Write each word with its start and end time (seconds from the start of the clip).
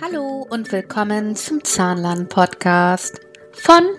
Hallo 0.00 0.46
und 0.48 0.72
willkommen 0.72 1.36
zum 1.36 1.62
Zahnlern-Podcast 1.62 3.20
von 3.52 3.98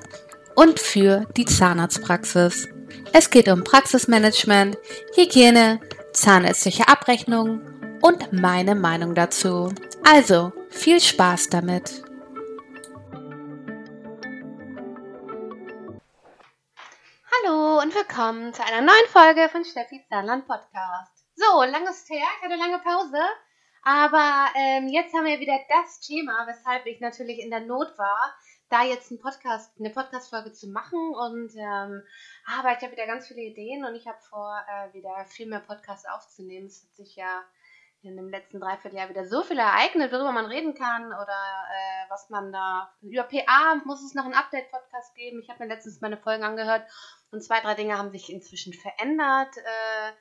und 0.56 0.80
für 0.80 1.26
die 1.38 1.46
Zahnarztpraxis. 1.46 2.68
Es 3.14 3.30
geht 3.30 3.48
um 3.48 3.64
Praxismanagement, 3.64 4.78
Hygiene, 5.16 5.80
zahnärztliche 6.14 6.88
Abrechnung 6.88 7.62
und 8.02 8.34
meine 8.34 8.76
Meinung 8.76 9.14
dazu. 9.14 9.74
Also 10.04 10.52
viel 10.70 11.00
Spaß 11.00 11.50
damit! 11.50 12.04
Hallo 17.44 17.82
und 17.82 17.94
willkommen 17.94 18.54
zu 18.54 18.64
einer 18.64 18.82
neuen 18.82 19.08
Folge 19.10 19.50
von 19.50 19.64
Steffi 19.64 20.04
Zahnland 20.10 20.48
Podcast. 20.48 21.26
So, 21.36 21.64
langes 21.64 22.10
her, 22.10 22.26
ich 22.38 22.46
hatte 22.46 22.56
lange 22.56 22.80
Pause, 22.80 23.20
aber 23.84 24.48
ähm, 24.56 24.88
jetzt 24.88 25.14
haben 25.14 25.26
wir 25.26 25.40
wieder 25.40 25.60
das 25.70 26.00
Thema, 26.02 26.46
weshalb 26.48 26.86
ich 26.86 27.00
natürlich 27.00 27.40
in 27.40 27.50
der 27.50 27.62
Not 27.62 27.98
war, 27.98 28.36
da 28.70 28.84
jetzt 28.84 29.12
einen 29.12 29.20
Podcast, 29.20 29.72
eine 29.80 29.90
Podcast-Folge 29.90 30.54
zu 30.54 30.68
machen 30.70 31.14
und 31.14 31.52
ähm, 31.56 32.04
aber 32.46 32.72
ich 32.72 32.82
habe 32.82 32.92
wieder 32.92 33.08
ganz 33.08 33.28
viele 33.28 33.42
Ideen 33.42 33.84
und 33.84 33.96
ich 33.96 34.08
habe 34.08 34.20
vor, 34.30 34.64
äh, 34.70 34.94
wieder 34.94 35.26
viel 35.26 35.48
mehr 35.48 35.60
Podcasts 35.60 36.08
aufzunehmen. 36.08 36.68
Es 36.68 36.84
hat 36.84 36.96
sich 36.96 37.16
ja 37.16 37.44
in 38.04 38.16
dem 38.16 38.30
letzten 38.30 38.60
Dreivierteljahr 38.60 39.10
wieder 39.10 39.26
so 39.26 39.44
viel 39.44 39.60
ereignet, 39.60 40.12
worüber 40.12 40.32
man 40.32 40.46
reden 40.46 40.74
kann 40.74 41.08
oder 41.08 41.22
äh, 41.22 42.10
was 42.10 42.30
man 42.30 42.52
da. 42.52 42.92
Über 43.02 43.24
PA 43.24 43.76
muss 43.86 44.04
es 44.04 44.16
noch 44.16 44.26
einen 44.26 44.34
Update-Podcast 44.34 45.16
geben. 45.16 45.42
Ich 45.42 45.50
habe 45.50 45.64
mir 45.64 45.70
letztens 45.70 46.02
meine 46.02 46.18
Folgen 46.18 46.44
angehört 46.44 46.84
und 47.32 47.44
zwei, 47.44 47.60
drei 47.60 47.76
Dinge 47.76 47.98
haben 47.98 48.12
sich 48.12 48.32
inzwischen 48.32 48.74
verändert. 48.74 49.56
Äh, 49.58 50.12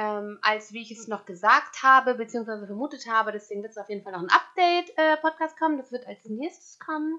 ähm, 0.00 0.38
als 0.40 0.72
wie 0.72 0.80
ich 0.80 0.90
es 0.92 1.08
noch 1.08 1.26
gesagt 1.26 1.82
habe, 1.82 2.14
beziehungsweise 2.14 2.66
vermutet 2.66 3.06
habe. 3.06 3.32
Deswegen 3.32 3.62
wird 3.62 3.72
es 3.72 3.78
auf 3.78 3.88
jeden 3.90 4.02
Fall 4.02 4.12
noch 4.12 4.22
ein 4.22 4.30
Update-Podcast 4.30 5.56
äh, 5.56 5.58
kommen. 5.58 5.76
Das 5.76 5.92
wird 5.92 6.06
als 6.06 6.24
nächstes 6.24 6.78
kommen. 6.78 7.18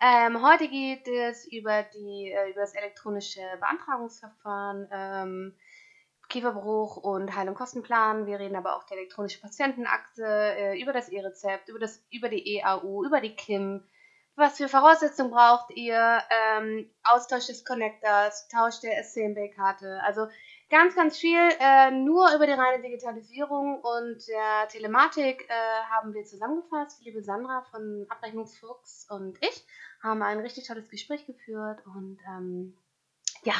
Ähm, 0.00 0.42
heute 0.42 0.68
geht 0.68 1.06
es 1.08 1.46
über, 1.46 1.82
die, 1.82 2.32
äh, 2.32 2.50
über 2.50 2.62
das 2.62 2.74
elektronische 2.74 3.42
Beantragungsverfahren, 3.60 4.88
ähm, 4.90 5.54
Kieferbruch 6.28 6.96
und 6.96 7.36
Heil- 7.36 7.48
und 7.48 7.54
Kostenplan. 7.54 8.26
Wir 8.26 8.38
reden 8.38 8.56
aber 8.56 8.76
auch 8.76 8.84
die 8.84 8.94
elektronische 8.94 9.40
Patientenakte, 9.40 10.24
äh, 10.24 10.80
über 10.80 10.94
das 10.94 11.10
E-Rezept, 11.10 11.68
über, 11.68 11.86
über 12.10 12.28
die 12.30 12.56
EAU, 12.56 13.04
über 13.04 13.20
die 13.20 13.36
KIM. 13.36 13.84
Was 14.36 14.56
für 14.56 14.68
Voraussetzungen 14.68 15.30
braucht 15.30 15.70
ihr? 15.76 16.22
Ähm, 16.30 16.90
Austausch 17.04 17.46
des 17.46 17.64
Connectors, 17.64 18.48
Tausch 18.48 18.80
der 18.80 18.98
SCMB-Karte. 19.02 20.00
Also 20.02 20.28
ganz, 20.68 20.94
ganz 20.94 21.18
viel 21.18 21.38
äh, 21.60 21.90
nur 21.90 22.34
über 22.34 22.46
die 22.46 22.52
reine 22.52 22.82
Digitalisierung 22.82 23.80
und 23.80 24.26
der 24.28 24.68
Telematik 24.68 25.48
äh, 25.48 25.82
haben 25.90 26.12
wir 26.14 26.24
zusammengefasst. 26.24 27.04
Liebe 27.04 27.22
Sandra 27.22 27.62
von 27.70 28.06
Abrechnungsfuchs 28.08 29.06
und 29.10 29.38
ich 29.42 29.66
haben 30.02 30.22
ein 30.22 30.40
richtig 30.40 30.66
tolles 30.66 30.88
Gespräch 30.88 31.26
geführt 31.26 31.84
und 31.86 32.18
ähm, 32.28 32.76
ja, 33.42 33.54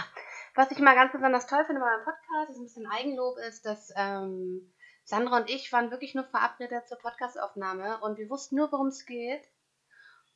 was 0.54 0.70
ich 0.70 0.78
mal 0.78 0.94
ganz 0.94 1.12
besonders 1.12 1.46
toll 1.46 1.64
finde 1.64 1.80
bei 1.80 1.86
meinem 1.86 2.04
Podcast, 2.04 2.50
ist 2.50 2.58
ein 2.58 2.64
bisschen 2.64 2.86
Eigenlob, 2.86 3.36
ist, 3.38 3.66
dass 3.66 3.92
ähm, 3.96 4.72
Sandra 5.04 5.36
und 5.38 5.50
ich 5.50 5.72
waren 5.72 5.90
wirklich 5.90 6.14
nur 6.14 6.24
verabredet 6.24 6.88
zur 6.88 6.98
Podcastaufnahme 6.98 8.00
und 8.00 8.18
wir 8.18 8.28
wussten 8.28 8.56
nur, 8.56 8.72
worum 8.72 8.88
es 8.88 9.06
geht. 9.06 9.42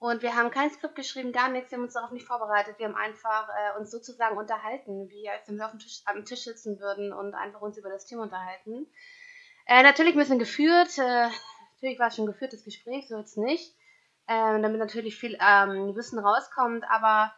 Und 0.01 0.23
wir 0.23 0.35
haben 0.35 0.51
kein 0.51 0.71
Skript 0.71 0.95
geschrieben, 0.95 1.31
gar 1.31 1.51
nichts, 1.51 1.71
wir 1.71 1.77
haben 1.77 1.85
uns 1.85 1.93
darauf 1.93 2.11
nicht 2.11 2.27
vorbereitet. 2.27 2.79
Wir 2.79 2.87
haben 2.87 2.97
einfach 2.97 3.51
äh, 3.51 3.79
uns 3.79 3.91
sozusagen 3.91 4.39
unterhalten, 4.39 5.11
wie 5.11 5.29
als 5.29 5.47
wenn 5.47 5.59
wir 5.59 5.67
auf 5.67 5.73
dem 5.73 5.79
Tisch, 5.79 6.01
am 6.07 6.25
Tisch 6.25 6.45
sitzen 6.45 6.81
würden 6.81 7.13
und 7.13 7.35
einfach 7.35 7.61
uns 7.61 7.77
über 7.77 7.91
das 7.91 8.07
Thema 8.07 8.23
unterhalten. 8.23 8.87
Äh, 9.67 9.83
natürlich 9.83 10.15
ein 10.15 10.19
bisschen 10.19 10.39
geführt, 10.39 10.97
äh, 10.97 11.29
natürlich 11.75 11.99
war 11.99 12.09
es 12.09 12.17
schon 12.17 12.25
ein 12.25 12.33
geführtes 12.33 12.65
Gespräch, 12.65 13.09
so 13.09 13.19
jetzt 13.19 13.37
nicht, 13.37 13.77
äh, 14.27 14.63
damit 14.63 14.79
natürlich 14.79 15.19
viel 15.19 15.37
ähm, 15.39 15.95
Wissen 15.95 16.19
rauskommt, 16.19 16.83
aber 16.89 17.35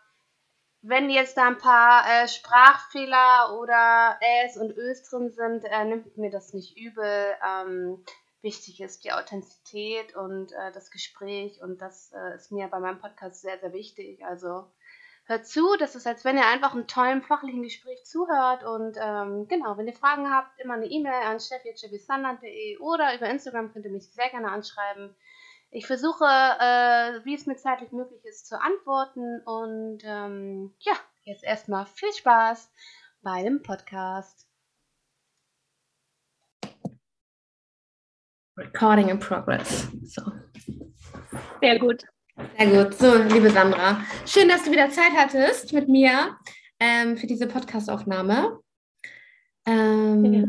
wenn 0.83 1.11
jetzt 1.11 1.37
da 1.37 1.49
ein 1.49 1.59
paar 1.59 2.05
äh, 2.09 2.29
Sprachfehler 2.29 3.59
oder 3.59 4.19
Äs 4.21 4.57
und 4.57 4.77
Ös 4.77 5.03
drin 5.11 5.31
sind, 5.31 5.65
äh, 5.65 5.85
nimmt 5.85 6.17
mir 6.17 6.31
das 6.31 6.55
nicht 6.55 6.77
übel. 6.77 7.35
Ähm, 7.45 8.05
wichtig 8.43 8.81
ist 8.81 9.05
die 9.05 9.13
Authentizität 9.13 10.15
und 10.17 10.53
äh, 10.53 10.73
das 10.73 10.91
Gespräch 10.91 11.63
und 11.63 11.81
das 11.81 12.13
äh, 12.13 12.35
ist 12.35 12.53
mir 12.53 12.69
bei 12.69 12.81
meinem 12.81 12.99
Podcast 12.99 13.43
sehr, 13.43 13.59
sehr 13.59 13.73
wichtig. 13.73 14.25
Also 14.25 14.65
hört 15.25 15.47
zu, 15.47 15.77
das 15.79 15.95
ist, 15.95 16.07
als 16.07 16.25
wenn 16.25 16.37
ihr 16.37 16.47
einfach 16.47 16.73
einem 16.73 16.87
tollen 16.87 17.23
fachlichen 17.23 17.63
Gespräch 17.63 18.05
zuhört 18.05 18.65
und 18.65 18.97
ähm, 19.01 19.47
genau, 19.49 19.77
wenn 19.77 19.87
ihr 19.87 19.95
Fragen 19.95 20.31
habt, 20.31 20.59
immer 20.61 20.75
eine 20.75 20.87
E-Mail 20.87 21.23
an 21.25 21.41
steffi.chefisanland.de 21.41 22.79
oder 22.79 23.15
über 23.15 23.31
Instagram 23.31 23.73
könnt 23.73 23.85
ihr 23.85 23.93
mich 23.93 24.11
sehr 24.13 24.31
gerne 24.31 24.51
anschreiben. 24.51 25.15
Ich 25.71 25.87
versuche, 25.87 26.25
äh, 26.25 27.25
wie 27.25 27.35
es 27.35 27.47
mir 27.47 27.57
zeitlich 27.57 27.93
möglich 27.93 28.25
ist, 28.25 28.47
zu 28.47 28.61
antworten 28.61 29.41
und 29.45 30.01
ähm, 30.05 30.75
ja, 30.81 30.95
jetzt 31.23 31.45
erstmal 31.45 31.87
viel 31.87 32.13
Spaß 32.13 32.71
bei 33.23 33.43
dem 33.43 33.63
Podcast. 33.63 34.42
Recording 38.57 39.09
in 39.09 39.19
progress. 39.19 39.89
So. 40.05 40.23
Sehr 41.61 41.79
gut. 41.79 42.03
Sehr 42.59 42.85
gut. 42.85 42.95
So, 42.95 43.17
liebe 43.17 43.51
Sandra, 43.51 44.05
schön, 44.27 44.49
dass 44.49 44.65
du 44.65 44.71
wieder 44.71 44.91
Zeit 44.91 45.13
hattest 45.17 45.73
mit 45.73 45.89
mir 45.89 46.37
ähm, 46.79 47.17
für 47.17 47.27
diese 47.27 47.47
Podcastaufnahme. 47.47 48.59
Ähm, 49.65 50.35
ja. 50.35 50.45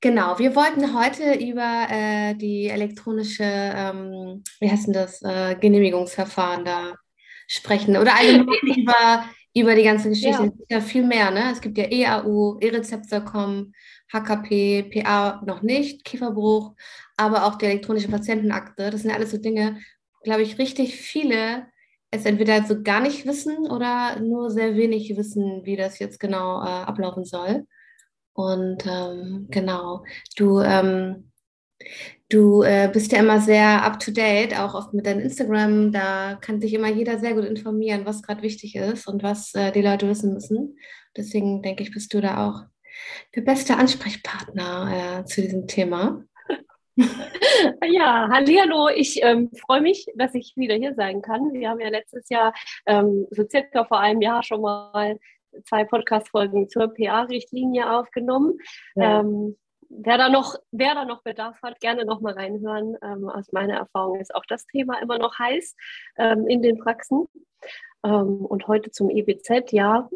Genau, 0.00 0.38
wir 0.38 0.56
wollten 0.56 0.98
heute 0.98 1.34
über 1.34 1.86
äh, 1.90 2.34
die 2.34 2.68
elektronische, 2.68 3.44
ähm, 3.44 4.42
wie 4.58 4.70
heißt 4.70 4.86
denn 4.86 4.94
das, 4.94 5.22
äh, 5.22 5.54
Genehmigungsverfahren 5.56 6.64
da 6.64 6.94
sprechen 7.46 7.96
oder 7.96 8.16
allgemein 8.16 8.58
über, 8.62 9.24
über 9.54 9.74
die 9.76 9.84
ganze 9.84 10.08
Geschichte. 10.08 10.42
Ja. 10.42 10.44
Es 10.44 10.56
gibt 10.56 10.72
ja 10.72 10.80
viel 10.80 11.04
mehr, 11.04 11.30
ne? 11.30 11.52
Es 11.52 11.60
gibt 11.60 11.78
ja 11.78 11.84
EAU, 11.84 12.58
E-Rezeptor.com, 12.60 13.72
HKP, 14.12 14.82
PA 14.84 15.42
noch 15.46 15.62
nicht, 15.62 16.04
Kieferbruch, 16.04 16.74
aber 17.18 17.44
auch 17.44 17.56
die 17.56 17.66
elektronische 17.66 18.08
Patientenakte. 18.08 18.90
Das 18.90 19.02
sind 19.02 19.10
alles 19.10 19.30
so 19.30 19.38
Dinge, 19.38 19.78
glaube 20.22 20.42
ich, 20.42 20.58
richtig 20.58 20.96
viele 20.96 21.66
es 22.10 22.24
entweder 22.24 22.64
so 22.64 22.82
gar 22.82 23.00
nicht 23.00 23.26
wissen 23.26 23.70
oder 23.70 24.18
nur 24.20 24.50
sehr 24.50 24.76
wenig 24.76 25.16
wissen, 25.16 25.64
wie 25.64 25.76
das 25.76 25.98
jetzt 25.98 26.18
genau 26.20 26.62
äh, 26.62 26.66
ablaufen 26.66 27.24
soll. 27.24 27.66
Und 28.32 28.86
ähm, 28.86 29.48
genau, 29.50 30.04
du, 30.36 30.60
ähm, 30.60 31.32
du 32.30 32.62
äh, 32.62 32.88
bist 32.90 33.12
ja 33.12 33.18
immer 33.18 33.40
sehr 33.40 33.82
up-to-date, 33.84 34.58
auch 34.58 34.74
oft 34.74 34.94
mit 34.94 35.06
deinem 35.06 35.20
Instagram. 35.20 35.92
Da 35.92 36.36
kann 36.36 36.60
sich 36.60 36.72
immer 36.72 36.88
jeder 36.88 37.18
sehr 37.18 37.34
gut 37.34 37.44
informieren, 37.44 38.06
was 38.06 38.22
gerade 38.22 38.42
wichtig 38.42 38.76
ist 38.76 39.06
und 39.06 39.22
was 39.22 39.54
äh, 39.54 39.72
die 39.72 39.82
Leute 39.82 40.08
wissen 40.08 40.32
müssen. 40.32 40.78
Deswegen 41.16 41.62
denke 41.62 41.82
ich, 41.82 41.90
bist 41.92 42.14
du 42.14 42.20
da 42.20 42.48
auch 42.48 42.62
der 43.34 43.42
beste 43.42 43.76
Ansprechpartner 43.76 45.20
äh, 45.20 45.24
zu 45.24 45.42
diesem 45.42 45.66
Thema. 45.66 46.24
Ja, 47.84 48.28
hallo, 48.30 48.88
ich 48.88 49.22
ähm, 49.22 49.50
freue 49.52 49.80
mich, 49.80 50.06
dass 50.14 50.34
ich 50.34 50.54
wieder 50.56 50.74
hier 50.74 50.94
sein 50.94 51.22
kann. 51.22 51.52
Wir 51.52 51.70
haben 51.70 51.80
ja 51.80 51.88
letztes 51.88 52.28
Jahr, 52.28 52.52
ähm, 52.86 53.26
so 53.30 53.44
circa 53.48 53.84
vor 53.84 54.00
einem 54.00 54.20
Jahr 54.20 54.42
schon 54.42 54.60
mal 54.60 55.18
zwei 55.64 55.84
Podcast-Folgen 55.84 56.68
zur 56.68 56.92
PA-Richtlinie 56.94 57.90
aufgenommen. 57.90 58.58
Ja. 58.94 59.20
Ähm, 59.20 59.56
wer, 59.88 60.18
da 60.18 60.28
noch, 60.28 60.56
wer 60.70 60.94
da 60.94 61.04
noch 61.04 61.22
Bedarf 61.22 61.60
hat, 61.62 61.80
gerne 61.80 62.04
noch 62.04 62.20
mal 62.20 62.34
reinhören. 62.34 62.96
Ähm, 63.02 63.28
aus 63.28 63.52
meiner 63.52 63.76
Erfahrung 63.76 64.20
ist 64.20 64.34
auch 64.34 64.44
das 64.46 64.66
Thema 64.66 65.00
immer 65.00 65.18
noch 65.18 65.38
heiß 65.38 65.76
ähm, 66.16 66.46
in 66.46 66.62
den 66.62 66.78
Praxen. 66.78 67.26
Ähm, 68.04 68.44
und 68.44 68.66
heute 68.68 68.90
zum 68.90 69.10
EBZ, 69.10 69.72
ja, 69.72 70.08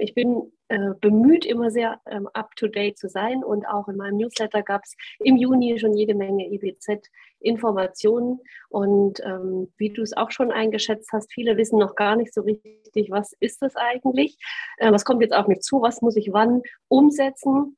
ich 0.00 0.14
bin 0.14 0.52
äh, 0.70 0.94
bemüht, 1.00 1.44
immer 1.44 1.72
sehr 1.72 2.00
ähm, 2.06 2.28
up-to-date 2.32 2.96
zu 2.96 3.08
sein. 3.08 3.42
Und 3.42 3.66
auch 3.66 3.88
in 3.88 3.96
meinem 3.96 4.18
Newsletter 4.18 4.62
gab 4.62 4.84
es 4.84 4.96
im 5.18 5.36
Juni 5.36 5.76
schon 5.80 5.94
jede 5.94 6.14
Menge 6.14 6.48
EBZ-Informationen. 6.48 8.38
Und 8.68 9.18
ähm, 9.24 9.72
wie 9.78 9.90
du 9.90 10.02
es 10.02 10.16
auch 10.16 10.30
schon 10.30 10.52
eingeschätzt 10.52 11.10
hast, 11.12 11.32
viele 11.32 11.56
wissen 11.56 11.80
noch 11.80 11.96
gar 11.96 12.14
nicht 12.14 12.32
so 12.32 12.42
richtig, 12.42 13.10
was 13.10 13.32
ist 13.40 13.60
das 13.62 13.74
eigentlich? 13.74 14.38
Äh, 14.78 14.92
was 14.92 15.04
kommt 15.04 15.22
jetzt 15.22 15.34
auf 15.34 15.48
mich 15.48 15.60
zu? 15.62 15.82
Was 15.82 16.02
muss 16.02 16.14
ich 16.14 16.32
wann 16.32 16.62
umsetzen? 16.86 17.76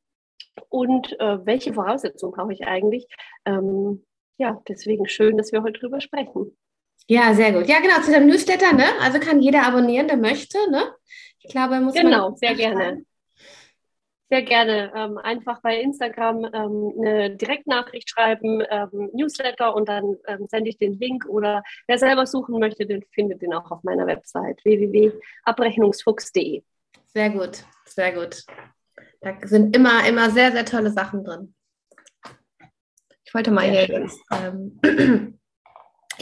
Und 0.68 1.18
äh, 1.18 1.46
welche 1.46 1.72
Voraussetzungen 1.72 2.34
brauche 2.34 2.52
ich 2.52 2.66
eigentlich? 2.66 3.06
Ähm, 3.46 4.04
ja, 4.36 4.60
deswegen 4.68 5.08
schön, 5.08 5.38
dass 5.38 5.50
wir 5.50 5.62
heute 5.62 5.80
drüber 5.80 6.02
sprechen. 6.02 6.54
Ja, 7.08 7.32
sehr 7.32 7.52
gut. 7.52 7.68
Ja, 7.68 7.80
genau, 7.80 8.02
zu 8.02 8.12
dem 8.12 8.26
Newsletter, 8.26 8.74
ne? 8.74 8.84
Also 9.00 9.18
kann 9.18 9.40
jeder 9.40 9.66
abonnieren, 9.66 10.08
der 10.08 10.18
möchte, 10.18 10.58
ne? 10.70 10.94
Ich 11.42 11.50
glaube, 11.50 11.80
muss 11.80 11.94
genau, 11.94 12.30
man. 12.30 12.36
sehr 12.36 12.54
gerne. 12.54 13.04
Sehr 14.30 14.42
gerne. 14.42 14.90
Ähm, 14.96 15.18
einfach 15.18 15.60
bei 15.60 15.78
Instagram 15.78 16.46
ähm, 16.54 16.94
eine 16.98 17.36
Direktnachricht 17.36 18.08
schreiben, 18.08 18.62
ähm, 18.70 19.10
Newsletter 19.12 19.74
und 19.74 19.90
dann 19.90 20.16
ähm, 20.26 20.46
sende 20.48 20.70
ich 20.70 20.78
den 20.78 20.98
Link 20.98 21.26
oder 21.26 21.62
wer 21.86 21.98
selber 21.98 22.26
suchen 22.26 22.58
möchte, 22.58 22.86
den 22.86 23.02
findet 23.12 23.42
den 23.42 23.52
auch 23.52 23.70
auf 23.70 23.82
meiner 23.82 24.06
Website 24.06 24.64
www.abrechnungsfuchs.de. 24.64 26.62
Sehr 27.08 27.28
gut, 27.28 27.64
sehr 27.84 28.12
gut. 28.12 28.44
Da 29.20 29.36
sind 29.42 29.76
immer, 29.76 30.08
immer 30.08 30.30
sehr, 30.30 30.50
sehr 30.52 30.64
tolle 30.64 30.90
Sachen 30.90 31.24
drin. 31.24 31.54
Ich 33.24 33.34
wollte 33.34 33.50
mal 33.50 33.70
sehr 33.70 33.84
hier. 33.84 34.10
Ähm, 34.30 34.80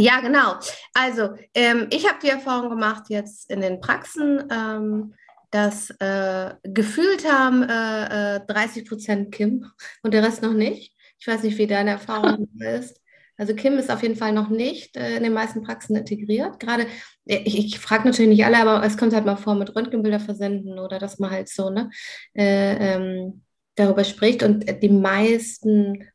Ja, 0.00 0.20
genau. 0.20 0.54
Also 0.94 1.34
ähm, 1.54 1.88
ich 1.90 2.08
habe 2.08 2.18
die 2.22 2.30
Erfahrung 2.30 2.70
gemacht 2.70 3.04
jetzt 3.08 3.50
in 3.50 3.60
den 3.60 3.80
Praxen, 3.80 4.42
ähm, 4.50 5.14
dass 5.50 5.90
äh, 6.00 6.54
gefühlt 6.62 7.30
haben 7.30 7.62
äh, 7.62 8.40
30 8.46 8.82
äh, 8.82 8.88
Prozent 8.88 9.32
Kim 9.32 9.66
und 10.02 10.14
der 10.14 10.22
Rest 10.22 10.42
noch 10.42 10.54
nicht. 10.54 10.96
Ich 11.18 11.26
weiß 11.26 11.42
nicht, 11.42 11.58
wie 11.58 11.66
deine 11.66 11.90
Erfahrung 11.90 12.48
ist. 12.60 12.98
Also 13.36 13.54
Kim 13.54 13.76
ist 13.76 13.90
auf 13.90 14.02
jeden 14.02 14.16
Fall 14.16 14.32
noch 14.32 14.48
nicht 14.48 14.96
äh, 14.96 15.16
in 15.16 15.22
den 15.22 15.34
meisten 15.34 15.62
Praxen 15.62 15.96
integriert. 15.96 16.58
Gerade, 16.60 16.86
äh, 17.26 17.42
ich, 17.44 17.58
ich 17.58 17.78
frage 17.78 18.08
natürlich 18.08 18.30
nicht 18.30 18.44
alle, 18.46 18.58
aber 18.58 18.82
es 18.82 18.96
kommt 18.96 19.12
halt 19.12 19.26
mal 19.26 19.36
vor 19.36 19.54
mit 19.54 19.76
Röntgenbilder 19.76 20.20
versenden 20.20 20.78
oder 20.78 20.98
dass 20.98 21.18
man 21.18 21.30
halt 21.30 21.50
so 21.50 21.68
ne, 21.68 21.90
äh, 22.34 22.94
ähm, 22.94 23.42
darüber 23.74 24.04
spricht. 24.04 24.42
Und 24.42 24.64
die 24.82 24.88
meisten 24.88 26.06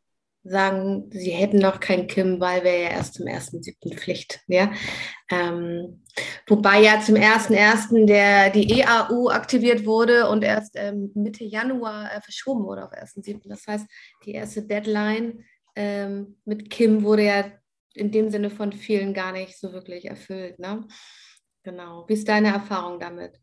sagen, 0.47 1.09
sie 1.11 1.31
hätten 1.31 1.57
noch 1.57 1.79
kein 1.79 2.05
Kim, 2.07 2.39
weil 2.39 2.63
wir 2.63 2.77
ja 2.77 2.89
erst 2.89 3.15
zum 3.15 3.25
1.7. 3.25 3.97
Pflicht. 3.97 4.41
Ja? 4.47 4.71
Ähm, 5.29 6.03
wobei 6.47 6.81
ja 6.81 7.01
zum 7.01 7.15
1.1. 7.15 8.05
Der, 8.05 8.51
die 8.51 8.79
EAU 8.79 9.29
aktiviert 9.29 9.85
wurde 9.85 10.29
und 10.29 10.43
erst 10.43 10.75
ähm, 10.75 11.11
Mitte 11.15 11.43
Januar 11.43 12.15
äh, 12.15 12.21
verschoben 12.21 12.63
wurde 12.63 12.85
auf 12.85 12.91
1.7. 12.91 13.49
Das 13.49 13.65
heißt, 13.65 13.87
die 14.25 14.33
erste 14.33 14.63
Deadline 14.63 15.43
ähm, 15.75 16.37
mit 16.45 16.69
Kim 16.69 17.03
wurde 17.03 17.23
ja 17.23 17.45
in 17.95 18.11
dem 18.11 18.29
Sinne 18.29 18.51
von 18.51 18.71
vielen 18.71 19.13
gar 19.13 19.31
nicht 19.31 19.59
so 19.59 19.73
wirklich 19.73 20.05
erfüllt. 20.05 20.59
Ne? 20.59 20.87
Genau. 21.63 22.05
Wie 22.07 22.13
ist 22.13 22.27
deine 22.27 22.49
Erfahrung 22.49 22.99
damit? 22.99 23.39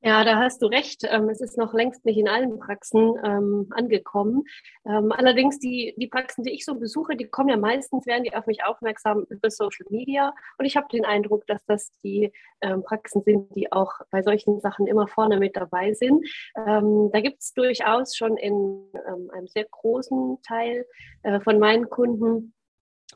Ja, 0.00 0.22
da 0.22 0.38
hast 0.38 0.62
du 0.62 0.66
recht. 0.66 1.02
Ähm, 1.10 1.28
es 1.28 1.40
ist 1.40 1.58
noch 1.58 1.74
längst 1.74 2.04
nicht 2.04 2.18
in 2.18 2.28
allen 2.28 2.60
Praxen 2.60 3.14
ähm, 3.24 3.66
angekommen. 3.70 4.44
Ähm, 4.86 5.10
allerdings 5.10 5.58
die, 5.58 5.92
die 5.96 6.06
Praxen, 6.06 6.44
die 6.44 6.52
ich 6.52 6.64
so 6.64 6.76
besuche, 6.76 7.16
die 7.16 7.26
kommen 7.26 7.48
ja 7.48 7.56
meistens, 7.56 8.06
werden 8.06 8.22
die 8.22 8.32
auf 8.32 8.46
mich 8.46 8.62
aufmerksam 8.64 9.26
über 9.28 9.50
Social 9.50 9.86
Media. 9.90 10.32
Und 10.56 10.66
ich 10.66 10.76
habe 10.76 10.86
den 10.92 11.04
Eindruck, 11.04 11.46
dass 11.46 11.64
das 11.66 11.90
die 12.04 12.32
Praxen 12.60 13.22
sind, 13.22 13.54
die 13.54 13.70
auch 13.70 13.92
bei 14.10 14.20
solchen 14.22 14.58
Sachen 14.58 14.88
immer 14.88 15.06
vorne 15.06 15.38
mit 15.38 15.56
dabei 15.56 15.94
sind. 15.94 16.26
Da 16.56 17.20
gibt 17.20 17.40
es 17.40 17.52
durchaus 17.54 18.16
schon 18.16 18.36
in 18.36 18.84
einem 19.32 19.46
sehr 19.46 19.64
großen 19.70 20.38
Teil 20.42 20.84
äh, 21.22 21.38
von 21.40 21.60
meinen 21.60 21.88
Kunden 21.88 22.52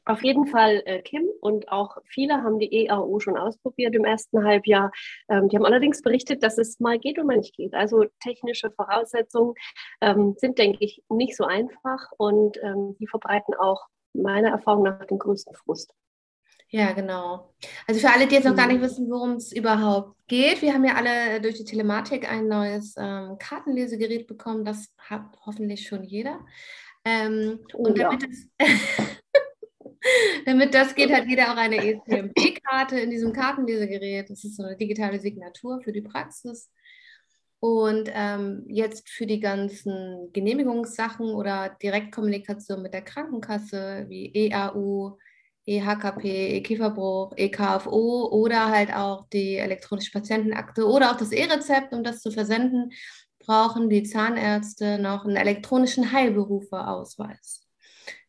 auf 0.04 0.22
jeden 0.22 0.46
Fall 0.46 0.82
äh, 0.86 1.02
Kim 1.02 1.24
und 1.40 1.68
auch 1.70 1.96
viele 2.06 2.42
haben 2.42 2.58
die 2.58 2.86
EAU 2.86 3.20
schon 3.20 3.36
ausprobiert 3.36 3.94
im 3.94 4.04
ersten 4.04 4.44
Halbjahr. 4.44 4.90
Ähm, 5.28 5.48
die 5.48 5.56
haben 5.56 5.66
allerdings 5.66 6.02
berichtet, 6.02 6.42
dass 6.42 6.58
es 6.58 6.80
mal 6.80 6.98
geht 6.98 7.18
und 7.18 7.26
mal 7.26 7.36
nicht 7.36 7.54
geht. 7.54 7.74
Also 7.74 8.06
technische 8.20 8.70
Voraussetzungen 8.70 9.54
ähm, 10.00 10.34
sind, 10.38 10.58
denke 10.58 10.78
ich, 10.80 11.02
nicht 11.08 11.36
so 11.36 11.44
einfach 11.44 12.10
und 12.18 12.58
ähm, 12.62 12.96
die 12.98 13.06
verbreiten 13.06 13.54
auch 13.54 13.86
meiner 14.12 14.50
Erfahrung 14.50 14.84
nach 14.84 15.04
den 15.06 15.18
größten 15.18 15.54
Frust. 15.54 15.92
Ja, 16.74 16.92
genau. 16.92 17.54
Also 17.86 18.00
für 18.00 18.10
alle, 18.10 18.26
die 18.26 18.34
jetzt 18.34 18.46
noch 18.46 18.56
gar 18.56 18.66
nicht 18.66 18.78
mhm. 18.78 18.84
wissen, 18.84 19.10
worum 19.10 19.32
es 19.32 19.52
überhaupt 19.52 20.16
geht, 20.26 20.62
wir 20.62 20.72
haben 20.72 20.86
ja 20.86 20.94
alle 20.94 21.40
durch 21.42 21.56
die 21.56 21.64
Telematik 21.64 22.30
ein 22.30 22.48
neues 22.48 22.94
ähm, 22.96 23.36
Kartenlesegerät 23.38 24.26
bekommen. 24.26 24.64
Das 24.64 24.88
hat 24.96 25.26
hoffentlich 25.44 25.86
schon 25.86 26.02
jeder. 26.02 26.40
Ähm, 27.04 27.60
oh, 27.74 27.88
und 27.88 27.98
damit 27.98 28.22
ja. 28.22 28.28
es 28.30 28.48
Damit 30.44 30.74
das 30.74 30.94
geht, 30.94 31.12
hat 31.12 31.26
jeder 31.26 31.52
auch 31.52 31.56
eine 31.56 31.76
ECMP-Karte 31.76 32.98
in 32.98 33.10
diesem 33.10 33.32
Kartenlesegerät. 33.32 34.30
Das 34.30 34.44
ist 34.44 34.56
so 34.56 34.64
eine 34.64 34.76
digitale 34.76 35.20
Signatur 35.20 35.80
für 35.82 35.92
die 35.92 36.02
Praxis. 36.02 36.70
Und 37.60 38.10
ähm, 38.12 38.64
jetzt 38.66 39.08
für 39.08 39.26
die 39.26 39.38
ganzen 39.38 40.32
Genehmigungssachen 40.32 41.28
oder 41.28 41.76
Direktkommunikation 41.80 42.82
mit 42.82 42.92
der 42.92 43.02
Krankenkasse 43.02 44.06
wie 44.08 44.32
EAU, 44.34 45.16
EHKP, 45.64 46.56
E-Kieferbruch, 46.56 47.34
EKFO 47.36 48.30
oder 48.32 48.68
halt 48.68 48.92
auch 48.92 49.28
die 49.28 49.56
elektronische 49.56 50.10
Patientenakte 50.10 50.84
oder 50.88 51.12
auch 51.12 51.16
das 51.16 51.30
E-Rezept, 51.30 51.92
um 51.92 52.02
das 52.02 52.20
zu 52.20 52.32
versenden, 52.32 52.90
brauchen 53.38 53.88
die 53.88 54.02
Zahnärzte 54.02 54.98
noch 54.98 55.24
einen 55.24 55.36
elektronischen 55.36 56.10
Heilberuferausweis. 56.10 57.62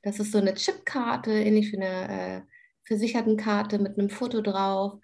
Das 0.02 0.20
ist 0.20 0.32
so 0.32 0.38
eine 0.38 0.54
Chipkarte, 0.54 1.32
ähnlich 1.32 1.72
wie 1.72 1.78
eine 1.78 2.38
äh, 2.38 2.42
Versichertenkarte 2.84 3.80
mit 3.80 3.98
einem 3.98 4.10
Foto 4.10 4.42
drauf. 4.42 5.00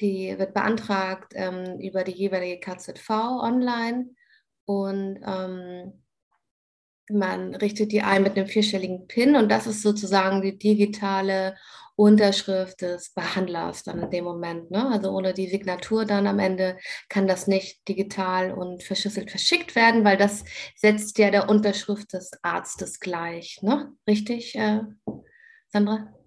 Die 0.00 0.36
wird 0.38 0.54
beantragt 0.54 1.32
ähm, 1.36 1.78
über 1.80 2.04
die 2.04 2.12
jeweilige 2.12 2.60
KZV 2.60 3.10
online 3.10 4.10
und 4.64 5.20
ähm, 5.24 5.92
man 7.10 7.54
richtet 7.54 7.92
die 7.92 8.02
ein 8.02 8.22
mit 8.22 8.36
einem 8.36 8.46
vierstelligen 8.46 9.06
PIN 9.06 9.36
und 9.36 9.50
das 9.50 9.66
ist 9.66 9.82
sozusagen 9.82 10.42
die 10.42 10.58
digitale 10.58 11.56
Unterschrift 12.00 12.80
des 12.80 13.10
Behandlers 13.10 13.82
dann 13.82 14.02
in 14.02 14.10
dem 14.10 14.24
Moment. 14.24 14.70
Ne? 14.70 14.88
Also 14.90 15.10
ohne 15.10 15.34
die 15.34 15.48
Signatur 15.48 16.06
dann 16.06 16.26
am 16.26 16.38
Ende 16.38 16.78
kann 17.10 17.26
das 17.26 17.46
nicht 17.46 17.86
digital 17.86 18.52
und 18.52 18.82
verschlüsselt 18.82 19.30
verschickt 19.30 19.74
werden, 19.74 20.02
weil 20.02 20.16
das 20.16 20.44
setzt 20.76 21.18
ja 21.18 21.30
der 21.30 21.50
Unterschrift 21.50 22.14
des 22.14 22.30
Arztes 22.42 23.00
gleich. 23.00 23.58
Ne? 23.60 23.92
Richtig, 24.08 24.54
äh, 24.56 24.80
Sandra? 25.68 26.19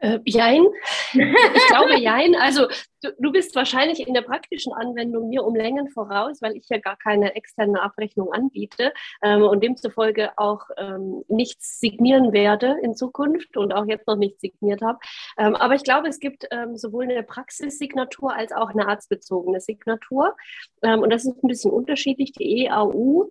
Äh, 0.00 0.18
jein. 0.24 0.64
Ich 1.12 1.66
glaube 1.68 1.98
jein. 1.98 2.34
Also 2.34 2.68
du, 3.02 3.10
du, 3.18 3.32
bist 3.32 3.54
wahrscheinlich 3.54 4.06
in 4.06 4.14
der 4.14 4.22
praktischen 4.22 4.72
Anwendung 4.72 5.28
mir 5.28 5.44
um 5.44 5.54
Längen 5.54 5.90
voraus, 5.90 6.40
weil 6.40 6.56
ich 6.56 6.68
ja 6.70 6.78
gar 6.78 6.96
keine 6.96 7.34
externe 7.34 7.82
Abrechnung 7.82 8.32
anbiete 8.32 8.92
ähm, 9.22 9.42
und 9.42 9.62
demzufolge 9.62 10.30
auch 10.38 10.62
ähm, 10.78 11.22
nichts 11.28 11.80
signieren 11.80 12.32
werde 12.32 12.76
in 12.82 12.94
Zukunft 12.94 13.56
und 13.56 13.72
auch 13.72 13.86
jetzt 13.86 14.06
noch 14.06 14.16
nicht 14.16 14.40
signiert 14.40 14.80
habe. 14.80 14.98
Ähm, 15.36 15.54
aber 15.54 15.74
ich 15.74 15.84
glaube, 15.84 16.08
es 16.08 16.18
gibt 16.18 16.46
ähm, 16.50 16.76
sowohl 16.76 17.04
eine 17.04 17.22
Praxissignatur 17.22 18.34
als 18.34 18.52
auch 18.52 18.70
eine 18.70 18.88
arztbezogene 18.88 19.60
Signatur. 19.60 20.34
Ähm, 20.82 21.00
und 21.00 21.10
das 21.10 21.26
ist 21.26 21.44
ein 21.44 21.48
bisschen 21.48 21.72
unterschiedlich. 21.72 22.32
Die 22.32 22.64
EAU 22.64 23.30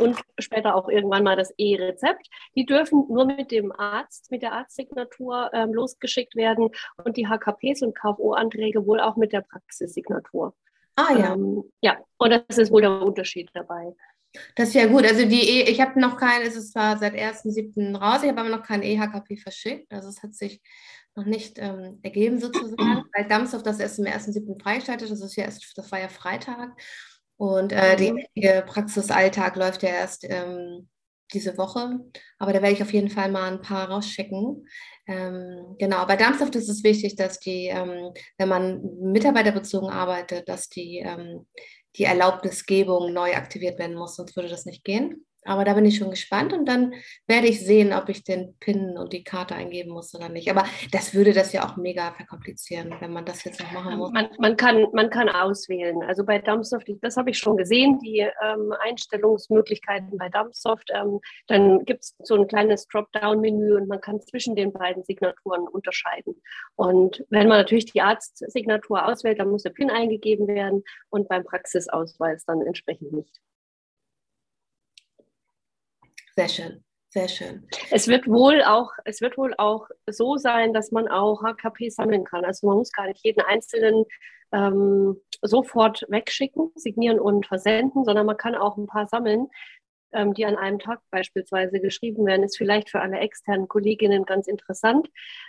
und 0.00 0.18
später 0.38 0.74
auch 0.74 0.88
irgendwann 0.88 1.22
mal 1.22 1.36
das 1.36 1.52
E-Rezept. 1.56 2.28
Die 2.56 2.66
dürfen 2.66 3.04
nur 3.08 3.26
mit 3.26 3.50
dem 3.50 3.72
Arzt, 3.72 4.30
mit 4.30 4.42
der 4.42 4.52
Arztsignatur 4.52 5.50
ähm, 5.52 5.72
losgeschickt 5.72 6.34
werden 6.34 6.70
und 7.04 7.16
die 7.16 7.28
HKPs 7.28 7.82
und 7.82 7.94
KFO-Anträge 7.94 8.86
wohl 8.86 9.00
auch 9.00 9.16
mit 9.16 9.32
der 9.32 9.42
Praxissignatur. 9.42 10.54
Ah 10.96 11.14
ja. 11.16 11.34
Ähm, 11.34 11.64
ja, 11.80 11.98
und 12.18 12.30
das 12.30 12.58
ist 12.58 12.72
wohl 12.72 12.82
der 12.82 13.02
Unterschied 13.02 13.50
dabei. 13.54 13.94
Das 14.54 14.68
ist 14.68 14.74
ja 14.74 14.86
gut. 14.86 15.04
Also 15.04 15.26
die 15.26 15.40
e 15.40 15.62
ich 15.70 15.80
habe 15.80 16.00
noch 16.00 16.16
kein, 16.16 16.42
es 16.42 16.54
ist 16.56 16.72
zwar 16.72 16.98
seit 16.98 17.14
1.7. 17.14 17.96
raus, 17.96 18.22
ich 18.22 18.28
habe 18.28 18.40
aber 18.40 18.50
noch 18.50 18.62
kein 18.62 18.82
E-HKP 18.82 19.36
verschickt. 19.36 19.92
Also 19.92 20.08
es 20.08 20.22
hat 20.22 20.34
sich 20.34 20.60
noch 21.16 21.24
nicht 21.24 21.58
ähm, 21.58 21.98
ergeben 22.02 22.38
sozusagen, 22.38 22.76
weil 23.14 23.28
Damsdorf 23.28 23.62
das 23.62 23.80
erst 23.80 23.98
am 23.98 24.06
1.7. 24.06 24.62
freigeschaltet. 24.62 25.10
Das 25.10 25.20
ist 25.20 25.36
ja 25.36 25.44
erst, 25.44 25.76
das 25.76 25.90
war 25.90 26.00
ja 26.00 26.08
Freitag. 26.08 26.70
Und 27.40 27.72
äh, 27.72 27.96
mhm. 27.96 28.22
die 28.36 28.62
Praxisalltag 28.66 29.56
läuft 29.56 29.82
ja 29.82 29.88
erst 29.88 30.26
ähm, 30.28 30.90
diese 31.32 31.56
Woche. 31.56 31.98
Aber 32.38 32.52
da 32.52 32.60
werde 32.60 32.74
ich 32.74 32.82
auf 32.82 32.92
jeden 32.92 33.08
Fall 33.08 33.30
mal 33.30 33.50
ein 33.50 33.62
paar 33.62 33.88
rausschicken. 33.88 34.68
Ähm, 35.06 35.74
genau, 35.78 36.04
bei 36.04 36.16
Darmstadt 36.16 36.54
ist 36.54 36.68
es 36.68 36.84
wichtig, 36.84 37.16
dass 37.16 37.40
die, 37.40 37.68
ähm, 37.68 38.12
wenn 38.36 38.48
man 38.50 38.82
mitarbeiterbezogen 39.00 39.88
arbeitet, 39.88 40.50
dass 40.50 40.68
die, 40.68 40.98
ähm, 40.98 41.46
die 41.96 42.04
Erlaubnisgebung 42.04 43.14
neu 43.14 43.34
aktiviert 43.34 43.78
werden 43.78 43.96
muss, 43.96 44.16
sonst 44.16 44.36
würde 44.36 44.50
das 44.50 44.66
nicht 44.66 44.84
gehen. 44.84 45.24
Aber 45.44 45.64
da 45.64 45.74
bin 45.74 45.84
ich 45.84 45.96
schon 45.96 46.10
gespannt 46.10 46.52
und 46.52 46.66
dann 46.66 46.92
werde 47.26 47.46
ich 47.46 47.64
sehen, 47.64 47.92
ob 47.92 48.08
ich 48.08 48.24
den 48.24 48.56
PIN 48.60 48.98
und 48.98 49.12
die 49.12 49.24
Karte 49.24 49.54
eingeben 49.54 49.90
muss 49.92 50.14
oder 50.14 50.28
nicht. 50.28 50.50
Aber 50.50 50.64
das 50.92 51.14
würde 51.14 51.32
das 51.32 51.52
ja 51.52 51.66
auch 51.66 51.76
mega 51.76 52.12
verkomplizieren, 52.12 52.94
wenn 53.00 53.12
man 53.12 53.24
das 53.24 53.44
jetzt 53.44 53.60
noch 53.60 53.72
machen 53.72 53.96
muss. 53.96 54.12
Man, 54.12 54.28
man 54.38 54.56
kann, 54.56 54.86
man 54.92 55.08
kann 55.08 55.28
auswählen. 55.28 56.02
Also 56.02 56.24
bei 56.24 56.38
Dumpsoft, 56.38 56.90
das 57.00 57.16
habe 57.16 57.30
ich 57.30 57.38
schon 57.38 57.56
gesehen, 57.56 57.98
die 58.00 58.18
ähm, 58.18 58.74
Einstellungsmöglichkeiten 58.80 60.18
bei 60.18 60.28
Dumpsoft. 60.28 60.90
Ähm, 60.92 61.20
dann 61.46 61.84
gibt 61.84 62.04
es 62.04 62.16
so 62.22 62.34
ein 62.34 62.46
kleines 62.46 62.86
Dropdown-Menü 62.88 63.76
und 63.76 63.88
man 63.88 64.00
kann 64.00 64.20
zwischen 64.20 64.56
den 64.56 64.72
beiden 64.72 65.04
Signaturen 65.04 65.66
unterscheiden. 65.68 66.34
Und 66.76 67.24
wenn 67.30 67.48
man 67.48 67.58
natürlich 67.58 67.86
die 67.86 68.02
Arztsignatur 68.02 69.06
auswählt, 69.06 69.40
dann 69.40 69.50
muss 69.50 69.62
der 69.62 69.70
PIN 69.70 69.90
eingegeben 69.90 70.48
werden 70.48 70.84
und 71.08 71.28
beim 71.28 71.44
Praxisausweis 71.44 72.44
dann 72.44 72.60
entsprechend 72.60 73.12
nicht. 73.12 73.40
Sehr 76.40 76.48
schön. 76.48 76.84
Sehr 77.10 77.28
schön. 77.28 77.68
Es 77.90 78.08
wird 78.08 78.28
wohl 78.28 78.62
auch, 78.62 78.92
es 79.04 79.20
wird 79.20 79.36
wohl 79.36 79.52
auch 79.58 79.88
so 80.06 80.36
sein, 80.36 80.72
dass 80.72 80.90
man 80.90 81.08
auch 81.08 81.42
HKP 81.42 81.90
sammeln 81.90 82.24
kann. 82.24 82.44
Also 82.44 82.68
man 82.68 82.78
muss 82.78 82.92
gar 82.92 83.08
nicht 83.08 83.22
jeden 83.24 83.42
einzelnen 83.42 84.04
ähm, 84.52 85.20
sofort 85.42 86.06
wegschicken, 86.08 86.70
signieren 86.76 87.20
und 87.20 87.46
versenden, 87.46 88.04
sondern 88.04 88.24
man 88.26 88.36
kann 88.36 88.54
auch 88.54 88.78
ein 88.78 88.86
paar 88.86 89.06
sammeln, 89.06 89.48
ähm, 90.12 90.32
die 90.32 90.46
an 90.46 90.56
einem 90.56 90.78
Tag 90.78 91.00
beispielsweise 91.10 91.78
geschrieben 91.80 92.24
werden. 92.24 92.44
Ist 92.44 92.56
vielleicht 92.56 92.88
für 92.88 93.00
alle 93.00 93.18
externen 93.18 93.68
Kolleginnen 93.68 94.24
ganz 94.24 94.46
interessant. 94.46 95.08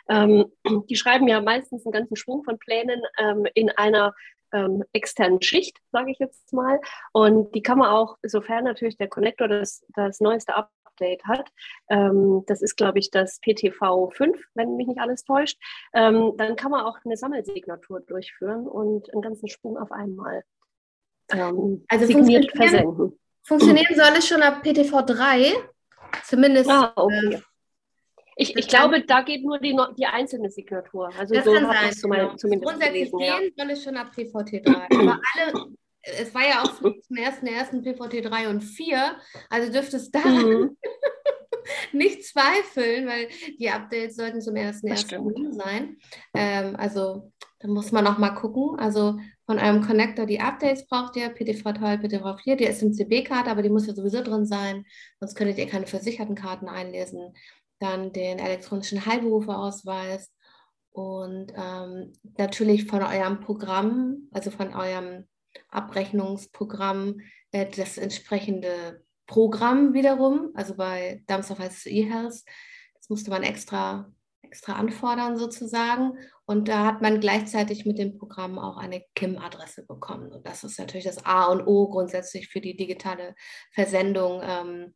Ähm, 0.10 0.52
die 0.90 0.96
schreiben 0.96 1.28
ja 1.28 1.40
meistens 1.40 1.86
einen 1.86 1.94
ganzen 1.94 2.18
Schwung 2.18 2.44
von 2.44 2.60
Plänen 2.60 3.02
ähm, 3.18 3.46
in 3.54 3.70
einer 3.70 4.14
ähm, 4.52 4.84
externen 4.94 5.42
Schicht, 5.42 5.78
sage 5.92 6.12
ich 6.12 6.20
jetzt 6.20 6.52
mal. 6.54 6.80
Und 7.14 7.54
die 7.56 7.62
kann 7.62 7.78
man 7.78 7.90
auch, 7.90 8.18
sofern 8.24 8.64
natürlich 8.64 8.98
der 8.98 9.10
Connector 9.10 9.48
das, 9.48 9.86
das 9.96 10.20
neueste 10.20 10.56
Update 11.02 11.24
hat, 11.26 11.52
ähm, 11.90 12.44
das 12.48 12.62
ist, 12.62 12.76
glaube 12.76 13.00
ich, 13.00 13.10
das 13.12 13.40
PTV 13.40 14.10
5, 14.10 14.38
wenn 14.54 14.76
mich 14.76 14.88
nicht 14.88 15.00
alles 15.00 15.24
täuscht, 15.24 15.58
ähm, 15.94 16.34
dann 16.38 16.56
kann 16.56 16.72
man 16.72 16.86
auch 16.86 16.98
eine 17.04 17.18
Sammelsignatur 17.18 18.02
durchführen 18.02 18.68
und 18.68 19.12
einen 19.12 19.22
ganzen 19.22 19.50
Sprung 19.50 19.78
auf 19.78 19.92
einmal 19.92 20.44
ähm, 21.32 21.86
also 21.88 22.06
signiert 22.06 22.52
versenden. 22.56 23.18
Funktionieren 23.44 23.96
soll 23.96 24.14
es 24.18 24.28
schon 24.28 24.44
ab 24.44 24.62
PTV 24.62 25.02
3, 25.02 25.54
zumindest. 26.26 26.70
Ah, 26.70 26.94
okay. 26.96 27.36
Äh, 27.36 27.42
ich, 28.38 28.56
ich 28.56 28.68
glaube, 28.68 29.04
da 29.04 29.22
geht 29.22 29.44
nur 29.44 29.60
die, 29.60 29.78
die 29.98 30.06
einzelne 30.06 30.50
Signatur. 30.50 31.10
Also 31.18 31.34
das 31.34 31.46
so 31.46 31.54
kann 31.54 31.66
sein, 31.66 31.92
genau. 32.02 32.36
zumindest 32.36 32.72
Grundsätzlich 32.72 33.12
gelesen, 33.12 33.20
gehen 33.20 33.54
ja. 33.56 33.64
soll 33.64 33.72
es 33.72 33.84
schon 33.84 33.98
ab 33.98 34.12
PVT 34.16 34.66
3. 34.66 34.74
Aber 35.00 35.20
alle, 35.34 35.76
es 36.02 36.34
war 36.34 36.48
ja 36.48 36.64
auch 36.64 36.74
zum 37.02 37.18
ersten, 37.18 37.48
ersten 37.48 37.82
PVT 37.82 38.26
3 38.26 38.50
und 38.50 38.62
4, 38.62 39.16
also 39.50 39.72
dürfte 39.72 39.98
es 39.98 40.12
da 40.12 40.26
mhm. 40.26 40.78
nicht 41.94 42.26
zweifeln, 42.26 43.08
weil 43.08 43.28
die 43.60 43.70
Updates 43.70 44.16
sollten 44.16 44.42
zum 44.42 44.56
ersten, 44.56 44.88
ersten 44.88 45.54
sein. 45.54 45.98
Ähm, 46.34 46.76
also 46.76 47.32
da 47.60 47.68
muss 47.68 47.92
man 47.92 48.04
noch 48.04 48.18
mal 48.18 48.32
gucken. 48.32 48.80
Also 48.80 49.20
von 49.46 49.60
einem 49.60 49.86
Connector 49.86 50.26
die 50.26 50.40
Updates 50.40 50.88
braucht 50.88 51.16
ihr, 51.16 51.30
PTV 51.30 51.74
3, 51.74 51.98
PTV 51.98 52.38
4, 52.38 52.56
die 52.56 52.66
SMCB-Karte, 52.66 53.52
aber 53.52 53.62
die 53.62 53.70
muss 53.70 53.86
ja 53.86 53.94
sowieso 53.94 54.24
drin 54.24 54.46
sein, 54.46 54.86
sonst 55.20 55.36
könntet 55.36 55.60
ihr 55.60 55.68
keine 55.68 55.86
versicherten 55.86 56.36
Karten 56.36 56.68
einlesen 56.68 57.34
dann 57.82 58.14
den 58.14 58.40
elektronischen 58.40 59.06
Heilberuferausweis 59.06 60.32
und 60.92 61.52
ähm, 61.56 62.14
natürlich 62.38 62.86
von 62.86 63.02
eurem 63.02 63.40
Programm, 63.40 64.28
also 64.32 64.52
von 64.52 64.74
eurem 64.74 65.26
Abrechnungsprogramm, 65.70 67.22
äh, 67.52 67.66
das 67.66 67.98
entsprechende 67.98 69.04
Programm 69.28 69.94
wiederum. 69.94 70.52
Also 70.56 70.76
bei 70.76 71.24
Dumpster 71.28 71.58
heißt 71.58 71.78
es 71.78 71.86
eHealth. 71.86 72.44
Das 72.96 73.10
musste 73.10 73.32
man 73.32 73.44
extra, 73.44 74.12
extra 74.42 74.74
anfordern 74.74 75.38
sozusagen. 75.38 76.18
Und 76.46 76.68
da 76.68 76.86
hat 76.86 77.02
man 77.02 77.22
gleichzeitig 77.22 77.86
mit 77.86 77.98
dem 77.98 78.18
Programm 78.18 78.60
auch 78.60 78.78
eine 78.78 79.04
KIM-Adresse 79.16 79.86
bekommen. 79.86 80.32
Und 80.32 80.46
das 80.46 80.64
ist 80.64 80.78
natürlich 80.78 81.06
das 81.06 81.26
A 81.26 81.46
und 81.46 81.66
O 81.66 81.88
grundsätzlich 81.88 82.50
für 82.50 82.60
die 82.60 82.76
digitale 82.76 83.36
Versendung 83.72 84.42
ähm, 84.44 84.94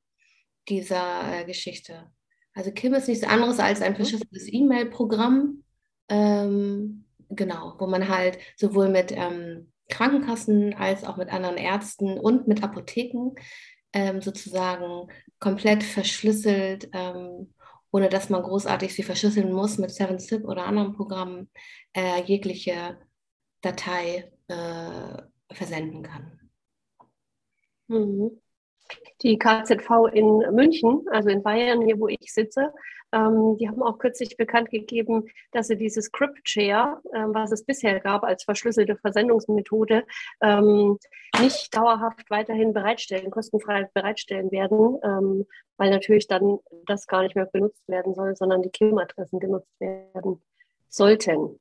dieser 0.67 1.39
äh, 1.41 1.45
Geschichte. 1.45 2.11
Also 2.53 2.71
Kim 2.71 2.93
ist 2.93 3.07
nichts 3.07 3.23
anderes 3.23 3.59
als 3.59 3.81
ein 3.81 3.93
mhm. 3.93 3.97
verschlüsseltes 3.97 4.51
E-Mail-Programm, 4.51 5.63
ähm, 6.09 7.05
genau, 7.29 7.75
wo 7.79 7.87
man 7.87 8.09
halt 8.09 8.37
sowohl 8.57 8.89
mit 8.89 9.11
ähm, 9.11 9.71
Krankenkassen 9.89 10.73
als 10.73 11.03
auch 11.03 11.17
mit 11.17 11.31
anderen 11.31 11.57
Ärzten 11.57 12.19
und 12.19 12.47
mit 12.47 12.63
Apotheken 12.63 13.35
ähm, 13.93 14.21
sozusagen 14.21 15.07
komplett 15.39 15.83
verschlüsselt, 15.83 16.89
ähm, 16.93 17.53
ohne 17.91 18.09
dass 18.09 18.29
man 18.29 18.43
großartig 18.43 18.93
sie 18.93 19.03
verschlüsseln 19.03 19.53
muss 19.53 19.77
mit 19.77 19.91
7-Zip 19.91 20.43
oder 20.45 20.65
anderen 20.65 20.93
Programmen, 20.93 21.49
äh, 21.93 22.21
jegliche 22.23 22.97
Datei 23.61 24.31
äh, 24.47 25.53
versenden 25.53 26.03
kann. 26.03 26.39
Mhm 27.87 28.41
die 29.21 29.37
KZV 29.37 30.11
in 30.13 30.39
München, 30.53 31.05
also 31.09 31.29
in 31.29 31.43
Bayern, 31.43 31.81
hier 31.81 31.99
wo 31.99 32.07
ich 32.07 32.33
sitze, 32.33 32.73
ähm, 33.15 33.57
die 33.57 33.69
haben 33.69 33.81
auch 33.81 33.97
kürzlich 33.97 34.35
bekannt 34.35 34.69
gegeben, 34.69 35.29
dass 35.51 35.67
sie 35.67 35.77
dieses 35.77 36.11
Crypt 36.11 36.47
Share, 36.47 37.01
ähm, 37.13 37.33
was 37.33 37.51
es 37.51 37.63
bisher 37.63 37.99
gab 38.01 38.23
als 38.23 38.43
verschlüsselte 38.43 38.97
Versendungsmethode, 38.97 40.03
ähm, 40.41 40.97
nicht 41.39 41.75
dauerhaft 41.75 42.29
weiterhin 42.29 42.73
bereitstellen, 42.73 43.31
kostenfrei 43.31 43.89
bereitstellen 43.93 44.51
werden, 44.51 44.99
ähm, 45.03 45.45
weil 45.77 45.91
natürlich 45.91 46.27
dann 46.27 46.59
das 46.85 47.07
gar 47.07 47.23
nicht 47.23 47.35
mehr 47.35 47.45
benutzt 47.45 47.87
werden 47.87 48.13
soll, 48.13 48.35
sondern 48.35 48.61
die 48.61 48.69
KIM-Adressen 48.69 49.39
genutzt 49.39 49.79
werden 49.79 50.41
sollten. 50.89 51.59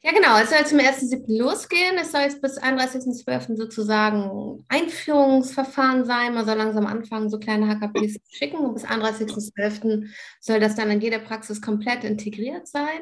Ja, 0.00 0.12
genau. 0.12 0.38
Es 0.38 0.50
soll 0.50 0.64
zum 0.64 0.78
1.7. 0.78 1.38
losgehen. 1.38 1.96
Es 2.00 2.12
soll 2.12 2.20
jetzt 2.20 2.40
bis 2.40 2.60
31.12. 2.60 3.56
sozusagen 3.56 4.64
Einführungsverfahren 4.68 6.04
sein. 6.04 6.34
Man 6.34 6.46
soll 6.46 6.56
langsam 6.56 6.86
anfangen, 6.86 7.28
so 7.28 7.38
kleine 7.38 7.66
HKPs 7.66 8.14
zu 8.14 8.36
schicken. 8.36 8.58
Und 8.58 8.74
bis 8.74 8.84
31.12. 8.84 10.08
soll 10.40 10.60
das 10.60 10.76
dann 10.76 10.90
in 10.92 11.00
jeder 11.00 11.18
Praxis 11.18 11.60
komplett 11.60 12.04
integriert 12.04 12.68
sein. 12.68 13.00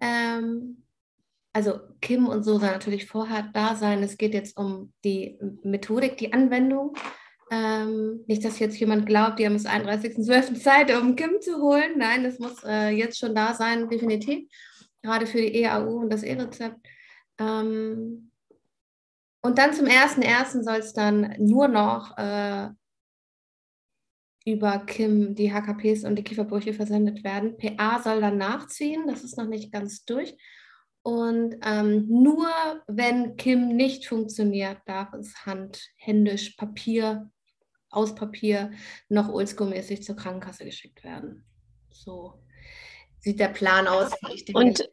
Ähm, 0.00 0.84
also 1.52 1.80
Kim 2.00 2.28
und 2.28 2.44
so 2.44 2.60
soll 2.60 2.70
natürlich 2.70 3.06
vorher 3.06 3.50
da 3.52 3.74
sein. 3.74 4.00
Es 4.04 4.16
geht 4.16 4.32
jetzt 4.32 4.56
um 4.56 4.92
die 5.04 5.36
Methodik, 5.64 6.16
die 6.16 6.32
Anwendung. 6.32 6.94
Ähm, 7.50 8.20
nicht, 8.28 8.44
dass 8.44 8.60
jetzt 8.60 8.78
jemand 8.78 9.06
glaubt, 9.06 9.40
die 9.40 9.46
haben 9.46 9.54
bis 9.54 9.66
31.12. 9.66 10.62
Zeit, 10.62 10.94
um 10.96 11.16
Kim 11.16 11.40
zu 11.40 11.60
holen. 11.60 11.98
Nein, 11.98 12.22
das 12.22 12.38
muss 12.38 12.62
äh, 12.64 12.90
jetzt 12.90 13.18
schon 13.18 13.34
da 13.34 13.52
sein, 13.54 13.88
definitiv 13.88 14.48
gerade 15.02 15.26
für 15.26 15.38
die 15.38 15.62
EAU 15.62 16.00
und 16.00 16.10
das 16.10 16.22
E-Rezept. 16.22 16.78
Ähm, 17.38 18.30
und 19.42 19.58
dann 19.58 19.72
zum 19.72 19.86
1.1. 19.86 20.62
soll 20.62 20.76
es 20.76 20.92
dann 20.92 21.34
nur 21.38 21.68
noch 21.68 22.16
äh, 22.18 22.68
über 24.44 24.78
Kim 24.80 25.34
die 25.34 25.52
HKPs 25.52 26.04
und 26.04 26.16
die 26.16 26.24
Kieferbrüche 26.24 26.74
versendet 26.74 27.24
werden. 27.24 27.56
PA 27.56 28.02
soll 28.02 28.20
dann 28.20 28.38
nachziehen, 28.38 29.06
das 29.06 29.24
ist 29.24 29.38
noch 29.38 29.46
nicht 29.46 29.72
ganz 29.72 30.04
durch. 30.04 30.36
Und 31.02 31.56
ähm, 31.62 32.06
nur 32.08 32.48
wenn 32.86 33.36
Kim 33.36 33.68
nicht 33.74 34.06
funktioniert, 34.06 34.78
darf 34.84 35.12
es 35.14 35.46
handhändisch 35.46 36.50
Papier, 36.56 37.30
aus 37.88 38.14
Papier, 38.14 38.72
noch 39.08 39.30
oldschool-mäßig 39.30 40.02
zur 40.02 40.16
Krankenkasse 40.16 40.64
geschickt 40.64 41.02
werden. 41.02 41.46
So 41.90 42.42
sieht 43.20 43.38
der 43.38 43.48
Plan 43.48 43.86
aus? 43.86 44.10
Und, 44.52 44.88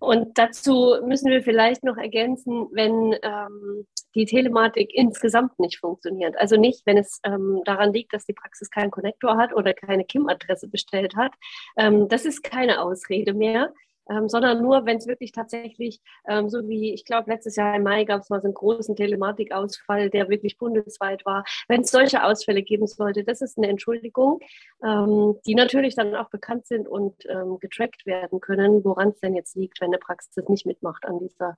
und 0.00 0.38
dazu 0.38 0.96
müssen 1.04 1.30
wir 1.30 1.42
vielleicht 1.42 1.84
noch 1.84 1.96
ergänzen, 1.96 2.68
wenn 2.72 3.16
ähm, 3.22 3.86
die 4.14 4.26
Telematik 4.26 4.90
insgesamt 4.92 5.58
nicht 5.58 5.78
funktioniert. 5.78 6.36
Also 6.36 6.56
nicht, 6.56 6.84
wenn 6.86 6.98
es 6.98 7.20
ähm, 7.24 7.62
daran 7.64 7.92
liegt, 7.92 8.12
dass 8.12 8.26
die 8.26 8.32
Praxis 8.32 8.70
keinen 8.70 8.90
Konnektor 8.90 9.36
hat 9.36 9.54
oder 9.54 9.72
keine 9.72 10.04
KIM-Adresse 10.04 10.68
bestellt 10.68 11.14
hat. 11.16 11.32
Ähm, 11.76 12.08
das 12.08 12.24
ist 12.24 12.42
keine 12.42 12.80
Ausrede 12.82 13.34
mehr 13.34 13.72
ähm, 14.10 14.28
sondern 14.28 14.60
nur, 14.60 14.84
wenn 14.86 14.98
es 14.98 15.06
wirklich 15.06 15.32
tatsächlich, 15.32 16.00
ähm, 16.28 16.48
so 16.50 16.68
wie 16.68 16.92
ich 16.92 17.04
glaube, 17.04 17.30
letztes 17.30 17.56
Jahr 17.56 17.76
im 17.76 17.84
Mai 17.84 18.04
gab 18.04 18.22
es 18.22 18.30
mal 18.30 18.40
so 18.40 18.46
einen 18.46 18.54
großen 18.54 18.96
Telematikausfall, 18.96 20.10
der 20.10 20.28
wirklich 20.28 20.58
bundesweit 20.58 21.24
war. 21.24 21.44
Wenn 21.68 21.82
es 21.82 21.90
solche 21.90 22.24
Ausfälle 22.24 22.62
geben 22.62 22.86
sollte, 22.86 23.24
das 23.24 23.40
ist 23.40 23.56
eine 23.56 23.68
Entschuldigung, 23.68 24.40
ähm, 24.84 25.36
die 25.46 25.54
natürlich 25.54 25.94
dann 25.94 26.14
auch 26.16 26.28
bekannt 26.30 26.66
sind 26.66 26.88
und 26.88 27.14
ähm, 27.28 27.58
getrackt 27.60 28.04
werden 28.04 28.40
können, 28.40 28.84
woran 28.84 29.10
es 29.10 29.20
denn 29.20 29.36
jetzt 29.36 29.56
liegt, 29.56 29.80
wenn 29.80 29.88
eine 29.88 29.98
Praxis 29.98 30.48
nicht 30.48 30.66
mitmacht 30.66 31.04
an 31.04 31.18
dieser 31.18 31.56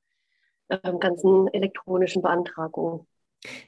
ähm, 0.68 0.99
ganzen 1.00 1.49
elektronischen 1.49 2.23
Beantragung 2.23 3.06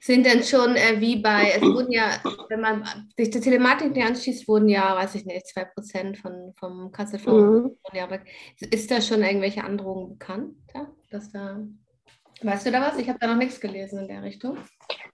sind 0.00 0.26
denn 0.26 0.42
schon 0.42 0.76
äh, 0.76 1.00
wie 1.00 1.16
bei, 1.16 1.52
es 1.56 1.62
wurden 1.62 1.92
ja, 1.92 2.10
wenn 2.48 2.60
man 2.60 3.08
sich 3.16 3.30
der 3.30 3.40
Telematik 3.40 3.96
anschließt, 3.96 4.46
wurden 4.48 4.68
ja, 4.68 4.94
weiß 4.94 5.14
ich 5.16 5.24
nicht, 5.24 5.46
2% 5.46 6.16
von, 6.16 6.52
vom 6.58 6.92
KZV. 6.92 7.26
Mhm. 7.26 7.76
Ja, 7.92 8.08
ist 8.70 8.90
da 8.90 9.00
schon 9.00 9.22
irgendwelche 9.22 9.64
Androhungen 9.64 10.18
bekannt? 10.18 10.56
Ja, 10.74 10.86
dass 11.10 11.30
da, 11.32 11.60
weißt 12.42 12.66
du 12.66 12.70
da 12.72 12.80
was? 12.80 12.98
Ich 12.98 13.08
habe 13.08 13.18
da 13.18 13.26
noch 13.26 13.36
nichts 13.36 13.60
gelesen 13.60 14.00
in 14.00 14.08
der 14.08 14.22
Richtung. 14.22 14.58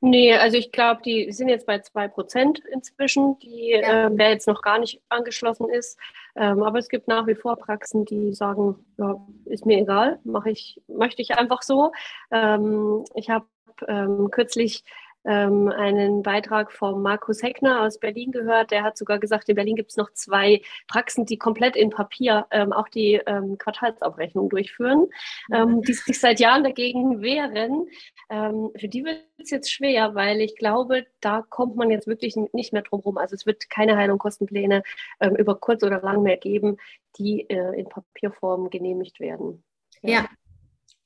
Nee, 0.02 0.34
also 0.34 0.56
ich 0.56 0.72
glaube, 0.72 1.02
die 1.04 1.30
sind 1.30 1.48
jetzt 1.48 1.66
bei 1.66 1.76
2% 1.76 2.60
inzwischen, 2.72 3.38
die 3.40 3.70
ja. 3.70 4.06
äh, 4.06 4.10
wer 4.12 4.30
jetzt 4.30 4.48
noch 4.48 4.62
gar 4.62 4.78
nicht 4.78 5.00
angeschlossen 5.10 5.68
ist. 5.68 5.98
Ähm, 6.36 6.62
aber 6.62 6.78
es 6.78 6.88
gibt 6.88 7.06
nach 7.06 7.26
wie 7.26 7.34
vor 7.34 7.56
Praxen, 7.56 8.04
die 8.06 8.32
sagen, 8.32 8.76
ja, 8.98 9.20
ist 9.44 9.66
mir 9.66 9.78
egal, 9.78 10.18
mache 10.24 10.50
ich, 10.50 10.80
möchte 10.88 11.20
ich 11.20 11.36
einfach 11.36 11.62
so. 11.62 11.92
Ähm, 12.30 13.04
ich 13.14 13.28
habe 13.28 13.46
ähm, 13.88 14.30
kürzlich 14.30 14.84
ähm, 15.24 15.68
einen 15.68 16.22
Beitrag 16.22 16.72
von 16.72 17.02
Markus 17.02 17.42
Heckner 17.42 17.82
aus 17.82 17.98
Berlin 17.98 18.32
gehört. 18.32 18.70
Der 18.70 18.82
hat 18.82 18.96
sogar 18.96 19.18
gesagt, 19.18 19.48
in 19.48 19.54
Berlin 19.54 19.76
gibt 19.76 19.90
es 19.90 19.96
noch 19.96 20.12
zwei 20.12 20.62
Praxen, 20.88 21.26
die 21.26 21.36
komplett 21.36 21.76
in 21.76 21.90
Papier 21.90 22.46
ähm, 22.50 22.72
auch 22.72 22.88
die 22.88 23.20
ähm, 23.26 23.58
Quartalsabrechnung 23.58 24.48
durchführen, 24.48 25.08
ähm, 25.52 25.82
die 25.82 25.92
sich 25.92 26.18
seit 26.18 26.40
Jahren 26.40 26.64
dagegen 26.64 27.20
wehren. 27.20 27.88
Ähm, 28.30 28.70
für 28.78 28.88
die 28.88 29.04
wird 29.04 29.24
es 29.38 29.50
jetzt 29.50 29.70
schwer, 29.70 30.14
weil 30.14 30.40
ich 30.40 30.56
glaube, 30.56 31.06
da 31.20 31.42
kommt 31.42 31.76
man 31.76 31.90
jetzt 31.90 32.06
wirklich 32.06 32.36
nicht 32.52 32.72
mehr 32.72 32.82
drum 32.82 33.00
herum. 33.00 33.18
Also 33.18 33.34
es 33.34 33.46
wird 33.46 33.68
keine 33.70 33.96
Heil- 33.96 34.10
und 34.10 34.18
Kostenpläne 34.18 34.82
ähm, 35.20 35.36
über 35.36 35.54
kurz 35.56 35.82
oder 35.82 36.00
lang 36.00 36.22
mehr 36.22 36.36
geben, 36.36 36.78
die 37.18 37.48
äh, 37.50 37.78
in 37.78 37.88
Papierform 37.88 38.70
genehmigt 38.70 39.20
werden. 39.20 39.62
ja. 40.02 40.26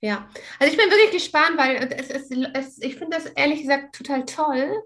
Ja, 0.04 0.28
also 0.58 0.70
ich 0.70 0.78
bin 0.78 0.90
wirklich 0.90 1.12
gespannt, 1.12 1.56
weil 1.56 1.76
es, 1.76 2.10
es, 2.10 2.30
es 2.30 2.82
ich 2.82 2.96
finde 2.96 3.16
das 3.16 3.24
ehrlich 3.24 3.62
gesagt 3.62 3.94
total 3.94 4.26
toll, 4.26 4.82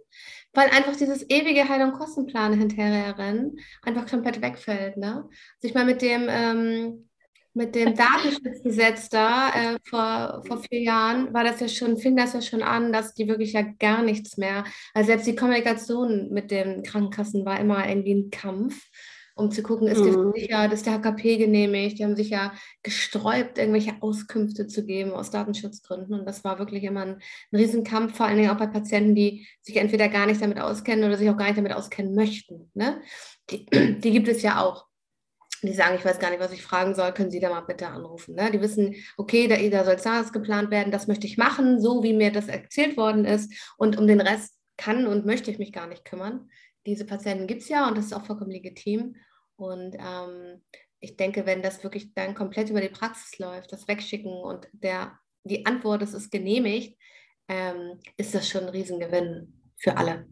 weil 0.52 0.70
einfach 0.70 0.94
dieses 0.94 1.28
ewige 1.28 1.68
Heil- 1.68 1.82
und 1.82 1.94
Kostenplan 1.94 2.56
hinterherrennen 2.56 3.58
einfach 3.82 4.06
komplett 4.06 4.40
wegfällt. 4.40 4.96
Ne? 4.96 5.24
Also 5.24 5.28
ich 5.62 5.74
meine, 5.74 5.90
mit 5.90 6.02
dem 6.02 6.28
ähm, 6.28 7.08
mit 7.52 7.74
dem 7.74 7.94
Datenschutzgesetz 7.96 9.08
da 9.08 9.48
äh, 9.50 9.78
vor, 9.82 10.44
vor 10.46 10.62
vier 10.62 10.82
Jahren 10.82 11.34
war 11.34 11.42
das 11.42 11.58
ja 11.58 11.66
schon, 11.66 11.96
fing 11.96 12.16
das 12.16 12.34
ja 12.34 12.40
schon 12.40 12.62
an, 12.62 12.92
dass 12.92 13.12
die 13.12 13.26
wirklich 13.26 13.54
ja 13.54 13.62
gar 13.62 14.04
nichts 14.04 14.36
mehr, 14.36 14.62
also 14.94 15.08
selbst 15.08 15.26
die 15.26 15.34
Kommunikation 15.34 16.28
mit 16.30 16.52
den 16.52 16.84
Krankenkassen 16.84 17.44
war 17.44 17.58
immer 17.58 17.88
irgendwie 17.88 18.14
ein 18.14 18.30
Kampf, 18.30 18.88
um 19.38 19.50
zu 19.50 19.62
gucken, 19.62 19.86
ist 19.88 20.00
mhm. 20.00 20.32
der 20.32 20.42
sicher, 20.42 20.72
ist 20.72 20.86
der 20.86 20.94
HKP 20.94 21.36
genehmigt, 21.36 21.98
die 21.98 22.04
haben 22.04 22.16
sich 22.16 22.30
ja 22.30 22.52
gesträubt, 22.82 23.58
irgendwelche 23.58 23.94
Auskünfte 24.00 24.66
zu 24.66 24.84
geben 24.84 25.12
aus 25.12 25.30
Datenschutzgründen 25.30 26.18
und 26.18 26.26
das 26.26 26.44
war 26.44 26.58
wirklich 26.58 26.84
immer 26.84 27.02
ein, 27.02 27.22
ein 27.52 27.56
Riesenkampf, 27.56 28.16
vor 28.16 28.26
allen 28.26 28.36
Dingen 28.36 28.50
auch 28.50 28.58
bei 28.58 28.66
Patienten, 28.66 29.14
die 29.14 29.46
sich 29.62 29.76
entweder 29.76 30.08
gar 30.08 30.26
nicht 30.26 30.42
damit 30.42 30.60
auskennen 30.60 31.04
oder 31.04 31.16
sich 31.16 31.30
auch 31.30 31.36
gar 31.36 31.46
nicht 31.46 31.58
damit 31.58 31.72
auskennen 31.72 32.14
möchten. 32.14 32.70
Ne? 32.74 33.00
Die, 33.50 33.66
die 34.00 34.10
gibt 34.10 34.28
es 34.28 34.42
ja 34.42 34.62
auch 34.62 34.88
die 35.62 35.74
sagen, 35.74 35.96
ich 35.96 36.04
weiß 36.04 36.20
gar 36.20 36.30
nicht, 36.30 36.40
was 36.40 36.52
ich 36.52 36.62
fragen 36.62 36.94
soll, 36.94 37.12
können 37.12 37.32
Sie 37.32 37.40
da 37.40 37.50
mal 37.50 37.62
bitte 37.62 37.88
anrufen. 37.88 38.36
Ne? 38.36 38.50
Die 38.52 38.60
wissen, 38.60 38.94
okay, 39.16 39.48
da, 39.48 39.56
da 39.56 39.84
soll 39.84 39.98
SARS 39.98 40.32
geplant 40.32 40.70
werden, 40.70 40.92
das 40.92 41.08
möchte 41.08 41.26
ich 41.26 41.36
machen, 41.36 41.80
so 41.80 42.04
wie 42.04 42.12
mir 42.12 42.30
das 42.30 42.46
erzählt 42.46 42.96
worden 42.96 43.24
ist. 43.24 43.52
Und 43.76 43.98
um 43.98 44.06
den 44.06 44.20
Rest 44.20 44.54
kann 44.76 45.06
und 45.06 45.26
möchte 45.26 45.50
ich 45.50 45.58
mich 45.58 45.72
gar 45.72 45.88
nicht 45.88 46.04
kümmern. 46.04 46.48
Diese 46.88 47.04
Patienten 47.04 47.46
gibt 47.46 47.60
es 47.60 47.68
ja 47.68 47.86
und 47.86 47.98
das 47.98 48.06
ist 48.06 48.12
auch 48.14 48.24
vollkommen 48.24 48.50
legitim. 48.50 49.14
Und 49.56 49.94
ähm, 50.00 50.62
ich 51.00 51.18
denke, 51.18 51.44
wenn 51.44 51.60
das 51.60 51.84
wirklich 51.84 52.14
dann 52.14 52.34
komplett 52.34 52.70
über 52.70 52.80
die 52.80 52.88
Praxis 52.88 53.38
läuft, 53.38 53.70
das 53.72 53.86
Wegschicken 53.86 54.32
und 54.32 54.68
der, 54.72 55.18
die 55.44 55.66
Antwort, 55.66 56.00
es 56.00 56.14
ist 56.14 56.30
genehmigt, 56.30 56.98
ähm, 57.46 58.00
ist 58.16 58.34
das 58.34 58.48
schon 58.48 58.62
ein 58.62 58.68
Riesengewinn 58.70 59.52
für 59.76 59.98
alle. 59.98 60.26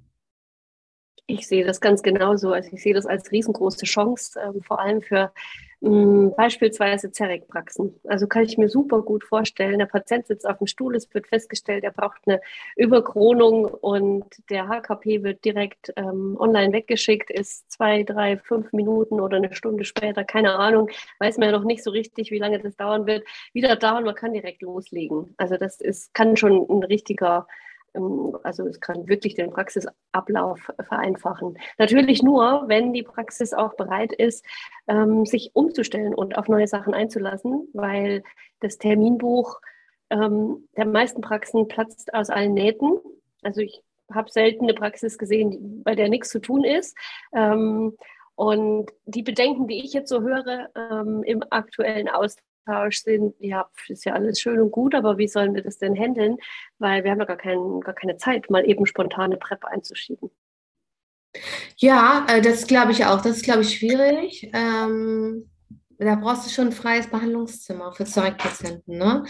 Ich 1.28 1.48
sehe 1.48 1.64
das 1.64 1.80
ganz 1.80 2.02
genauso. 2.02 2.52
Also 2.52 2.70
ich 2.72 2.82
sehe 2.82 2.94
das 2.94 3.06
als 3.06 3.32
riesengroße 3.32 3.84
Chance, 3.84 4.38
ähm, 4.40 4.62
vor 4.62 4.78
allem 4.78 5.02
für 5.02 5.32
mh, 5.80 5.90
hm, 5.90 6.34
beispielsweise 6.36 7.10
Zerek-Praxen. 7.10 7.98
Also 8.04 8.28
kann 8.28 8.44
ich 8.44 8.56
mir 8.58 8.68
super 8.68 9.02
gut 9.02 9.24
vorstellen, 9.24 9.80
der 9.80 9.86
Patient 9.86 10.28
sitzt 10.28 10.46
auf 10.46 10.58
dem 10.58 10.68
Stuhl, 10.68 10.94
es 10.94 11.12
wird 11.12 11.26
festgestellt, 11.26 11.82
er 11.82 11.90
braucht 11.90 12.20
eine 12.26 12.40
Überkronung 12.76 13.64
und 13.64 14.24
der 14.50 14.68
HKP 14.68 15.24
wird 15.24 15.44
direkt 15.44 15.92
ähm, 15.96 16.36
online 16.38 16.72
weggeschickt, 16.72 17.30
ist 17.30 17.70
zwei, 17.72 18.04
drei, 18.04 18.36
fünf 18.36 18.72
Minuten 18.72 19.20
oder 19.20 19.38
eine 19.38 19.52
Stunde 19.54 19.84
später, 19.84 20.22
keine 20.22 20.54
Ahnung, 20.54 20.90
weiß 21.18 21.38
man 21.38 21.50
ja 21.50 21.58
noch 21.58 21.64
nicht 21.64 21.82
so 21.82 21.90
richtig, 21.90 22.30
wie 22.30 22.38
lange 22.38 22.60
das 22.60 22.76
dauern 22.76 23.06
wird, 23.06 23.26
wieder 23.52 23.74
da 23.74 23.98
und 23.98 24.04
man 24.04 24.14
kann 24.14 24.32
direkt 24.32 24.62
loslegen. 24.62 25.34
Also 25.38 25.56
das 25.56 25.80
ist, 25.80 26.14
kann 26.14 26.36
schon 26.36 26.66
ein 26.70 26.84
richtiger 26.84 27.48
also 28.42 28.66
es 28.66 28.80
kann 28.80 29.08
wirklich 29.08 29.34
den 29.34 29.50
Praxisablauf 29.50 30.70
vereinfachen. 30.86 31.58
Natürlich 31.78 32.22
nur, 32.22 32.64
wenn 32.66 32.92
die 32.92 33.02
Praxis 33.02 33.52
auch 33.52 33.74
bereit 33.74 34.12
ist, 34.12 34.44
ähm, 34.88 35.26
sich 35.26 35.50
umzustellen 35.54 36.14
und 36.14 36.38
auf 36.38 36.48
neue 36.48 36.66
Sachen 36.66 36.94
einzulassen, 36.94 37.68
weil 37.72 38.22
das 38.60 38.78
Terminbuch 38.78 39.60
ähm, 40.10 40.68
der 40.76 40.86
meisten 40.86 41.20
Praxen 41.20 41.68
platzt 41.68 42.14
aus 42.14 42.30
allen 42.30 42.54
Nähten. 42.54 42.98
Also 43.42 43.60
ich 43.60 43.82
habe 44.12 44.30
selten 44.30 44.64
eine 44.64 44.74
Praxis 44.74 45.18
gesehen, 45.18 45.82
bei 45.82 45.94
der 45.94 46.08
nichts 46.08 46.30
zu 46.30 46.38
tun 46.38 46.62
ist. 46.62 46.96
und 47.32 48.92
die 49.06 49.22
Bedenken, 49.22 49.66
die 49.66 49.84
ich 49.84 49.94
jetzt 49.94 50.10
so 50.10 50.20
höre 50.20 50.68
im 51.24 51.42
aktuellen 51.50 52.08
Austausch, 52.08 52.45
Austausch 52.66 53.02
sind, 53.02 53.34
ja, 53.38 53.68
ist 53.88 54.04
ja 54.04 54.14
alles 54.14 54.40
schön 54.40 54.60
und 54.60 54.70
gut, 54.70 54.94
aber 54.94 55.18
wie 55.18 55.28
sollen 55.28 55.54
wir 55.54 55.62
das 55.62 55.78
denn 55.78 55.96
handeln? 55.96 56.36
Weil 56.78 57.04
wir 57.04 57.10
haben 57.10 57.20
ja 57.20 57.24
gar, 57.24 57.36
kein, 57.36 57.80
gar 57.80 57.94
keine 57.94 58.16
Zeit, 58.16 58.50
mal 58.50 58.68
eben 58.68 58.86
spontane 58.86 59.36
Prep 59.36 59.64
einzuschieben. 59.64 60.30
Ja, 61.76 62.26
äh, 62.28 62.40
das 62.40 62.66
glaube 62.66 62.92
ich 62.92 63.04
auch. 63.04 63.20
Das 63.20 63.36
ist, 63.36 63.44
glaube 63.44 63.62
ich, 63.62 63.76
schwierig. 63.76 64.50
Ähm, 64.52 65.50
da 65.98 66.14
brauchst 66.14 66.46
du 66.46 66.50
schon 66.50 66.68
ein 66.68 66.72
freies 66.72 67.06
Behandlungszimmer 67.06 67.92
für 67.92 68.04
Zeugpatienten. 68.04 68.98
Ne? 68.98 69.24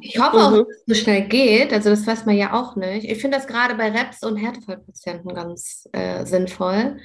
Ich 0.00 0.18
hoffe 0.18 0.36
auch, 0.36 0.50
mhm. 0.52 0.58
dass 0.58 0.68
es 0.68 0.84
so 0.86 0.94
schnell 0.94 1.22
geht. 1.22 1.72
Also 1.72 1.90
das 1.90 2.06
weiß 2.06 2.26
man 2.26 2.36
ja 2.36 2.52
auch 2.52 2.76
nicht. 2.76 3.08
Ich 3.10 3.20
finde 3.20 3.38
das 3.38 3.46
gerade 3.46 3.74
bei 3.74 3.90
Reps 3.90 4.22
und 4.22 4.36
Härtefallpatienten 4.36 5.34
ganz 5.34 5.88
äh, 5.92 6.24
sinnvoll 6.24 6.98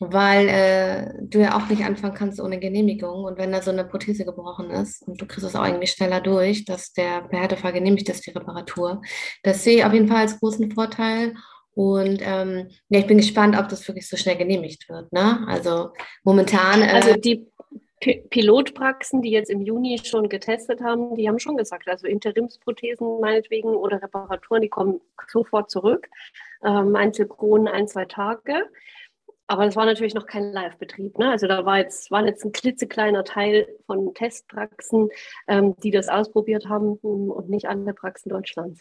weil 0.00 0.48
äh, 0.48 1.12
du 1.22 1.40
ja 1.40 1.56
auch 1.56 1.68
nicht 1.68 1.84
anfangen 1.84 2.14
kannst 2.14 2.40
ohne 2.40 2.58
Genehmigung. 2.58 3.24
Und 3.24 3.38
wenn 3.38 3.52
da 3.52 3.62
so 3.62 3.70
eine 3.70 3.84
Prothese 3.84 4.24
gebrochen 4.24 4.70
ist 4.70 5.06
und 5.06 5.20
du 5.20 5.26
kriegst 5.26 5.46
es 5.46 5.54
auch 5.54 5.64
irgendwie 5.64 5.86
schneller 5.86 6.20
durch, 6.20 6.64
dass 6.64 6.92
der 6.92 7.22
Behärtefall 7.22 7.72
genehmigt 7.72 8.08
ist, 8.08 8.26
die 8.26 8.30
Reparatur, 8.30 9.02
das 9.42 9.64
sehe 9.64 9.78
ich 9.78 9.84
auf 9.84 9.92
jeden 9.92 10.08
Fall 10.08 10.22
als 10.22 10.40
großen 10.40 10.72
Vorteil. 10.72 11.34
Und 11.74 12.20
ähm, 12.22 12.68
ja, 12.88 12.98
ich 12.98 13.06
bin 13.06 13.16
gespannt, 13.16 13.56
ob 13.58 13.68
das 13.68 13.86
wirklich 13.88 14.08
so 14.08 14.16
schnell 14.16 14.36
genehmigt 14.36 14.88
wird. 14.88 15.12
Ne? 15.12 15.44
Also 15.46 15.90
momentan. 16.22 16.82
Äh, 16.82 16.92
also 16.92 17.14
die 17.14 17.50
P 18.00 18.24
Pilotpraxen, 18.30 19.22
die 19.22 19.30
jetzt 19.30 19.48
im 19.48 19.62
Juni 19.62 19.98
schon 20.02 20.28
getestet 20.28 20.82
haben, 20.82 21.14
die 21.14 21.28
haben 21.28 21.38
schon 21.38 21.56
gesagt, 21.56 21.88
also 21.88 22.08
Interimsprothesen 22.08 23.20
meinetwegen 23.20 23.68
oder 23.68 24.02
Reparaturen, 24.02 24.60
die 24.60 24.68
kommen 24.68 25.00
sofort 25.28 25.70
zurück. 25.70 26.08
Ähm, 26.64 26.96
Einzelkronen 26.96 27.68
ein, 27.68 27.86
zwei 27.86 28.04
Tage. 28.04 28.66
Aber 29.52 29.66
das 29.66 29.76
war 29.76 29.84
natürlich 29.84 30.14
noch 30.14 30.24
kein 30.24 30.50
Live-Betrieb. 30.50 31.18
Ne? 31.18 31.28
Also 31.28 31.46
da 31.46 31.66
war 31.66 31.76
jetzt, 31.76 32.10
war 32.10 32.24
jetzt 32.24 32.42
ein 32.42 32.52
klitzekleiner 32.52 33.22
Teil 33.22 33.68
von 33.84 34.14
Testpraxen, 34.14 35.10
ähm, 35.46 35.76
die 35.82 35.90
das 35.90 36.08
ausprobiert 36.08 36.70
haben 36.70 36.98
hm, 37.02 37.30
und 37.30 37.50
nicht 37.50 37.68
alle 37.68 37.92
Praxen 37.92 38.30
Deutschlands. 38.30 38.80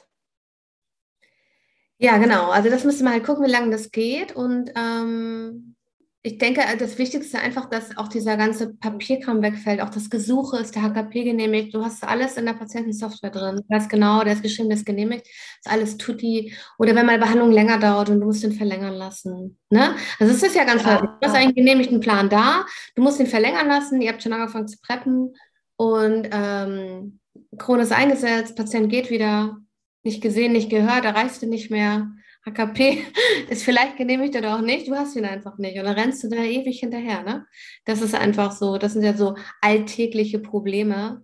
Ja, 1.97 2.19
genau. 2.19 2.51
Also 2.51 2.69
das 2.69 2.85
müssen 2.85 3.03
wir 3.03 3.11
halt 3.11 3.25
gucken, 3.25 3.45
wie 3.45 3.51
lange 3.51 3.69
das 3.69 3.91
geht. 3.91 4.33
Und 4.33 4.71
ähm, 4.77 5.75
ich 6.23 6.37
denke, 6.37 6.61
äh, 6.61 6.77
das 6.77 6.97
Wichtigste 6.99 7.37
ist 7.37 7.43
einfach, 7.43 7.67
dass 7.67 7.97
auch 7.97 8.07
dieser 8.07 8.37
ganze 8.37 8.75
Papierkram 8.75 9.41
wegfällt. 9.41 9.81
Auch 9.81 9.89
das 9.89 10.09
Gesuche 10.09 10.57
ist 10.57 10.75
der 10.75 10.83
HKP 10.83 11.23
genehmigt. 11.23 11.73
Du 11.73 11.83
hast 11.83 12.03
alles 12.03 12.37
in 12.37 12.45
der 12.45 12.53
Patientensoftware 12.53 13.31
drin. 13.31 13.55
Du 13.57 13.75
weißt 13.75 13.89
genau, 13.89 14.23
der 14.23 14.33
ist 14.33 14.43
geschrieben, 14.43 14.69
der 14.69 14.77
ist 14.77 14.85
genehmigt. 14.85 15.25
Das 15.25 15.65
ist 15.65 15.79
alles 15.79 15.97
tutti. 15.97 16.53
Oder 16.77 16.93
wenn 16.95 17.07
mal 17.07 17.17
Behandlung 17.17 17.51
länger 17.51 17.79
dauert 17.79 18.09
und 18.09 18.19
du 18.19 18.25
musst 18.27 18.43
den 18.43 18.51
verlängern 18.51 18.93
lassen. 18.93 19.57
Ne? 19.71 19.95
Also 20.19 20.33
es 20.33 20.43
ist 20.43 20.55
ja 20.55 20.63
ganz 20.63 20.83
ja. 20.83 20.95
häufig. 20.95 21.09
Du 21.19 21.27
hast 21.27 21.35
einen 21.35 21.55
genehmigten 21.55 21.99
Plan 21.99 22.29
da. 22.29 22.65
Du 22.95 23.01
musst 23.01 23.19
den 23.19 23.27
verlängern 23.27 23.67
lassen. 23.67 23.99
Ihr 23.99 24.11
habt 24.11 24.21
schon 24.21 24.33
angefangen 24.33 24.67
zu 24.67 24.77
preppen. 24.79 25.33
Und 25.75 26.29
ähm, 26.31 27.19
Krone 27.57 27.81
ist 27.81 27.93
eingesetzt. 27.93 28.55
Patient 28.55 28.89
geht 28.89 29.09
wieder. 29.09 29.57
Nicht 30.03 30.21
gesehen, 30.21 30.51
nicht 30.51 30.69
gehört. 30.69 31.05
Erreichst 31.05 31.41
du 31.41 31.47
nicht 31.47 31.71
mehr. 31.71 32.11
HKP 32.45 33.05
ist 33.49 33.63
vielleicht 33.63 33.97
genehmigt 33.97 34.35
oder 34.35 34.55
auch 34.55 34.61
nicht, 34.61 34.87
du 34.87 34.95
hast 34.95 35.15
ihn 35.15 35.25
einfach 35.25 35.57
nicht. 35.57 35.77
Und 35.77 35.85
dann 35.85 35.95
rennst 35.95 36.23
du 36.23 36.29
da 36.29 36.37
ewig 36.37 36.79
hinterher. 36.79 37.23
Ne? 37.23 37.45
Das 37.85 38.01
ist 38.01 38.15
einfach 38.15 38.51
so, 38.51 38.77
das 38.77 38.93
sind 38.93 39.03
ja 39.03 39.13
so 39.13 39.35
alltägliche 39.61 40.39
Probleme, 40.39 41.23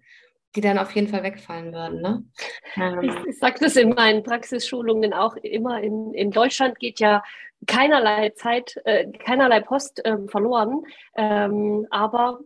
die 0.56 0.62
dann 0.62 0.78
auf 0.78 0.92
jeden 0.92 1.08
Fall 1.08 1.24
wegfallen 1.24 1.74
würden. 1.74 2.02
Ne? 2.02 2.24
Ähm. 2.76 3.02
Ich, 3.02 3.30
ich 3.30 3.40
sage 3.40 3.58
das 3.60 3.76
in 3.76 3.90
meinen 3.90 4.24
Praxisschulungen 4.24 5.14
auch 5.14 5.36
immer. 5.38 5.82
In, 5.82 6.14
in 6.14 6.32
Deutschland 6.32 6.80
geht 6.80 7.00
ja 7.00 7.24
keinerlei 7.66 8.30
Zeit, 8.32 8.80
äh, 8.86 9.12
keinerlei 9.12 9.62
Post 9.62 10.02
ähm, 10.06 10.28
verloren, 10.28 10.84
ähm, 11.16 11.88
aber. 11.90 12.40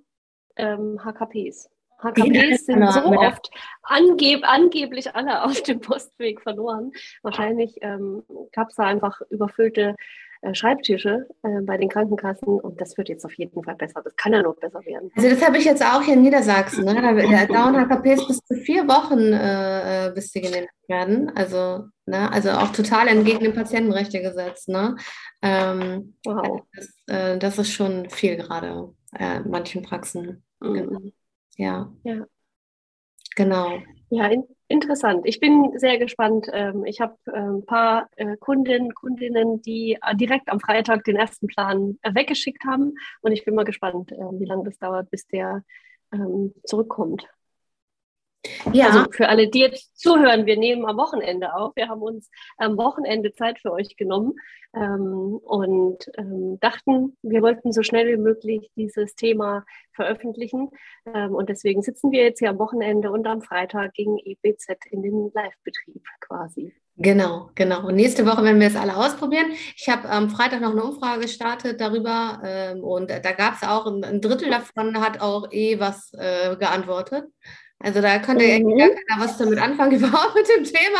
Ähm, 0.57 0.99
HKPs 1.01 1.70
sind 2.01 2.79
genau, 2.79 2.91
so 2.91 3.05
oft 3.05 3.49
angeb 3.83 4.41
angeblich 4.43 5.15
alle 5.15 5.43
auf 5.45 5.61
dem 5.63 5.79
Postweg 5.79 6.41
verloren. 6.41 6.91
Wahrscheinlich 7.21 7.77
ähm, 7.81 8.23
gab 8.51 8.69
es 8.69 8.75
da 8.75 8.83
einfach 8.83 9.21
überfüllte 9.29 9.95
äh, 10.43 10.55
Schreibtische 10.55 11.27
äh, 11.43 11.61
bei 11.61 11.77
den 11.77 11.87
Krankenkassen 11.87 12.59
und 12.59 12.81
das 12.81 12.97
wird 12.97 13.09
jetzt 13.09 13.23
auf 13.25 13.33
jeden 13.35 13.63
Fall 13.63 13.75
besser. 13.75 14.01
Das 14.03 14.15
kann 14.15 14.33
ja 14.33 14.41
noch 14.41 14.55
besser 14.55 14.83
werden. 14.85 15.11
Also 15.15 15.29
das 15.29 15.45
habe 15.45 15.57
ich 15.57 15.65
jetzt 15.65 15.85
auch 15.85 16.01
hier 16.01 16.15
in 16.15 16.23
Niedersachsen. 16.23 16.83
Ne? 16.83 16.95
Da 16.95 17.45
dauern 17.45 17.77
HKPs 17.77 18.27
bis 18.27 18.39
zu 18.39 18.55
vier 18.55 18.87
Wochen, 18.87 19.19
äh, 19.19 20.07
äh, 20.07 20.11
bis 20.11 20.31
sie 20.31 20.41
genehmigt 20.41 20.73
werden. 20.87 21.31
Also, 21.35 21.85
ne? 22.07 22.31
also 22.31 22.49
auch 22.51 22.71
total 22.71 23.07
entgegen 23.07 23.41
dem 23.41 23.53
Patientenrechtegesetz. 23.53 24.67
Ne? 24.67 24.95
Ähm, 25.43 26.15
wow. 26.25 26.63
Das, 26.73 26.89
äh, 27.05 27.37
das, 27.37 27.59
ist 27.59 27.71
schon 27.71 28.09
viel 28.09 28.37
gerade 28.37 28.89
in 29.19 29.49
manchen 29.49 29.83
Praxen. 29.83 30.43
Mhm. 30.59 30.73
Genau. 30.73 30.99
Ja. 31.57 31.91
Ja. 32.03 32.25
Genau. 33.35 33.81
Ja, 34.09 34.27
in, 34.27 34.43
interessant. 34.67 35.25
Ich 35.25 35.39
bin 35.39 35.71
sehr 35.77 35.97
gespannt. 35.97 36.47
Ähm, 36.51 36.85
ich 36.85 36.99
habe 36.99 37.15
äh, 37.27 37.39
ein 37.39 37.65
paar 37.65 38.09
äh, 38.17 38.35
Kundinnen, 38.37 38.93
Kundinnen, 38.93 39.61
die 39.61 39.97
äh, 40.01 40.15
direkt 40.15 40.49
am 40.49 40.59
Freitag 40.59 41.03
den 41.05 41.15
ersten 41.15 41.47
Plan 41.47 41.97
weggeschickt 42.03 42.65
haben. 42.65 42.95
Und 43.21 43.31
ich 43.31 43.45
bin 43.45 43.55
mal 43.55 43.63
gespannt, 43.65 44.11
wie 44.11 44.45
lange 44.45 44.65
das 44.65 44.77
dauert, 44.79 45.09
bis 45.09 45.27
der 45.27 45.63
ähm, 46.11 46.53
zurückkommt. 46.65 47.27
Ja. 48.73 48.87
Also 48.87 49.11
für 49.11 49.27
alle, 49.27 49.49
die 49.49 49.59
jetzt 49.59 49.97
zuhören, 49.99 50.45
wir 50.45 50.57
nehmen 50.57 50.85
am 50.85 50.97
Wochenende 50.97 51.53
auf. 51.53 51.75
Wir 51.75 51.89
haben 51.89 52.01
uns 52.01 52.29
am 52.57 52.77
Wochenende 52.77 53.33
Zeit 53.33 53.59
für 53.59 53.71
euch 53.71 53.95
genommen 53.97 54.33
ähm, 54.75 55.39
und 55.43 56.09
ähm, 56.17 56.59
dachten, 56.59 57.17
wir 57.21 57.41
wollten 57.41 57.71
so 57.71 57.83
schnell 57.83 58.07
wie 58.07 58.21
möglich 58.21 58.71
dieses 58.75 59.15
Thema 59.15 59.65
veröffentlichen. 59.93 60.69
Ähm, 61.13 61.35
und 61.35 61.49
deswegen 61.49 61.81
sitzen 61.81 62.11
wir 62.11 62.23
jetzt 62.23 62.39
hier 62.39 62.49
am 62.49 62.59
Wochenende 62.59 63.11
und 63.11 63.27
am 63.27 63.41
Freitag 63.41 63.93
gegen 63.93 64.17
EBZ 64.17 64.77
in 64.89 65.03
den 65.03 65.31
Live-Betrieb 65.33 66.03
quasi. 66.21 66.73
Genau, 66.97 67.49
genau. 67.55 67.87
Und 67.87 67.95
nächste 67.95 68.25
Woche 68.25 68.43
werden 68.43 68.59
wir 68.59 68.67
es 68.67 68.75
alle 68.75 68.95
ausprobieren. 68.95 69.51
Ich 69.75 69.87
habe 69.89 70.09
am 70.09 70.29
Freitag 70.29 70.61
noch 70.61 70.71
eine 70.71 70.83
Umfrage 70.83 71.21
gestartet 71.21 71.79
darüber 71.79 72.41
ähm, 72.43 72.83
und 72.83 73.09
da 73.09 73.31
gab 73.31 73.55
es 73.55 73.63
auch 73.63 73.87
ein, 73.87 74.21
Drittel 74.21 74.49
davon 74.49 74.99
hat 74.99 75.21
auch 75.21 75.51
eh 75.51 75.79
was 75.79 76.13
äh, 76.13 76.55
geantwortet. 76.57 77.25
Also 77.83 78.01
da 78.01 78.19
konnte 78.19 78.45
mhm. 78.45 78.77
gar 78.77 78.89
keiner 78.89 79.23
was 79.23 79.37
damit 79.37 79.59
anfangen 79.59 79.91
überhaupt 79.97 80.35
mit 80.35 80.47
dem 80.47 80.63
Thema. 80.63 80.99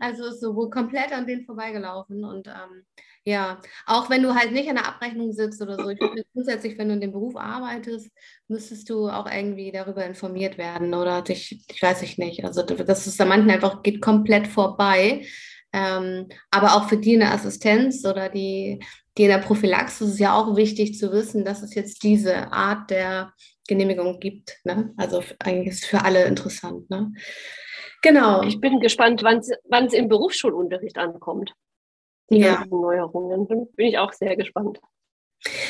Also 0.00 0.26
ist 0.26 0.40
so 0.40 0.54
wohl 0.54 0.70
komplett 0.70 1.12
an 1.12 1.26
denen 1.26 1.44
vorbeigelaufen. 1.44 2.24
Und 2.24 2.46
ähm, 2.46 2.84
ja, 3.24 3.60
auch 3.86 4.08
wenn 4.08 4.22
du 4.22 4.34
halt 4.34 4.52
nicht 4.52 4.68
an 4.68 4.76
der 4.76 4.88
Abrechnung 4.88 5.32
sitzt 5.32 5.60
oder 5.60 5.76
so, 5.76 5.88
ich 5.90 5.98
finde 5.98 6.24
grundsätzlich, 6.32 6.78
wenn 6.78 6.88
du 6.88 6.94
in 6.94 7.00
dem 7.00 7.12
Beruf 7.12 7.36
arbeitest, 7.36 8.10
müsstest 8.48 8.88
du 8.88 9.08
auch 9.08 9.30
irgendwie 9.30 9.70
darüber 9.70 10.04
informiert 10.04 10.56
werden 10.56 10.94
oder 10.94 11.22
dich, 11.22 11.62
ich 11.68 11.82
weiß 11.82 12.02
ich 12.02 12.16
nicht. 12.16 12.44
Also 12.44 12.62
das 12.62 13.06
ist 13.06 13.20
da 13.20 13.24
manchmal 13.24 13.56
einfach 13.56 13.82
geht 13.82 14.00
komplett 14.00 14.46
vorbei. 14.46 15.26
Ähm, 15.72 16.28
aber 16.50 16.74
auch 16.74 16.88
für 16.88 16.96
die 16.96 17.14
in 17.14 17.20
der 17.20 17.32
Assistenz 17.32 18.04
oder 18.06 18.30
die, 18.30 18.82
die 19.18 19.24
in 19.24 19.28
der 19.28 19.38
Prophylaxe 19.38 20.04
ist 20.04 20.12
es 20.12 20.18
ja 20.18 20.34
auch 20.34 20.56
wichtig 20.56 20.96
zu 20.96 21.12
wissen, 21.12 21.44
dass 21.44 21.62
es 21.62 21.74
jetzt 21.74 22.02
diese 22.02 22.50
Art 22.52 22.90
der 22.90 23.34
Genehmigung 23.68 24.18
gibt. 24.18 24.58
Ne? 24.64 24.92
Also 24.96 25.22
eigentlich 25.38 25.68
ist 25.68 25.84
es 25.84 25.88
für 25.88 26.04
alle 26.04 26.24
interessant. 26.24 26.90
Ne? 26.90 27.12
Genau. 28.02 28.42
Ich 28.42 28.60
bin 28.60 28.80
gespannt, 28.80 29.22
wann 29.22 29.86
es 29.86 29.92
im 29.92 30.08
Berufsschulunterricht 30.08 30.98
ankommt. 30.98 31.54
Die 32.30 32.38
ja. 32.38 32.56
ganzen 32.56 32.80
Neuerungen. 32.80 33.46
Bin 33.46 33.86
ich 33.86 33.98
auch 33.98 34.12
sehr 34.12 34.36
gespannt. 34.36 34.80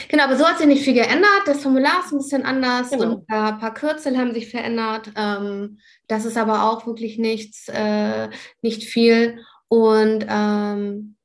Genau, 0.09 0.25
aber 0.25 0.37
so 0.37 0.47
hat 0.47 0.59
sich 0.59 0.67
nicht 0.67 0.83
viel 0.83 0.95
geändert. 0.95 1.43
Das 1.45 1.63
Formular 1.63 2.01
ist 2.01 2.13
ein 2.13 2.19
bisschen 2.19 2.45
anders 2.45 2.91
genau. 2.91 3.05
und 3.05 3.31
ein 3.31 3.59
paar 3.59 3.75
Kürzel 3.75 4.17
haben 4.17 4.33
sich 4.33 4.51
verändert. 4.51 5.13
Ähm, 5.15 5.79
das 6.07 6.25
ist 6.25 6.39
aber 6.39 6.71
auch 6.71 6.87
wirklich 6.87 7.19
nichts, 7.19 7.69
äh, 7.69 8.29
nicht 8.63 8.85
viel. 8.85 9.45
Und 9.69 10.25
ähm, 10.29 11.17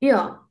ja, 0.00 0.41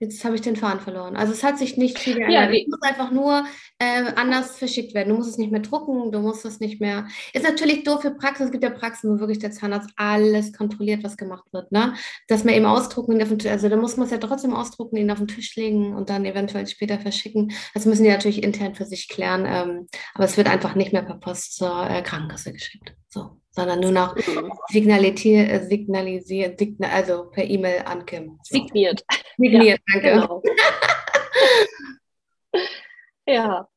Jetzt 0.00 0.24
habe 0.24 0.34
ich 0.34 0.40
den 0.40 0.56
Faden 0.56 0.80
verloren. 0.80 1.16
Also 1.16 1.32
es 1.32 1.44
hat 1.44 1.58
sich 1.58 1.76
nicht 1.76 1.98
viel 1.98 2.14
geändert. 2.14 2.52
Ja, 2.52 2.58
es 2.60 2.66
muss 2.66 2.82
einfach 2.82 3.12
nur 3.12 3.44
äh, 3.78 4.12
anders 4.16 4.58
verschickt 4.58 4.92
werden. 4.92 5.10
Du 5.10 5.14
musst 5.14 5.30
es 5.30 5.38
nicht 5.38 5.52
mehr 5.52 5.60
drucken, 5.60 6.10
du 6.10 6.18
musst 6.18 6.44
es 6.44 6.58
nicht 6.58 6.80
mehr. 6.80 7.06
Ist 7.32 7.44
natürlich 7.44 7.84
doof 7.84 8.02
für 8.02 8.10
Praxen. 8.10 8.46
Es 8.46 8.52
gibt 8.52 8.64
ja 8.64 8.70
Praxen, 8.70 9.10
wo 9.14 9.20
wirklich 9.20 9.38
der 9.38 9.52
Zahnarzt 9.52 9.90
alles 9.96 10.52
kontrolliert, 10.52 11.04
was 11.04 11.16
gemacht 11.16 11.44
wird. 11.52 11.70
Ne? 11.70 11.94
Dass 12.26 12.42
man 12.42 12.54
eben 12.54 12.66
ausdrucken, 12.66 13.20
also 13.20 13.68
da 13.68 13.76
muss 13.76 13.96
man 13.96 14.06
es 14.06 14.12
ja 14.12 14.18
trotzdem 14.18 14.52
ausdrucken, 14.52 14.96
ihn 14.96 15.10
auf 15.10 15.18
den 15.18 15.28
Tisch 15.28 15.54
legen 15.54 15.94
und 15.94 16.10
dann 16.10 16.24
eventuell 16.24 16.66
später 16.66 16.98
verschicken. 16.98 17.52
Das 17.72 17.86
müssen 17.86 18.02
die 18.02 18.10
natürlich 18.10 18.42
intern 18.42 18.74
für 18.74 18.86
sich 18.86 19.08
klären. 19.08 19.44
Ähm, 19.46 19.86
aber 20.14 20.24
es 20.24 20.36
wird 20.36 20.48
einfach 20.48 20.74
nicht 20.74 20.92
mehr 20.92 21.02
per 21.02 21.18
Post 21.18 21.54
zur 21.54 21.88
äh, 21.88 22.02
Krankenkasse 22.02 22.52
geschickt. 22.52 22.94
So 23.08 23.38
sondern 23.54 23.80
nur 23.80 23.92
noch 23.92 24.16
mhm. 24.16 24.52
signalisiert, 24.68 25.48
äh, 25.48 25.64
signalisiert, 25.64 26.58
signa, 26.58 26.88
also 26.88 27.30
per 27.30 27.44
E-Mail 27.44 27.82
an 27.84 28.04
Kim. 28.04 28.38
Signiert. 28.42 29.04
Signiert, 29.36 29.80
ja, 29.88 30.00
danke. 30.00 30.10
Genau. 30.10 30.42
ja. 33.26 33.68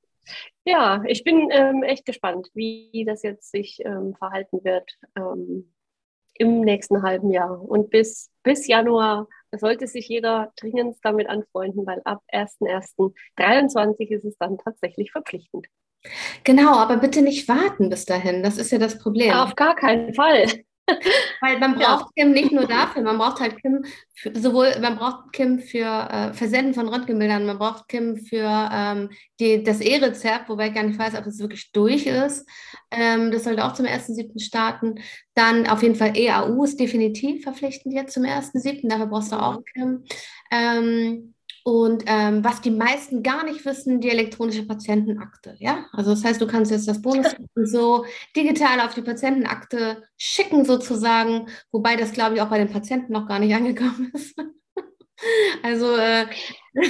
Ja, 0.65 1.01
ich 1.07 1.23
bin 1.23 1.49
ähm, 1.51 1.83
echt 1.83 2.05
gespannt, 2.05 2.49
wie 2.53 3.05
das 3.07 3.23
jetzt 3.23 3.51
sich 3.51 3.79
ähm, 3.85 4.15
verhalten 4.15 4.65
wird 4.65 4.97
ähm, 5.15 5.73
im 6.33 6.59
nächsten 6.61 7.03
halben 7.03 7.31
Jahr. 7.31 7.61
Und 7.61 7.89
bis, 7.89 8.29
bis 8.43 8.67
Januar 8.67 9.29
sollte 9.55 9.87
sich 9.87 10.09
jeder 10.09 10.51
dringend 10.57 10.97
damit 11.03 11.29
anfreunden, 11.29 11.85
weil 11.85 12.01
ab 12.03 12.21
1.1.23 12.33 14.09
ist 14.09 14.25
es 14.25 14.37
dann 14.37 14.57
tatsächlich 14.57 15.11
verpflichtend. 15.11 15.67
Genau, 16.43 16.75
aber 16.75 16.97
bitte 16.97 17.21
nicht 17.21 17.47
warten 17.47 17.89
bis 17.89 18.05
dahin. 18.05 18.43
Das 18.43 18.57
ist 18.57 18.71
ja 18.71 18.77
das 18.77 18.97
Problem. 18.97 19.33
Auf 19.33 19.55
gar 19.55 19.75
keinen 19.75 20.13
Fall. 20.13 20.45
Weil 21.41 21.59
man 21.59 21.75
braucht 21.75 22.11
ja. 22.15 22.23
Kim 22.23 22.31
nicht 22.31 22.51
nur 22.51 22.65
dafür, 22.65 23.01
man 23.01 23.17
braucht 23.17 23.41
halt 23.41 23.61
Kim 23.61 23.83
für, 24.13 24.33
sowohl, 24.39 24.73
man 24.79 24.97
braucht 24.97 25.33
Kim 25.33 25.59
für 25.59 25.85
äh, 25.85 26.33
Versenden 26.33 26.73
von 26.73 26.87
Röntgenbildern, 26.87 27.45
man 27.45 27.57
braucht 27.57 27.89
Kim 27.89 28.15
für 28.15 28.69
ähm, 28.71 29.09
die, 29.39 29.63
das 29.63 29.81
E-Rezept, 29.81 30.47
wobei 30.47 30.69
ich 30.69 30.73
gar 30.73 30.83
nicht 30.83 30.97
weiß, 30.97 31.15
ob 31.15 31.25
es 31.25 31.39
wirklich 31.39 31.71
durch 31.73 32.05
ist. 32.05 32.47
Ähm, 32.89 33.31
das 33.31 33.43
sollte 33.43 33.65
auch 33.65 33.73
zum 33.73 33.85
1.7. 33.85 34.39
starten. 34.39 35.01
Dann 35.33 35.67
auf 35.67 35.83
jeden 35.83 35.95
Fall 35.95 36.15
EAU 36.15 36.63
ist 36.63 36.79
definitiv 36.79 37.43
verpflichtend 37.43 37.93
jetzt 37.93 38.13
zum 38.13 38.23
1.7. 38.23 38.87
Dafür 38.87 39.07
brauchst 39.07 39.31
du 39.33 39.35
auch 39.35 39.59
Kim. 39.73 40.05
Ähm, 40.51 41.33
und 41.67 42.05
ähm, 42.05 42.45
was 42.45 42.61
die 42.61 42.71
meisten 42.71 43.23
gar 43.23 43.43
nicht 43.43 43.65
wissen, 43.65 43.99
die 43.99 44.09
elektronische 44.09 44.65
Patientenakte. 44.65 45.57
Ja, 45.59 45.85
also 45.91 46.11
das 46.11 46.23
heißt, 46.23 46.39
du 46.39 46.47
kannst 46.47 46.71
jetzt 46.71 46.87
das 46.87 47.01
Bonus 47.01 47.35
so 47.55 48.05
digital 48.37 48.79
auf 48.79 48.93
die 48.93 49.01
Patientenakte 49.01 50.01
schicken 50.15 50.63
sozusagen, 50.63 51.49
wobei 51.73 51.97
das 51.97 52.13
glaube 52.13 52.35
ich 52.35 52.41
auch 52.41 52.47
bei 52.47 52.57
den 52.57 52.71
Patienten 52.71 53.11
noch 53.11 53.27
gar 53.27 53.39
nicht 53.39 53.53
angekommen 53.53 54.13
ist. 54.13 54.33
also 55.61 55.93
äh, 55.97 56.27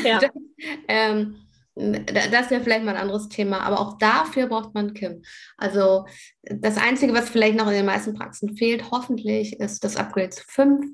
ja. 0.04 0.20
das, 0.20 0.30
ähm, 0.88 1.38
das 1.74 2.52
wäre 2.52 2.62
vielleicht 2.62 2.86
mal 2.86 2.96
ein 2.96 3.02
anderes 3.02 3.30
Thema, 3.30 3.62
aber 3.62 3.80
auch 3.80 3.98
dafür 3.98 4.46
braucht 4.46 4.76
man 4.76 4.94
Kim. 4.94 5.24
Also 5.58 6.06
das 6.44 6.78
Einzige, 6.78 7.14
was 7.14 7.32
vielleicht 7.32 7.58
noch 7.58 7.66
in 7.66 7.74
den 7.74 7.86
meisten 7.88 8.14
Praxen 8.14 8.56
fehlt, 8.56 8.92
hoffentlich, 8.92 9.60
ist 9.60 9.84
das 9.84 9.98
Upgrade 9.98 10.30
zu 10.30 10.44
5 10.46 10.86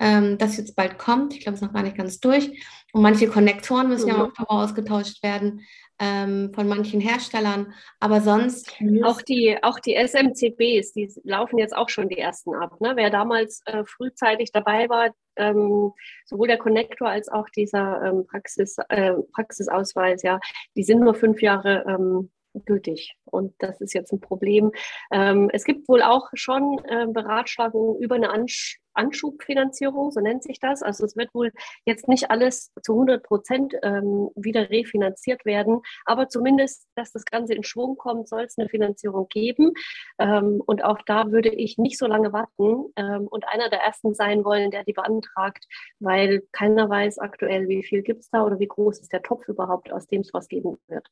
ähm, 0.00 0.38
das 0.38 0.56
jetzt 0.56 0.74
bald 0.74 0.98
kommt. 0.98 1.34
Ich 1.34 1.40
glaube, 1.40 1.54
es 1.54 1.60
ist 1.60 1.66
noch 1.66 1.74
gar 1.74 1.82
nicht 1.82 1.96
ganz 1.96 2.18
durch. 2.18 2.50
Und 2.92 3.02
manche 3.02 3.28
Konnektoren 3.28 3.88
müssen 3.88 4.10
mhm. 4.10 4.16
ja 4.16 4.32
auch 4.38 4.48
ausgetauscht 4.48 5.22
werden 5.22 5.60
ähm, 6.00 6.52
von 6.54 6.66
manchen 6.66 7.00
Herstellern. 7.00 7.74
Aber 8.00 8.22
sonst. 8.22 8.74
Auch 9.04 9.22
die, 9.22 9.58
auch 9.62 9.78
die 9.78 9.94
SMCBs, 9.94 10.94
die 10.94 11.12
laufen 11.22 11.58
jetzt 11.58 11.76
auch 11.76 11.90
schon 11.90 12.08
die 12.08 12.18
ersten 12.18 12.54
ab. 12.54 12.80
Ne? 12.80 12.92
Wer 12.96 13.10
damals 13.10 13.62
äh, 13.66 13.84
frühzeitig 13.84 14.50
dabei 14.50 14.88
war, 14.88 15.10
ähm, 15.36 15.92
sowohl 16.24 16.48
der 16.48 16.58
Konnektor 16.58 17.08
als 17.08 17.28
auch 17.28 17.48
dieser 17.50 18.02
ähm, 18.02 18.26
Praxis, 18.26 18.76
äh, 18.88 19.12
Praxisausweis, 19.34 20.22
ja, 20.22 20.40
die 20.74 20.82
sind 20.82 21.00
nur 21.00 21.14
fünf 21.14 21.42
Jahre 21.42 21.84
ähm, 21.86 22.30
gültig. 22.64 23.14
Und 23.26 23.54
das 23.58 23.80
ist 23.80 23.94
jetzt 23.94 24.12
ein 24.12 24.20
Problem. 24.20 24.72
Ähm, 25.12 25.50
es 25.52 25.64
gibt 25.64 25.88
wohl 25.88 26.02
auch 26.02 26.28
schon 26.34 26.80
äh, 26.88 27.06
Beratschlagungen 27.06 28.00
über 28.00 28.16
eine 28.16 28.30
Ansch 28.30 28.80
Anschubfinanzierung, 28.94 30.10
so 30.10 30.20
nennt 30.20 30.42
sich 30.42 30.60
das. 30.60 30.82
Also 30.82 31.04
es 31.04 31.16
wird 31.16 31.34
wohl 31.34 31.52
jetzt 31.84 32.08
nicht 32.08 32.30
alles 32.30 32.72
zu 32.82 32.92
100 32.92 33.22
Prozent 33.22 33.74
ähm, 33.82 34.30
wieder 34.34 34.70
refinanziert 34.70 35.44
werden, 35.44 35.80
aber 36.04 36.28
zumindest, 36.28 36.86
dass 36.94 37.12
das 37.12 37.24
Ganze 37.24 37.54
in 37.54 37.64
Schwung 37.64 37.96
kommt, 37.96 38.28
soll 38.28 38.42
es 38.42 38.58
eine 38.58 38.68
Finanzierung 38.68 39.28
geben. 39.28 39.72
Ähm, 40.18 40.62
und 40.66 40.84
auch 40.84 40.98
da 41.06 41.30
würde 41.30 41.50
ich 41.50 41.78
nicht 41.78 41.98
so 41.98 42.06
lange 42.06 42.32
warten 42.32 42.92
ähm, 42.96 43.26
und 43.28 43.46
einer 43.48 43.70
der 43.70 43.80
Ersten 43.80 44.14
sein 44.14 44.44
wollen, 44.44 44.70
der 44.70 44.84
die 44.84 44.92
beantragt, 44.92 45.66
weil 45.98 46.42
keiner 46.52 46.88
weiß 46.88 47.18
aktuell, 47.18 47.68
wie 47.68 47.82
viel 47.82 48.02
gibt 48.02 48.20
es 48.20 48.30
da 48.30 48.44
oder 48.44 48.58
wie 48.58 48.68
groß 48.68 49.00
ist 49.00 49.12
der 49.12 49.22
Topf 49.22 49.48
überhaupt, 49.48 49.92
aus 49.92 50.06
dem 50.06 50.22
es 50.22 50.32
was 50.32 50.48
geben 50.48 50.78
wird. 50.88 51.08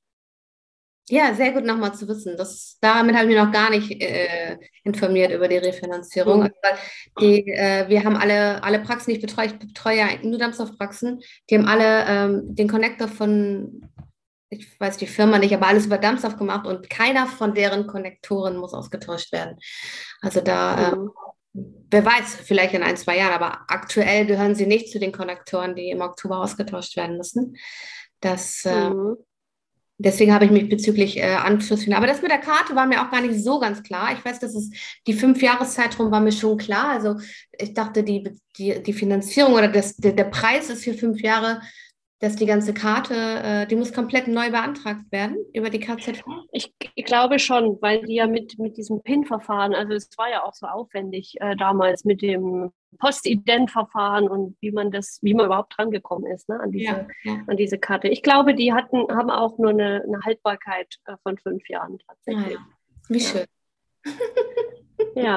Ja, 1.11 1.35
sehr 1.35 1.53
gut 1.53 1.65
nochmal 1.65 1.95
zu 1.95 2.07
wissen. 2.07 2.37
Das, 2.37 2.77
damit 2.81 3.15
habe 3.17 3.25
ich 3.25 3.35
mich 3.35 3.43
noch 3.43 3.53
gar 3.53 3.71
nicht 3.71 3.91
äh, 4.03 4.59
informiert 4.85 5.33
über 5.33 5.49
die 5.49 5.57
Refinanzierung. 5.57 6.41
Mhm. 6.41 6.51
Also, 6.63 6.83
die, 7.21 7.49
äh, 7.49 7.89
wir 7.89 8.05
haben 8.05 8.17
alle, 8.17 8.63
alle 8.63 8.81
Praxen, 8.81 9.11
die 9.11 9.17
ich 9.17 9.23
betreue, 9.23 9.47
ich 9.47 9.59
betreue 9.59 9.97
ja 9.97 10.09
nur 10.23 10.39
Dampfstoffpraxen, 10.39 11.21
die 11.49 11.57
haben 11.57 11.67
alle 11.67 12.05
ähm, 12.07 12.55
den 12.55 12.69
Connector 12.69 13.09
von, 13.09 13.89
ich 14.51 14.79
weiß 14.79 14.99
die 14.99 15.07
Firma 15.07 15.39
nicht, 15.39 15.55
aber 15.55 15.67
alles 15.67 15.87
über 15.87 15.99
Dampfstoff 15.99 16.37
gemacht 16.37 16.67
und 16.67 16.91
keiner 16.91 17.27
von 17.27 17.55
deren 17.55 17.87
Konnektoren 17.87 18.59
muss 18.59 18.75
ausgetauscht 18.75 19.33
werden. 19.33 19.57
Also 20.21 20.43
da, 20.43 20.93
ähm, 20.93 21.11
wer 21.55 22.05
weiß, 22.05 22.37
vielleicht 22.45 22.75
in 22.75 22.83
ein, 22.83 22.99
zwei 22.99 23.17
Jahren, 23.17 23.33
aber 23.33 23.61
aktuell 23.69 24.27
gehören 24.27 24.55
sie 24.55 24.67
nicht 24.67 24.93
zu 24.93 24.99
den 24.99 25.13
Konnektoren, 25.13 25.75
die 25.75 25.89
im 25.89 26.03
Oktober 26.03 26.39
ausgetauscht 26.39 26.97
werden 26.97 27.17
müssen. 27.17 27.57
Das 28.21 28.65
äh, 28.67 28.91
mhm 28.91 29.17
deswegen 29.99 30.33
habe 30.33 30.45
ich 30.45 30.51
mich 30.51 30.69
bezüglich 30.69 31.19
äh, 31.19 31.35
Anschluss. 31.35 31.87
Aber 31.91 32.07
das 32.07 32.23
mit 32.23 32.31
der 32.31 32.39
Karte 32.39 32.75
war 32.75 32.87
mir 32.87 33.03
auch 33.03 33.11
gar 33.11 33.21
nicht 33.21 33.43
so 33.43 33.59
ganz 33.59 33.83
klar. 33.83 34.13
Ich 34.13 34.25
weiß, 34.25 34.39
dass 34.39 34.55
es 34.55 34.71
die 35.07 35.13
fünf 35.13 35.43
Jahreszeitraum 35.43 36.11
war 36.11 36.21
mir 36.21 36.33
schon 36.33 36.57
klar. 36.57 36.91
Also 36.91 37.17
ich 37.59 37.75
dachte, 37.75 38.05
die, 38.05 38.31
die, 38.57 38.83
die 38.83 38.93
Finanzierung 38.93 39.55
oder 39.55 39.69
das, 39.69 39.97
der, 39.97 40.13
der 40.13 40.25
Preis 40.25 40.71
ist 40.71 40.85
für 40.85 40.95
fünf 40.95 41.21
Jahre 41.21 41.61
dass 42.21 42.35
die 42.35 42.47
ganze 42.47 42.75
Karte, 42.75 43.15
äh, 43.15 43.67
die 43.67 43.77
muss 43.77 43.93
komplett 43.93 44.27
neu 44.27 44.51
beantragt 44.51 45.11
werden 45.11 45.37
über 45.53 45.71
die 45.71 45.79
KZV? 45.79 46.25
Ich, 46.51 46.75
ich 46.95 47.05
glaube 47.05 47.39
schon, 47.39 47.79
weil 47.81 48.03
die 48.03 48.15
ja 48.15 48.27
mit, 48.27 48.59
mit 48.59 48.77
diesem 48.77 49.03
PIN-Verfahren, 49.03 49.75
also 49.75 49.93
es 49.93 50.11
war 50.17 50.29
ja 50.29 50.43
auch 50.43 50.55
so 50.55 50.67
aufwendig 50.67 51.37
äh, 51.41 51.55
damals 51.57 52.05
mit 52.05 52.23
dem 52.23 52.73
Postident-Verfahren 52.99 54.29
und 54.29 54.57
wie 54.61 54.73
man 54.73 54.91
das, 54.91 55.21
wie 55.23 55.35
man 55.35 55.47
überhaupt 55.47 55.75
drangekommen 55.77 56.31
ist 56.33 56.49
ne, 56.49 56.59
an, 56.59 56.73
diese, 56.73 57.07
ja, 57.23 57.43
an 57.47 57.57
diese 57.57 57.79
Karte. 57.79 58.09
Ich 58.09 58.23
glaube, 58.23 58.55
die 58.55 58.73
hatten, 58.73 59.09
haben 59.15 59.31
auch 59.31 59.59
nur 59.59 59.71
eine, 59.71 60.03
eine 60.03 60.21
Haltbarkeit 60.25 60.97
äh, 61.05 61.17
von 61.23 61.39
fünf 61.39 61.69
Jahren 61.69 61.99
tatsächlich. 61.99 62.59
Ah, 62.59 62.61
ja, 62.61 63.09
Wie 63.09 63.21
schön. 63.21 63.47
Ja, 64.05 64.13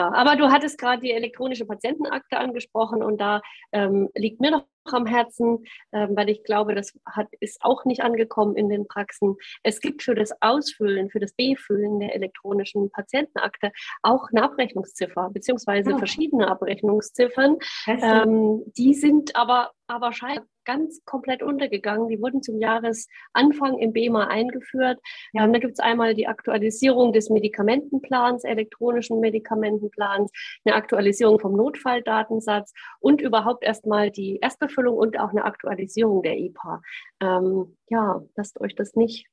aber 0.09 0.35
du 0.35 0.51
hattest 0.51 0.77
gerade 0.77 1.01
die 1.01 1.11
elektronische 1.11 1.65
Patientenakte 1.65 2.37
angesprochen 2.37 3.03
und 3.03 3.19
da 3.19 3.41
ähm, 3.71 4.09
liegt 4.15 4.41
mir 4.41 4.51
noch 4.51 4.65
am 4.85 5.05
Herzen, 5.05 5.63
ähm, 5.91 6.15
weil 6.15 6.29
ich 6.29 6.43
glaube, 6.43 6.73
das 6.73 6.97
hat, 7.05 7.27
ist 7.39 7.59
auch 7.61 7.85
nicht 7.85 8.01
angekommen 8.01 8.55
in 8.55 8.69
den 8.69 8.87
Praxen. 8.87 9.35
Es 9.63 9.79
gibt 9.79 10.01
für 10.01 10.15
das 10.15 10.31
Ausfüllen, 10.41 11.09
für 11.09 11.19
das 11.19 11.33
Befüllen 11.33 11.99
der 11.99 12.15
elektronischen 12.15 12.89
Patientenakte 12.89 13.71
auch 14.01 14.29
eine 14.31 14.43
Abrechnungsziffer, 14.43 15.29
beziehungsweise 15.31 15.93
oh. 15.93 15.97
verschiedene 15.97 16.47
Abrechnungsziffern. 16.47 17.57
Ähm, 17.87 18.63
die 18.77 18.93
sind 18.93 19.35
aber, 19.35 19.71
aber 19.87 20.13
scheinbar 20.13 20.47
ganz 20.65 21.03
komplett 21.05 21.43
untergegangen. 21.43 22.07
Die 22.09 22.21
wurden 22.21 22.41
zum 22.41 22.59
Jahresanfang 22.59 23.77
im 23.79 23.93
BEMA 23.93 24.27
eingeführt. 24.27 24.99
Ja. 25.33 25.43
Ähm, 25.43 25.53
da 25.53 25.59
gibt 25.59 25.73
es 25.73 25.79
einmal 25.79 26.13
die 26.13 26.27
Aktualisierung 26.27 27.13
des 27.13 27.29
Medikamentenplans, 27.29 28.43
elektronischen 28.43 29.19
Medikamentenplans, 29.19 30.31
eine 30.65 30.75
Aktualisierung 30.75 31.39
vom 31.39 31.55
Notfalldatensatz 31.55 32.73
und 32.99 33.21
überhaupt 33.21 33.63
erstmal 33.63 34.11
die 34.11 34.37
Erstbefüllung 34.41 34.97
und 34.97 35.19
auch 35.19 35.29
eine 35.29 35.45
Aktualisierung 35.45 36.21
der 36.23 36.37
EPA. 36.37 36.81
Ähm, 37.21 37.77
ja, 37.89 38.21
lasst 38.35 38.59
euch 38.61 38.75
das 38.75 38.95
nicht 38.95 39.27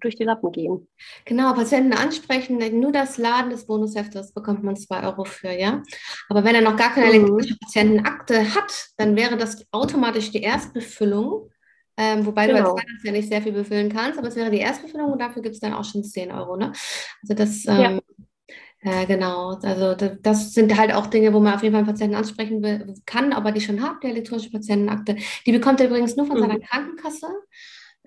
durch 0.00 0.16
die 0.16 0.24
Lappen 0.24 0.52
gehen. 0.52 0.88
Genau, 1.24 1.52
Patienten 1.54 1.92
ansprechen, 1.92 2.58
nur 2.80 2.92
das 2.92 3.18
Laden 3.18 3.50
des 3.50 3.66
Bonusheftes 3.66 4.32
bekommt 4.32 4.62
man 4.62 4.76
zwei 4.76 5.02
Euro 5.04 5.24
für, 5.24 5.50
ja. 5.50 5.82
Aber 6.28 6.44
wenn 6.44 6.54
er 6.54 6.60
noch 6.60 6.76
gar 6.76 6.92
keine 6.92 7.06
mhm. 7.06 7.14
elektronische 7.14 7.56
Patientenakte 7.58 8.54
hat, 8.54 8.88
dann 8.96 9.16
wäre 9.16 9.36
das 9.36 9.64
automatisch 9.72 10.30
die 10.30 10.42
Erstbefüllung. 10.42 11.50
Ähm, 11.96 12.26
wobei 12.26 12.46
genau. 12.48 12.58
du 12.58 12.64
als 12.70 12.82
Weihnachts 12.82 13.04
ja 13.04 13.12
nicht 13.12 13.28
sehr 13.28 13.42
viel 13.42 13.52
befüllen 13.52 13.88
kannst, 13.88 14.18
aber 14.18 14.28
es 14.28 14.36
wäre 14.36 14.50
die 14.50 14.58
Erstbefüllung 14.58 15.12
und 15.12 15.20
dafür 15.20 15.42
gibt 15.42 15.54
es 15.54 15.60
dann 15.60 15.74
auch 15.74 15.84
schon 15.84 16.02
10 16.02 16.32
Euro. 16.32 16.56
Ne? 16.56 16.72
Also 17.22 17.34
das, 17.34 17.64
ähm, 17.66 18.00
ja. 18.82 19.02
äh, 19.02 19.06
genau, 19.06 19.50
also 19.62 19.94
das, 19.94 20.18
das, 20.20 20.54
sind 20.54 20.76
halt 20.76 20.92
auch 20.92 21.06
Dinge, 21.06 21.32
wo 21.32 21.38
man 21.38 21.54
auf 21.54 21.62
jeden 21.62 21.72
Fall 21.72 21.82
einen 21.82 21.88
Patienten 21.88 22.16
ansprechen 22.16 22.64
will, 22.64 22.94
kann, 23.06 23.32
aber 23.32 23.52
die 23.52 23.60
schon 23.60 23.80
hat, 23.80 24.02
die 24.02 24.08
elektronische 24.08 24.50
Patientenakte. 24.50 25.16
Die 25.46 25.52
bekommt 25.52 25.80
er 25.80 25.86
übrigens 25.86 26.16
nur 26.16 26.26
von 26.26 26.38
mhm. 26.38 26.40
seiner 26.40 26.58
Krankenkasse. 26.58 27.28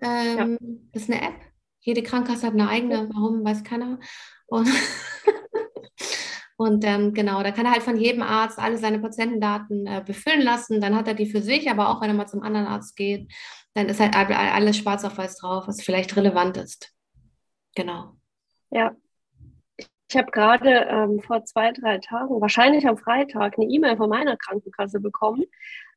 Ähm, 0.02 0.58
ja. 0.60 0.68
Das 0.92 1.04
ist 1.04 1.10
eine 1.10 1.22
App, 1.22 1.40
jede 1.88 2.04
Krankenkasse 2.04 2.46
hat 2.46 2.54
eine 2.54 2.68
eigene, 2.68 3.10
warum, 3.14 3.46
weiß 3.46 3.64
keiner. 3.64 3.98
Und, 4.46 4.68
und 6.58 6.84
ähm, 6.84 7.14
genau, 7.14 7.42
da 7.42 7.52
kann 7.52 7.66
er 7.66 7.72
halt 7.72 7.84
von 7.84 7.98
jedem 7.98 8.22
Arzt 8.22 8.60
alle 8.60 8.78
seine 8.78 9.00
Patientendaten 9.00 9.88
äh, 9.88 10.04
befüllen 10.06 10.42
lassen. 10.42 10.82
Dann 10.82 10.98
hat 10.98 11.08
er 11.08 11.14
die 11.14 11.32
für 11.32 11.42
sich, 11.42 11.72
aber 11.72 11.90
auch 11.90 12.02
wenn 12.02 12.10
er 12.10 12.16
mal 12.16 12.28
zum 12.28 12.44
anderen 12.44 12.68
Arzt 12.68 12.98
geht, 12.98 13.32
dann 13.74 13.88
ist 13.88 14.02
halt 14.02 14.18
alles 14.18 14.78
schwarz 14.78 15.06
auf 15.06 15.18
weiß 15.18 15.38
drauf, 15.38 15.68
was 15.68 15.82
vielleicht 15.82 16.18
relevant 16.18 16.58
ist. 16.58 16.92
Genau. 17.74 18.18
Ja, 18.70 18.94
ich 20.10 20.16
habe 20.16 20.32
gerade 20.32 20.88
ähm, 20.90 21.20
vor 21.20 21.44
zwei, 21.44 21.72
drei 21.72 21.98
Tagen, 21.98 22.40
wahrscheinlich 22.40 22.88
am 22.88 22.98
Freitag, 22.98 23.58
eine 23.58 23.68
E-Mail 23.68 23.98
von 23.98 24.10
meiner 24.10 24.38
Krankenkasse 24.38 25.00
bekommen. 25.00 25.44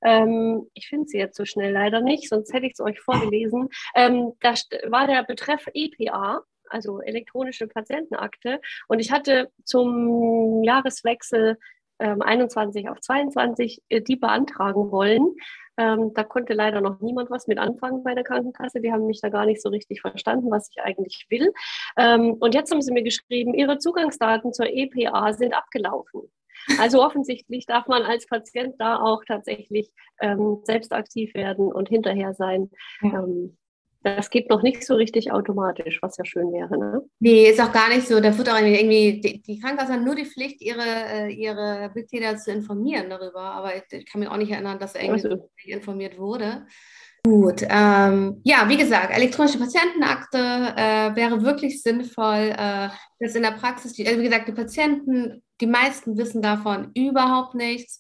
Ähm, 0.03 0.67
ich 0.75 0.89
finde 0.89 1.07
sie 1.09 1.19
jetzt 1.19 1.37
so 1.37 1.45
schnell 1.45 1.73
leider 1.73 2.01
nicht, 2.01 2.29
sonst 2.29 2.53
hätte 2.53 2.67
ich 2.67 2.73
es 2.73 2.81
euch 2.81 3.01
vorgelesen. 3.01 3.69
Ähm, 3.95 4.33
da 4.41 4.55
war 4.89 5.07
der 5.07 5.23
Betreff 5.25 5.67
EPA, 5.73 6.43
also 6.69 7.01
elektronische 7.01 7.69
Patientenakte. 7.69 8.61
Und 8.89 8.99
ich 8.99 9.13
hatte 9.13 9.51
zum 9.65 10.63
Jahreswechsel 10.65 11.57
21 11.99 12.85
ähm, 12.85 12.93
auf 12.93 13.01
22 13.01 13.83
äh, 13.89 14.01
die 14.01 14.17
beantragen 14.17 14.91
wollen. 14.91 15.35
Ähm, 15.81 16.13
da 16.13 16.25
konnte 16.25 16.53
leider 16.53 16.83
noch 16.83 17.01
niemand 17.01 17.31
was 17.31 17.47
mit 17.47 17.59
anfangen 17.59 18.03
bei 18.03 18.15
der 18.15 18.23
Krankenkasse. 18.23 18.83
Die 18.83 18.93
haben 18.93 19.07
mich 19.07 19.21
da 19.23 19.31
gar 19.31 19.47
nicht 19.47 19.63
so 19.63 19.71
richtig 19.71 20.03
verstanden, 20.03 20.51
was 20.51 20.69
ich 20.71 20.83
eigentlich 20.83 21.27
will. 21.31 21.53
Ähm, 21.97 22.35
und 22.35 22.55
jetzt 22.55 22.71
haben 22.71 22.83
sie 22.83 22.93
mir 22.93 23.03
geschrieben, 23.03 23.55
ihre 23.55 23.79
Zugangsdaten 23.79 24.53
zur 24.53 24.67
EPA 24.67 25.33
sind 25.33 25.55
abgelaufen. 25.55 26.31
Also 26.79 27.03
offensichtlich 27.05 27.65
darf 27.65 27.87
man 27.87 28.03
als 28.03 28.27
Patient 28.27 28.75
da 28.79 29.01
auch 29.01 29.25
tatsächlich 29.27 29.91
ähm, 30.21 30.61
selbst 30.65 30.93
aktiv 30.93 31.33
werden 31.33 31.73
und 31.73 31.89
hinterher 31.89 32.35
sein. 32.35 32.71
Ja. 33.01 33.21
Ähm, 33.21 33.57
das 34.03 34.31
geht 34.31 34.49
noch 34.49 34.63
nicht 34.63 34.85
so 34.85 34.95
richtig 34.95 35.31
automatisch, 35.31 35.99
was 36.01 36.17
ja 36.17 36.25
schön 36.25 36.53
wäre. 36.53 36.79
Ne? 36.79 37.03
Nee, 37.19 37.51
ist 37.51 37.61
auch 37.61 37.73
gar 37.73 37.89
nicht 37.89 38.07
so. 38.07 38.21
Da 38.21 38.37
wird 38.37 38.49
auch 38.49 38.59
irgendwie, 38.59 39.21
die, 39.21 39.43
die 39.43 39.59
Krankenkasse 39.59 39.93
hat 39.93 40.03
nur 40.03 40.15
die 40.15 40.25
Pflicht, 40.25 40.63
ihre, 40.63 40.83
äh, 40.83 41.33
ihre 41.33 41.91
Mitglieder 41.95 42.37
zu 42.37 42.51
informieren 42.51 43.11
darüber. 43.11 43.41
Aber 43.41 43.77
ich, 43.77 43.83
ich 43.91 44.07
kann 44.07 44.21
mich 44.21 44.31
auch 44.31 44.39
nicht 44.39 44.51
erinnern, 44.51 44.79
dass 44.79 44.95
irgendwie 44.95 45.29
also. 45.29 45.51
informiert 45.67 46.19
wurde. 46.19 46.67
Gut, 47.23 47.63
ähm, 47.69 48.41
ja, 48.45 48.67
wie 48.69 48.79
gesagt, 48.79 49.15
elektronische 49.15 49.59
Patientenakte 49.59 50.39
äh, 50.39 51.15
wäre 51.15 51.43
wirklich 51.43 51.83
sinnvoll, 51.83 52.55
äh, 52.57 52.89
dass 53.19 53.35
in 53.35 53.43
der 53.43 53.51
Praxis, 53.51 53.93
die, 53.93 54.07
also 54.07 54.21
wie 54.21 54.25
gesagt, 54.25 54.49
die 54.49 54.53
Patienten, 54.53 55.43
die 55.61 55.67
meisten 55.67 56.17
wissen 56.17 56.41
davon 56.41 56.93
überhaupt 56.95 57.55
nichts, 57.55 57.99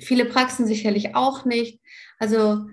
viele 0.00 0.24
Praxen 0.24 0.66
sicherlich 0.66 1.14
auch 1.14 1.44
nicht. 1.44 1.78
Also 2.18 2.64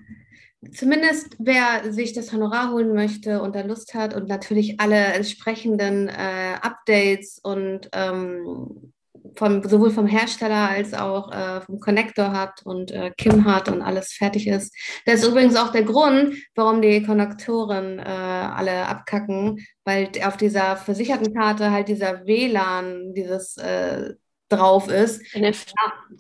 zumindest 0.74 1.36
wer 1.40 1.92
sich 1.92 2.14
das 2.14 2.32
Honorar 2.32 2.72
holen 2.72 2.94
möchte 2.94 3.42
und 3.42 3.56
da 3.56 3.62
Lust 3.62 3.94
hat 3.94 4.14
und 4.16 4.28
natürlich 4.28 4.80
alle 4.80 4.96
entsprechenden 4.96 6.08
äh, 6.08 6.56
Updates 6.62 7.40
und 7.42 7.90
ähm, 7.94 8.94
vom, 9.36 9.64
sowohl 9.64 9.92
vom 9.92 10.08
Hersteller 10.08 10.70
als 10.70 10.94
auch 10.94 11.32
äh, 11.32 11.62
vom 11.62 11.80
Connector 11.80 12.32
hat 12.34 12.62
und 12.64 12.92
äh, 12.92 13.12
Kim 13.18 13.46
hat 13.46 13.70
und 13.70 13.82
alles 13.82 14.14
fertig 14.14 14.48
ist. 14.48 14.76
Das 15.06 15.22
ist 15.22 15.28
übrigens 15.28 15.56
auch 15.56 15.72
der 15.72 15.84
Grund, 15.84 16.36
warum 16.56 16.82
die 16.82 17.04
Konnektoren 17.04 18.00
äh, 18.00 18.04
alle 18.04 18.88
abkacken, 18.88 19.66
weil 19.86 20.10
auf 20.26 20.38
dieser 20.38 20.78
versicherten 20.78 21.34
Karte 21.34 21.72
halt 21.72 21.88
dieser 21.88 22.26
WLAN, 22.26 23.14
dieses 23.14 23.58
äh, 23.58 24.14
drauf 24.50 24.90
ist. 24.90 25.22
NF 25.34 25.66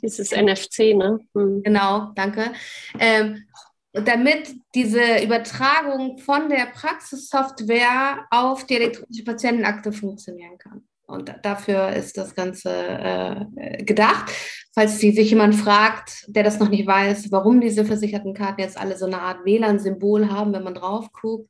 dieses 0.01 0.31
NFC, 0.31 0.95
ne? 0.95 1.19
Hm. 1.35 1.63
Genau, 1.63 2.11
danke. 2.15 2.53
Ähm, 2.97 3.45
damit 3.93 4.53
diese 4.73 5.23
Übertragung 5.23 6.17
von 6.17 6.49
der 6.49 6.67
Praxissoftware 6.67 8.25
auf 8.29 8.65
die 8.65 8.75
elektronische 8.75 9.23
Patientenakte 9.23 9.91
funktionieren 9.91 10.57
kann. 10.57 10.83
Und 11.11 11.33
dafür 11.43 11.89
ist 11.89 12.17
das 12.17 12.33
Ganze 12.35 12.69
äh, 12.71 13.83
gedacht. 13.83 14.31
Falls 14.73 14.99
sich 14.99 15.29
jemand 15.29 15.55
fragt, 15.55 16.23
der 16.27 16.43
das 16.43 16.57
noch 16.59 16.69
nicht 16.69 16.87
weiß, 16.87 17.29
warum 17.33 17.59
diese 17.59 17.83
versicherten 17.83 18.33
Karten 18.33 18.61
jetzt 18.61 18.79
alle 18.79 18.97
so 18.97 19.05
eine 19.05 19.19
Art 19.19 19.43
WLAN-Symbol 19.43 20.31
haben, 20.31 20.53
wenn 20.53 20.63
man 20.63 20.75
drauf 20.75 21.11
guckt 21.11 21.49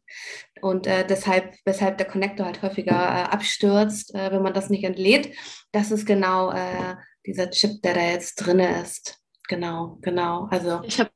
und 0.62 0.88
äh, 0.88 1.06
deshalb, 1.06 1.54
weshalb 1.64 2.00
der 2.00 2.08
Connector 2.08 2.48
halt 2.48 2.64
häufiger 2.64 2.96
äh, 2.96 3.24
abstürzt, 3.32 4.16
äh, 4.16 4.32
wenn 4.32 4.42
man 4.42 4.56
das 4.56 4.72
nicht 4.72 4.84
entlädt, 4.84 5.36
das 5.72 5.92
ist 5.92 6.08
genau 6.08 6.52
äh, 6.52 6.96
dieser 7.28 7.52
Chip, 7.52 7.84
der 7.84 7.94
da 7.94 8.02
jetzt 8.02 8.38
drin 8.38 8.60
ist. 8.60 9.20
Genau, 9.48 10.00
genau. 10.02 10.48
Also 10.50 10.82
ich 10.84 11.00
habe 11.00 11.12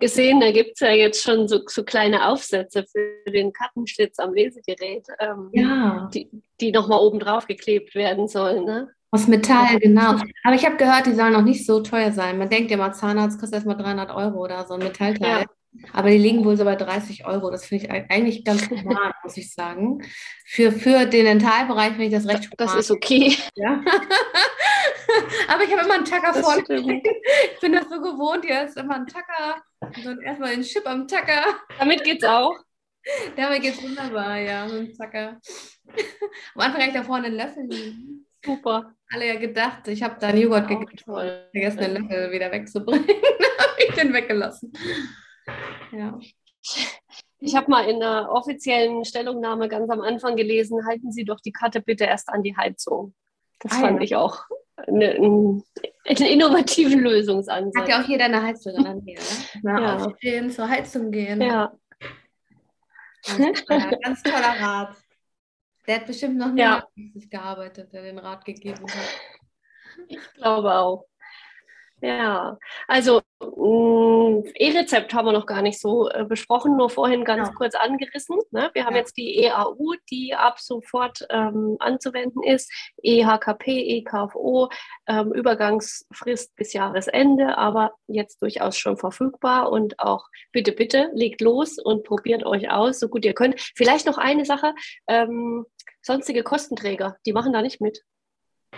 gesehen, 0.00 0.40
da 0.40 0.50
gibt 0.50 0.72
es 0.74 0.80
ja 0.80 0.90
jetzt 0.90 1.22
schon 1.22 1.48
so, 1.48 1.60
so, 1.66 1.84
kleine 1.84 2.28
Aufsätze 2.28 2.84
für 2.84 3.30
den 3.30 3.52
Kartenschlitz 3.52 4.18
am 4.18 4.34
Lesegerät, 4.34 5.06
ähm, 5.20 5.50
ja. 5.52 6.10
die, 6.12 6.28
die 6.60 6.72
nochmal 6.72 7.00
oben 7.00 7.18
drauf 7.18 7.46
geklebt 7.46 7.94
werden 7.94 8.28
sollen. 8.28 8.64
Ne? 8.64 8.88
Aus 9.10 9.28
Metall, 9.28 9.78
genau. 9.78 10.16
Aber 10.42 10.54
ich 10.54 10.64
habe 10.64 10.76
gehört, 10.76 11.06
die 11.06 11.12
sollen 11.12 11.34
noch 11.34 11.42
nicht 11.42 11.66
so 11.66 11.80
teuer 11.80 12.12
sein. 12.12 12.38
Man 12.38 12.48
denkt 12.48 12.70
ja 12.70 12.78
mal, 12.78 12.92
Zahnarzt 12.92 13.38
kostet 13.38 13.56
erstmal 13.56 13.76
300 13.76 14.10
Euro 14.10 14.42
oder 14.42 14.66
so 14.66 14.74
ein 14.74 14.80
Metallteil. 14.80 15.42
Ja. 15.42 15.46
Aber 15.92 16.10
die 16.10 16.18
liegen 16.18 16.44
wohl 16.44 16.56
so 16.56 16.64
bei 16.64 16.76
30 16.76 17.26
Euro. 17.26 17.50
Das 17.50 17.66
finde 17.66 17.84
ich 17.84 17.90
eigentlich 17.90 18.44
ganz 18.44 18.70
normal, 18.70 19.12
muss 19.22 19.36
ich 19.36 19.52
sagen. 19.52 20.02
Für, 20.46 20.72
für 20.72 21.06
den 21.06 21.24
Dentalbereich 21.24 21.90
finde 21.90 22.04
ich 22.04 22.12
das 22.12 22.26
recht 22.26 22.50
Das 22.56 22.70
human. 22.70 22.80
ist 22.80 22.90
okay. 22.90 23.36
Ja. 23.54 23.82
Aber 25.48 25.62
ich 25.64 25.72
habe 25.72 25.82
immer 25.82 25.94
einen 25.94 26.04
Tacker 26.04 26.34
vorne. 26.34 26.62
Ich 26.68 27.60
bin 27.60 27.72
das 27.72 27.88
so 27.88 28.00
gewohnt, 28.00 28.44
hier 28.44 28.64
ist 28.64 28.76
immer 28.76 28.96
ein 28.96 29.06
Tacker. 29.06 29.62
Und 29.80 30.04
dann 30.04 30.20
erstmal 30.20 30.54
den 30.54 30.62
Chip 30.62 30.86
am 30.86 31.06
Tacker. 31.06 31.44
Damit 31.78 32.04
geht's 32.04 32.24
auch. 32.24 32.56
Damit 33.36 33.62
geht's 33.62 33.82
wunderbar, 33.82 34.38
ja, 34.38 34.64
mit 34.66 34.88
dem 34.88 34.96
Tacker. 34.96 35.40
Am 36.54 36.60
Anfang 36.60 36.80
hatte 36.80 36.90
ich 36.90 36.94
da 36.94 37.02
vorne 37.02 37.26
einen 37.26 37.36
Löffel 37.36 37.64
liegen. 37.64 38.26
Super. 38.44 38.94
Alle 39.12 39.26
ja 39.26 39.36
gedacht, 39.36 39.86
ich 39.88 40.02
habe 40.02 40.16
da 40.18 40.28
einen 40.28 40.40
Joghurt 40.40 40.68
gegessen, 40.68 41.04
vergessen, 41.04 41.78
den 41.78 41.92
Löffel 41.94 42.32
wieder 42.32 42.50
wegzubringen. 42.50 43.06
habe 43.08 43.82
ich 43.86 43.94
den 43.94 44.12
weggelassen. 44.12 44.72
Ja. 45.92 46.18
Ich 47.38 47.56
habe 47.56 47.70
mal 47.70 47.88
in 47.88 48.02
einer 48.02 48.30
offiziellen 48.30 49.04
Stellungnahme 49.04 49.68
ganz 49.68 49.90
am 49.90 50.00
Anfang 50.00 50.36
gelesen, 50.36 50.86
halten 50.86 51.12
Sie 51.12 51.24
doch 51.24 51.40
die 51.40 51.52
Karte 51.52 51.80
bitte 51.80 52.04
erst 52.04 52.28
an 52.28 52.42
die 52.42 52.56
Heizung. 52.56 53.14
Das 53.60 53.72
ah, 53.72 53.80
fand 53.80 53.98
ja. 53.98 54.04
ich 54.04 54.16
auch 54.16 54.44
eine, 54.76 55.10
einen, 55.10 55.62
innovativen 56.04 57.00
Lösungsansatz. 57.00 57.76
Hat 57.76 57.88
ja 57.88 58.02
auch 58.02 58.08
jeder 58.08 58.24
eine 58.26 58.42
Heizung 58.42 58.74
in 58.76 58.84
der 58.84 58.94
Nähe. 58.94 59.18
Ne? 59.62 59.80
ja. 59.80 59.96
Aufstehen, 59.96 60.50
zur 60.50 60.68
Heizung 60.68 61.10
gehen. 61.10 61.40
Ja. 61.40 61.72
Ganz, 63.38 63.64
toller, 63.64 63.96
ganz 63.98 64.22
toller 64.22 64.60
Rat. 64.60 64.96
Der 65.86 65.96
hat 65.96 66.06
bestimmt 66.06 66.36
noch 66.36 66.52
nie 66.52 66.60
ja. 66.60 66.84
gearbeitet, 67.30 67.92
der 67.92 68.02
den 68.02 68.18
Rat 68.18 68.44
gegeben 68.44 68.82
hat. 68.82 69.20
Ich 70.08 70.32
glaube 70.34 70.72
auch. 70.74 71.06
Ja, 72.04 72.58
also 72.88 73.20
mm, 73.40 74.42
E-Rezept 74.56 75.14
haben 75.14 75.26
wir 75.26 75.32
noch 75.32 75.46
gar 75.46 75.62
nicht 75.62 75.80
so 75.80 76.10
äh, 76.10 76.24
besprochen, 76.24 76.76
nur 76.76 76.90
vorhin 76.90 77.24
ganz 77.24 77.50
ja. 77.50 77.54
kurz 77.54 77.76
angerissen. 77.76 78.38
Ne? 78.50 78.70
Wir 78.74 78.86
haben 78.86 78.94
ja. 78.94 78.98
jetzt 78.98 79.16
die 79.16 79.38
EAU, 79.38 79.94
die 80.10 80.34
ab 80.34 80.58
sofort 80.58 81.24
ähm, 81.30 81.76
anzuwenden 81.78 82.42
ist, 82.42 82.72
EHKP, 83.04 83.98
EKFO, 83.98 84.68
ähm, 85.06 85.32
Übergangsfrist 85.32 86.56
bis 86.56 86.72
Jahresende, 86.72 87.56
aber 87.56 87.92
jetzt 88.08 88.42
durchaus 88.42 88.76
schon 88.76 88.96
verfügbar 88.96 89.70
und 89.70 90.00
auch 90.00 90.26
bitte, 90.50 90.72
bitte 90.72 91.08
legt 91.14 91.40
los 91.40 91.78
und 91.78 92.02
probiert 92.02 92.44
euch 92.44 92.68
aus, 92.68 92.98
so 92.98 93.08
gut 93.08 93.24
ihr 93.24 93.34
könnt. 93.34 93.60
Vielleicht 93.76 94.06
noch 94.06 94.18
eine 94.18 94.44
Sache, 94.44 94.74
ähm, 95.06 95.66
sonstige 96.00 96.42
Kostenträger, 96.42 97.16
die 97.26 97.32
machen 97.32 97.52
da 97.52 97.62
nicht 97.62 97.80
mit. 97.80 98.02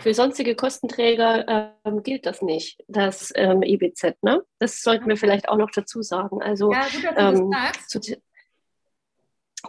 Für 0.01 0.13
sonstige 0.13 0.57
Kostenträger 0.57 1.77
ähm, 1.85 2.03
gilt 2.03 2.27
das 2.27 2.43
nicht, 2.43 2.83
das 2.89 3.33
ähm, 3.37 3.63
EBZ. 3.63 4.23
Ne? 4.23 4.43
Das 4.59 4.83
sollten 4.83 5.09
wir 5.09 5.17
vielleicht 5.17 5.49
auch 5.49 5.57
noch 5.57 5.71
dazu 5.71 6.03
sagen. 6.03 6.43
Also, 6.43 6.73
ja, 6.73 6.83
gut, 6.83 7.05
ähm, 7.17 7.53
zu, 7.87 8.01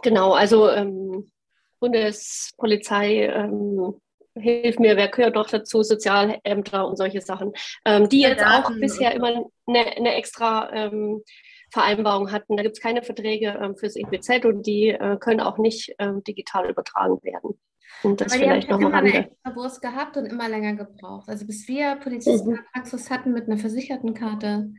genau, 0.02 0.32
also 0.32 0.68
ähm, 0.68 1.30
Bundespolizei, 1.78 3.26
ähm, 3.26 3.94
hilf 4.34 4.78
mir, 4.78 4.96
wer 4.96 5.08
gehört 5.08 5.36
noch 5.36 5.48
dazu, 5.48 5.82
Sozialämter 5.82 6.86
und 6.86 6.96
solche 6.96 7.20
Sachen, 7.20 7.52
ähm, 7.84 8.08
die 8.08 8.20
jetzt 8.20 8.44
auch 8.44 8.70
bisher 8.80 9.14
immer 9.14 9.46
eine, 9.66 9.96
eine 9.96 10.14
extra 10.14 10.90
Vereinbarung 11.72 12.30
hatten. 12.30 12.56
Da 12.56 12.62
gibt 12.62 12.76
es 12.76 12.82
keine 12.82 13.02
Verträge 13.02 13.74
fürs 13.78 13.96
EBZ 13.96 14.44
und 14.44 14.66
die 14.66 14.90
äh, 14.90 15.16
können 15.18 15.40
auch 15.40 15.58
nicht 15.58 15.96
digital 16.26 16.68
übertragen 16.68 17.22
werden. 17.22 17.58
Und 18.02 18.20
das 18.20 18.32
Aber 18.32 18.40
vielleicht 18.40 18.70
noch 18.70 18.78
mal 18.78 18.88
immer 18.88 18.98
eine 18.98 19.14
extra 19.14 19.50
Brust 19.50 19.82
gehabt 19.82 20.16
und 20.16 20.26
immer 20.26 20.48
länger 20.48 20.74
gebraucht. 20.74 21.28
Also 21.28 21.46
bis 21.46 21.66
wir 21.68 21.96
Polizistenpraxis 21.96 23.08
mhm. 23.08 23.14
hatten 23.14 23.32
mit 23.32 23.46
einer 23.46 23.58
Versichertenkarte, 23.58 24.72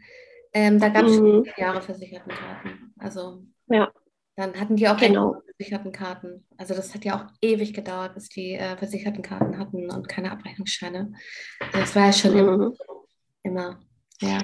ähm, 0.53 0.79
da 0.79 0.89
gab 0.89 1.05
es 1.05 1.19
mhm. 1.19 1.45
schon 1.45 1.47
Jahre 1.57 1.81
Versichertenkarten. 1.81 2.93
Also 2.97 3.43
ja. 3.67 3.91
dann 4.35 4.59
hatten 4.59 4.75
die 4.75 4.87
auch 4.87 4.97
genau. 4.97 5.41
Versichertenkarten. 5.57 6.45
Also 6.57 6.73
das 6.73 6.93
hat 6.93 7.05
ja 7.05 7.17
auch 7.17 7.25
ewig 7.41 7.73
gedauert, 7.73 8.13
bis 8.13 8.29
die 8.29 8.53
äh, 8.53 8.77
Versichertenkarten 8.77 9.57
hatten 9.57 9.91
und 9.91 10.07
keine 10.07 10.31
Abrechnungsscheine. 10.31 11.11
Also 11.59 11.79
das 11.79 11.95
war 11.95 12.05
ja 12.05 12.13
schon 12.13 12.31
mhm. 12.33 12.37
immer, 12.39 12.73
immer. 13.43 13.79
Ja. 14.21 14.39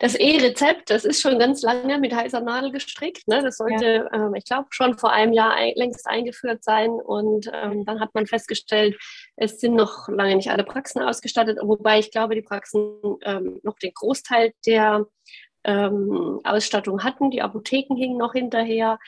Das 0.00 0.14
E-Rezept, 0.14 0.90
das 0.90 1.04
ist 1.04 1.20
schon 1.20 1.38
ganz 1.38 1.62
lange 1.62 1.98
mit 1.98 2.14
heißer 2.14 2.40
Nadel 2.40 2.72
gestrickt. 2.72 3.26
Ne? 3.28 3.42
Das 3.42 3.58
sollte, 3.58 4.08
ja. 4.10 4.26
ähm, 4.26 4.34
ich 4.34 4.44
glaube, 4.44 4.68
schon 4.70 4.98
vor 4.98 5.12
einem 5.12 5.32
Jahr 5.32 5.54
ein, 5.54 5.72
längst 5.76 6.06
eingeführt 6.06 6.64
sein. 6.64 6.90
Und 6.90 7.50
ähm, 7.52 7.84
dann 7.84 8.00
hat 8.00 8.14
man 8.14 8.26
festgestellt, 8.26 8.96
es 9.36 9.60
sind 9.60 9.74
noch 9.74 10.08
lange 10.08 10.36
nicht 10.36 10.50
alle 10.50 10.64
Praxen 10.64 11.02
ausgestattet, 11.02 11.58
wobei 11.62 11.98
ich 11.98 12.10
glaube, 12.10 12.34
die 12.34 12.42
Praxen 12.42 12.98
ähm, 13.22 13.60
noch 13.62 13.78
den 13.78 13.92
Großteil 13.94 14.52
der 14.66 15.06
ähm, 15.64 16.40
Ausstattung 16.44 17.04
hatten. 17.04 17.30
Die 17.30 17.42
Apotheken 17.42 17.96
hingen 17.96 18.18
noch 18.18 18.32
hinterher. 18.32 18.98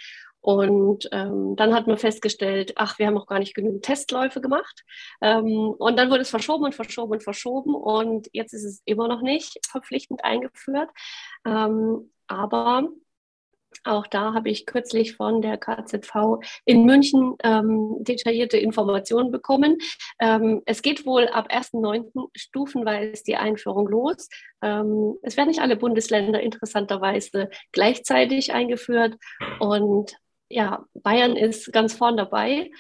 Und 0.41 1.09
ähm, 1.13 1.55
dann 1.57 1.75
hat 1.75 1.87
man 1.87 1.99
festgestellt, 1.99 2.73
ach, 2.77 2.99
wir 2.99 3.07
haben 3.07 3.19
auch 3.19 3.27
gar 3.27 3.39
nicht 3.39 3.55
genügend 3.55 3.85
Testläufe 3.85 4.41
gemacht. 4.41 4.85
Ähm, 5.21 5.75
und 5.79 5.99
dann 5.99 6.11
wurde 6.11 6.23
es 6.23 6.31
verschoben 6.31 6.65
und 6.65 6.75
verschoben 6.75 7.13
und 7.13 7.23
verschoben. 7.23 7.75
Und 7.75 8.29
jetzt 8.33 8.53
ist 8.53 8.65
es 8.65 8.83
immer 8.85 9.09
noch 9.09 9.23
nicht 9.23 9.59
verpflichtend 9.67 10.25
eingeführt. 10.25 10.89
Ähm, 11.47 12.11
aber 12.27 12.89
auch 13.85 14.07
da 14.07 14.35
habe 14.35 14.51
ich 14.51 14.67
kürzlich 14.67 15.17
von 15.17 15.43
der 15.43 15.57
KZV 15.57 16.41
in 16.65 16.85
München 16.85 17.37
ähm, 17.43 17.97
detaillierte 18.01 18.59
Informationen 18.59 19.31
bekommen. 19.31 19.79
Ähm, 20.21 20.63
es 20.67 20.83
geht 20.83 21.07
wohl 21.07 21.29
ab 21.29 21.51
1.9. 21.51 22.29
stufenweise 22.35 23.23
die 23.25 23.37
Einführung 23.37 23.89
los. 23.89 24.29
Ähm, 24.61 25.17
es 25.23 25.37
werden 25.37 25.49
nicht 25.49 25.61
alle 25.61 25.77
Bundesländer 25.77 26.41
interessanterweise 26.41 27.49
gleichzeitig 27.73 28.53
eingeführt. 28.53 29.17
Und 29.61 30.17
ja, 30.51 30.85
Bayern 30.95 31.37
ist 31.37 31.73
ganz 31.73 31.95
vorn 31.95 32.17
dabei. 32.17 32.71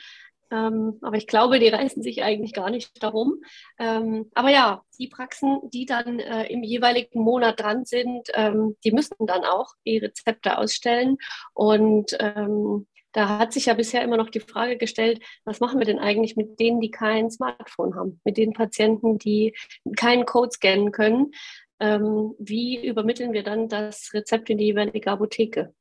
Ähm, 0.52 0.98
aber 1.02 1.16
ich 1.16 1.28
glaube, 1.28 1.60
die 1.60 1.68
reißen 1.68 2.02
sich 2.02 2.22
eigentlich 2.22 2.52
gar 2.52 2.70
nicht 2.70 3.02
darum. 3.02 3.40
Ähm, 3.78 4.30
aber 4.34 4.50
ja, 4.50 4.82
die 4.98 5.06
Praxen, 5.06 5.60
die 5.72 5.86
dann 5.86 6.18
äh, 6.18 6.46
im 6.46 6.64
jeweiligen 6.64 7.20
Monat 7.20 7.60
dran 7.60 7.84
sind, 7.84 8.28
ähm, 8.34 8.76
die 8.84 8.90
müssen 8.90 9.14
dann 9.26 9.44
auch 9.44 9.74
die 9.86 9.98
Rezepte 9.98 10.58
ausstellen. 10.58 11.18
Und 11.54 12.16
ähm, 12.18 12.88
da 13.12 13.38
hat 13.38 13.52
sich 13.52 13.66
ja 13.66 13.74
bisher 13.74 14.02
immer 14.02 14.16
noch 14.16 14.30
die 14.30 14.40
Frage 14.40 14.76
gestellt, 14.76 15.20
was 15.44 15.60
machen 15.60 15.78
wir 15.78 15.86
denn 15.86 15.98
eigentlich 15.98 16.36
mit 16.36 16.58
denen, 16.60 16.80
die 16.80 16.90
kein 16.90 17.30
Smartphone 17.30 17.94
haben, 17.94 18.20
mit 18.24 18.36
den 18.36 18.52
Patienten, 18.52 19.18
die 19.18 19.54
keinen 19.96 20.26
Code 20.26 20.50
scannen 20.52 20.90
können. 20.92 21.32
Ähm, 21.80 22.34
wie 22.38 22.86
übermitteln 22.86 23.32
wir 23.32 23.42
dann 23.42 23.68
das 23.68 24.10
Rezept 24.12 24.50
in 24.50 24.58
die 24.58 24.66
jeweilige 24.66 25.10
Apotheke? 25.10 25.74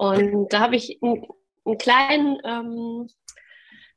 Und 0.00 0.48
da 0.48 0.60
habe 0.60 0.76
ich 0.76 0.98
einen, 1.02 1.26
einen 1.66 1.76
kleinen, 1.76 2.38
ähm, 2.42 3.08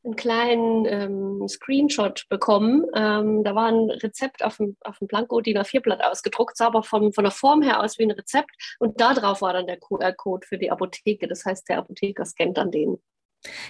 einen 0.04 0.16
kleinen 0.18 0.86
ähm, 0.86 1.48
Screenshot 1.48 2.26
bekommen. 2.28 2.84
Ähm, 2.94 3.46
da 3.46 3.56
war 3.56 3.68
ein 3.68 3.90
Rezept 3.90 4.44
auf 4.44 4.58
dem, 4.58 4.76
auf 4.82 5.00
dem 5.00 5.08
Blanko 5.08 5.40
DIN 5.40 5.58
A4-Blatt 5.58 6.04
ausgedruckt, 6.04 6.58
sah 6.58 6.68
aber 6.68 6.84
von, 6.84 7.14
von 7.14 7.24
der 7.24 7.32
Form 7.32 7.62
her 7.62 7.82
aus 7.82 7.98
wie 8.00 8.04
ein 8.04 8.12
Rezept. 8.12 8.52
Und 8.80 9.00
da 9.00 9.14
drauf 9.14 9.42
war 9.42 9.54
dann 9.54 9.66
der 9.66 9.80
QR-Code 9.80 10.46
für 10.46 10.58
die 10.58 10.72
Apotheke. 10.72 11.30
Das 11.30 11.46
heißt, 11.46 11.70
der 11.70 11.78
Apotheker 11.78 12.26
scannt 12.26 12.58
dann 12.58 12.70
den. 12.70 12.98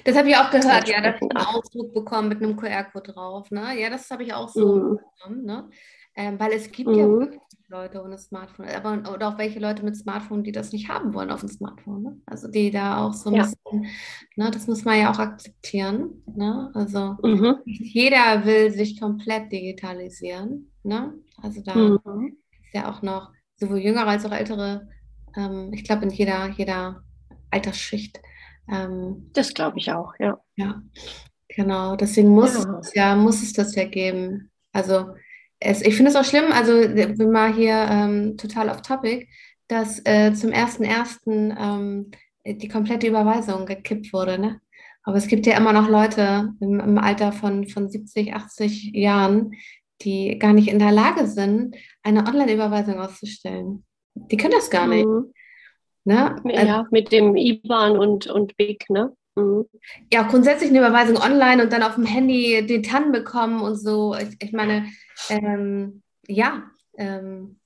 Das 0.04 0.18
habe 0.18 0.30
ich 0.30 0.36
auch 0.36 0.50
gehört, 0.50 0.90
ja, 0.90 1.02
dass 1.02 1.18
ich 1.18 1.22
einen 1.22 1.38
Ausdruck 1.38 1.94
bekommen 1.94 2.30
mit 2.30 2.42
einem 2.42 2.58
QR-Code 2.58 3.14
drauf. 3.14 3.52
Ne? 3.52 3.80
Ja, 3.80 3.92
das 3.92 4.10
habe 4.10 4.24
ich 4.24 4.34
auch 4.34 4.50
so 4.50 4.76
mhm. 4.76 4.98
bekommen. 4.98 5.46
Ne? 5.46 5.70
Ähm, 6.16 6.40
weil 6.40 6.52
es 6.52 6.72
gibt 6.72 6.90
mhm. 6.90 6.96
ja 6.96 7.08
wirklich 7.08 7.42
Leute 7.74 8.04
ohne 8.04 8.20
Smartphone, 8.20 8.68
aber 8.68 9.12
oder 9.12 9.30
auch 9.30 9.38
welche 9.40 9.60
Leute 9.60 9.84
mit 9.84 9.98
Smartphone, 9.98 10.44
die 10.44 10.52
das 10.52 10.72
nicht 10.72 10.90
haben 10.90 11.14
wollen 11.16 11.32
auf 11.32 11.40
dem 11.40 11.50
Smartphone. 11.50 12.04
Ne? 12.04 12.22
Also 12.28 12.48
die 12.48 12.70
da 12.70 13.04
auch 13.04 13.14
so 13.14 13.32
ein 13.32 13.36
ja. 13.36 13.44
bisschen, 13.44 13.88
ne, 14.36 14.52
das 14.52 14.68
muss 14.68 14.86
man 14.86 15.00
ja 15.00 15.12
auch 15.12 15.18
akzeptieren. 15.18 16.22
Ne? 16.28 16.70
Also 16.76 17.18
mhm. 17.24 17.56
jeder 17.66 18.46
will 18.46 18.72
sich 18.72 19.00
komplett 19.00 19.52
digitalisieren. 19.52 20.72
Ne? 20.84 21.16
Also 21.42 21.62
da 21.62 21.74
mhm. 21.74 22.38
ist 22.64 22.74
ja 22.74 22.92
auch 22.92 23.02
noch 23.02 23.32
sowohl 23.56 23.80
jüngere 23.80 24.08
als 24.08 24.26
auch 24.26 24.32
ältere, 24.32 24.88
ähm, 25.36 25.72
ich 25.74 25.84
glaube 25.84 26.04
in 26.04 26.12
jeder, 26.12 26.50
jeder 26.50 27.04
Altersschicht. 27.50 28.20
Ähm, 28.70 29.32
das 29.34 29.52
glaube 29.54 29.80
ich 29.80 29.92
auch, 29.92 30.14
ja. 30.20 30.40
Ja, 30.56 30.84
genau. 31.48 31.96
Deswegen 31.96 32.30
muss, 32.30 32.64
ja. 32.64 32.80
Es, 32.80 32.94
ja, 32.94 33.16
muss 33.16 33.42
es 33.42 33.54
das 33.54 33.74
ja 33.74 33.86
geben. 33.86 34.52
Also 34.72 35.16
es, 35.64 35.82
ich 35.82 35.96
finde 35.96 36.12
es 36.12 36.18
auch 36.18 36.26
schlimm, 36.26 36.52
also 36.52 36.74
bin 36.74 37.32
mal 37.32 37.54
hier 37.54 37.88
ähm, 37.90 38.38
total 38.38 38.70
off 38.70 38.82
topic, 38.82 39.28
dass 39.68 40.00
äh, 40.06 40.34
zum 40.34 40.52
1.1. 40.52 41.56
Ähm, 41.58 42.12
die 42.46 42.68
komplette 42.68 43.08
Überweisung 43.08 43.66
gekippt 43.66 44.14
wurde. 44.14 44.38
Ne? 44.38 44.60
Aber 45.04 45.18
es 45.18 45.28
gibt 45.28 45.46
ja 45.46 45.58
immer 45.58 45.74
noch 45.74 45.90
Leute 45.90 46.54
im, 46.60 46.80
im, 46.80 46.98
Alter 46.98 47.32
von, 47.32 47.68
von 47.68 47.90
70, 47.90 48.34
80 48.34 48.92
Jahren, 48.94 49.52
die 50.02 50.38
gar 50.40 50.54
nicht 50.54 50.68
in 50.68 50.80
der 50.80 50.92
Lage 50.92 51.28
sind, 51.28 51.76
eine 52.02 52.26
Online-Überweisung 52.26 53.00
auszustellen. 53.00 53.86
Die 54.16 54.38
können 54.38 54.54
das 54.54 54.70
gar 54.70 54.88
nicht. 54.88 55.06
Mhm. 55.06 55.34
Ne? 56.06 56.36
Ja, 56.46 56.80
also, 56.80 56.90
mit 56.92 57.12
dem 57.12 57.36
IBAN 57.36 57.98
und, 57.98 58.28
und 58.28 58.58
BIC, 58.58 58.90
ne? 58.90 59.16
Mhm. 59.36 59.66
Ja, 60.12 60.24
grundsätzlich 60.24 60.70
eine 60.70 60.80
Überweisung 60.80 61.18
online 61.18 61.64
und 61.64 61.74
dann 61.74 61.84
auf 61.84 61.96
dem 61.96 62.06
Handy 62.06 62.66
den 62.66 62.84
TAN 62.84 63.12
bekommen 63.12 63.62
und 63.62 63.76
so. 63.76 64.16
Ich, 64.16 64.36
ich 64.40 64.52
meine, 64.52 64.88
ähm, 65.30 66.04
ja, 66.28 66.64
ähm, 66.98 67.60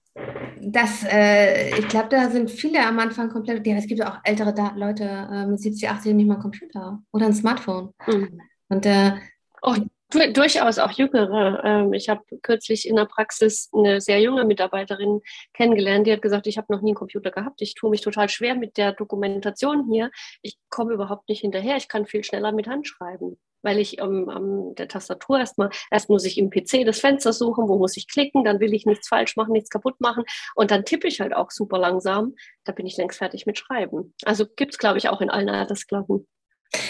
das, 0.61 1.03
äh, 1.03 1.77
ich 1.77 1.87
glaube, 1.87 2.09
da 2.09 2.29
sind 2.29 2.49
viele 2.49 2.85
am 2.85 2.97
Anfang 2.99 3.29
komplett, 3.29 3.65
ja, 3.67 3.75
es 3.75 3.87
gibt 3.87 4.03
auch 4.03 4.19
ältere 4.23 4.53
Leute 4.75 5.03
äh, 5.03 5.45
mit 5.45 5.59
70, 5.59 5.89
80, 5.89 6.09
die 6.09 6.13
nicht 6.13 6.27
mal 6.27 6.35
einen 6.35 6.43
Computer 6.43 7.01
oder 7.11 7.27
ein 7.27 7.33
Smartphone. 7.33 7.93
Mhm. 8.07 8.41
Und 8.69 8.85
äh, 8.85 9.13
oh, 9.61 9.75
du, 10.11 10.33
durchaus 10.33 10.79
auch 10.79 10.91
jüngere. 10.91 11.63
Ähm, 11.63 11.93
ich 11.93 12.09
habe 12.09 12.23
kürzlich 12.41 12.87
in 12.87 12.95
der 12.95 13.05
Praxis 13.05 13.69
eine 13.73 14.01
sehr 14.01 14.19
junge 14.21 14.45
Mitarbeiterin 14.45 15.21
kennengelernt, 15.53 16.07
die 16.07 16.13
hat 16.13 16.21
gesagt, 16.21 16.47
ich 16.47 16.57
habe 16.57 16.73
noch 16.73 16.81
nie 16.81 16.91
einen 16.91 16.95
Computer 16.95 17.31
gehabt. 17.31 17.61
Ich 17.61 17.75
tue 17.75 17.89
mich 17.89 18.01
total 18.01 18.29
schwer 18.29 18.55
mit 18.55 18.77
der 18.77 18.93
Dokumentation 18.93 19.89
hier. 19.91 20.11
Ich 20.41 20.57
komme 20.69 20.93
überhaupt 20.93 21.29
nicht 21.29 21.41
hinterher. 21.41 21.77
Ich 21.77 21.87
kann 21.87 22.05
viel 22.05 22.23
schneller 22.23 22.51
mit 22.51 22.67
Hand 22.67 22.87
schreiben 22.87 23.37
weil 23.67 23.79
ich 23.79 23.99
ähm, 23.99 24.29
an 24.29 24.75
der 24.75 24.87
Tastatur 24.87 25.39
erstmal, 25.39 25.69
erst 25.91 26.09
muss 26.09 26.25
ich 26.25 26.37
im 26.37 26.49
PC 26.49 26.85
das 26.85 26.99
Fenster 26.99 27.33
suchen, 27.33 27.67
wo 27.67 27.77
muss 27.77 27.97
ich 27.97 28.07
klicken, 28.07 28.43
dann 28.43 28.59
will 28.59 28.73
ich 28.73 28.85
nichts 28.85 29.07
falsch 29.07 29.35
machen, 29.35 29.51
nichts 29.51 29.69
kaputt 29.69 29.99
machen 29.99 30.23
und 30.55 30.71
dann 30.71 30.85
tippe 30.85 31.07
ich 31.07 31.19
halt 31.19 31.35
auch 31.35 31.51
super 31.51 31.77
langsam. 31.77 32.35
Da 32.63 32.71
bin 32.71 32.85
ich 32.85 32.97
längst 32.97 33.17
fertig 33.17 33.45
mit 33.45 33.57
Schreiben. 33.57 34.13
Also 34.23 34.45
gibt 34.45 34.73
es, 34.73 34.77
glaube 34.77 34.97
ich, 34.97 35.09
auch 35.09 35.21
in 35.21 35.29
allen 35.29 35.49
Altersklassen. 35.49 36.27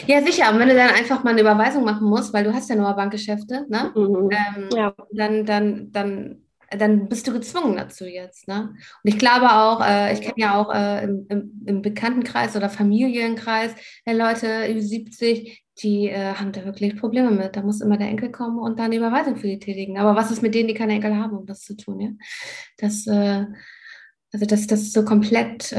Ja, 0.07 0.21
sicher. 0.21 0.51
Und 0.51 0.59
wenn 0.59 0.69
du 0.69 0.75
dann 0.75 0.89
einfach 0.89 1.23
mal 1.23 1.31
eine 1.31 1.41
Überweisung 1.41 1.83
machen 1.83 2.07
musst, 2.07 2.33
weil 2.33 2.43
du 2.43 2.53
hast 2.53 2.69
ja 2.69 2.75
nur 2.75 2.93
Bankgeschäfte, 2.93 3.65
ne? 3.69 3.91
Mhm. 3.95 4.29
Ähm, 4.31 4.69
ja. 4.75 4.93
Dann, 5.11 5.45
dann, 5.45 5.91
dann 5.91 6.41
dann 6.71 7.07
bist 7.07 7.27
du 7.27 7.33
gezwungen 7.33 7.77
dazu 7.77 8.05
jetzt. 8.05 8.47
Ne? 8.47 8.73
Und 9.03 9.09
ich 9.09 9.17
glaube 9.17 9.51
auch, 9.51 9.85
äh, 9.85 10.13
ich 10.13 10.21
kenne 10.21 10.35
ja 10.37 10.59
auch 10.59 10.73
äh, 10.73 11.03
im, 11.05 11.61
im, 11.65 11.81
Bekanntenkreis 11.81 12.55
oder 12.55 12.69
Familienkreis 12.69 13.73
ja, 14.05 14.13
Leute 14.13 14.69
über 14.69 14.81
70, 14.81 15.63
die 15.81 16.09
äh, 16.09 16.33
haben 16.33 16.51
da 16.51 16.65
wirklich 16.65 16.97
Probleme 16.97 17.31
mit. 17.31 17.55
Da 17.55 17.61
muss 17.61 17.81
immer 17.81 17.97
der 17.97 18.07
Enkel 18.07 18.31
kommen 18.31 18.59
und 18.59 18.79
dann 18.79 18.91
die 18.91 18.97
Überweisung 18.97 19.37
für 19.37 19.47
die 19.47 19.59
tätigen. 19.59 19.97
Aber 19.97 20.15
was 20.15 20.31
ist 20.31 20.41
mit 20.41 20.55
denen, 20.55 20.67
die 20.67 20.73
keine 20.73 20.93
Enkel 20.93 21.15
haben, 21.15 21.37
um 21.37 21.45
das 21.45 21.61
zu 21.61 21.77
tun? 21.77 21.99
Ja? 21.99 22.09
Das, 22.77 23.07
äh, 23.07 23.45
also 24.33 24.45
das, 24.45 24.67
das 24.67 24.81
ist 24.81 24.93
so 24.93 25.05
komplett. 25.05 25.73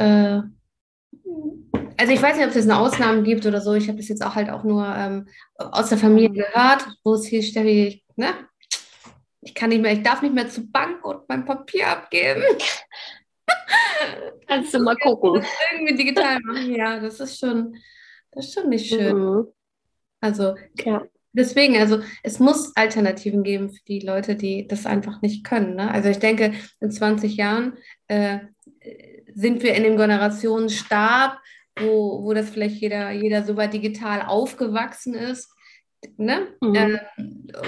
Also 1.99 2.12
ich 2.12 2.22
weiß 2.22 2.36
nicht, 2.36 2.44
ob 2.44 2.51
es 2.51 2.57
jetzt 2.57 2.70
eine 2.70 2.78
Ausnahme 2.78 3.24
gibt 3.24 3.44
oder 3.44 3.61
so. 3.61 3.74
Ich 3.74 3.88
habe 3.88 3.99
das 3.99 4.09
jetzt 4.09 4.24
auch 4.24 4.36
halt 4.36 4.51
auch 4.51 4.62
nur 4.62 4.86
ähm, 4.86 5.26
aus 5.57 5.88
der 5.88 5.99
Familie 5.99 6.30
gehört, 6.30 6.86
wo 7.03 7.14
es 7.14 7.26
hieß, 7.26 7.49
Steffi, 7.49 8.05
ne? 8.14 8.28
Ich 9.40 9.53
kann 9.53 9.70
nicht 9.70 9.82
mehr, 9.82 9.92
ich 9.92 10.03
darf 10.03 10.22
nicht 10.22 10.34
mehr 10.34 10.49
zur 10.49 10.70
Bank 10.70 11.05
und 11.05 11.28
mein 11.28 11.44
Papier 11.44 11.88
abgeben. 11.88 12.42
Kannst 14.46 14.72
du 14.74 14.78
mal 14.78 14.96
gucken. 15.03 15.44
Irgendwie 15.72 15.96
digital 15.96 16.38
machen, 16.40 16.72
ja, 16.72 17.01
das 17.01 17.18
ist 17.18 17.40
schon, 17.40 17.76
das 18.30 18.46
ist 18.46 18.55
schon 18.55 18.68
nicht 18.68 18.88
schön. 18.88 19.18
Mhm. 19.18 19.46
Also, 20.20 20.55
ja. 20.84 21.05
deswegen, 21.32 21.78
also 21.78 22.01
es 22.22 22.38
muss 22.38 22.76
Alternativen 22.76 23.42
geben 23.42 23.70
für 23.70 23.84
die 23.88 24.01
Leute, 24.01 24.36
die 24.36 24.68
das 24.68 24.86
einfach 24.86 25.20
nicht 25.20 25.44
können. 25.44 25.74
Ne? 25.74 25.90
Also 25.90 26.09
ich 26.11 26.18
denke, 26.20 26.55
in 26.80 26.92
20 26.92 27.36
Jahren 27.36 27.76
äh, 28.07 28.38
sind 29.34 29.64
wir 29.64 29.74
in 29.74 29.82
dem 29.82 29.96
Generationenstab, 29.96 31.38
wo, 31.81 32.24
wo 32.24 32.35
das 32.35 32.51
vielleicht 32.51 32.76
jeder, 32.76 33.11
jeder 33.11 33.45
so 33.45 33.57
weit 33.57 33.72
digital 33.72 34.22
aufgewachsen 34.22 35.14
ist, 35.14 35.53
ne? 36.16 36.49
Mhm. 36.61 36.74
Äh, 36.74 36.99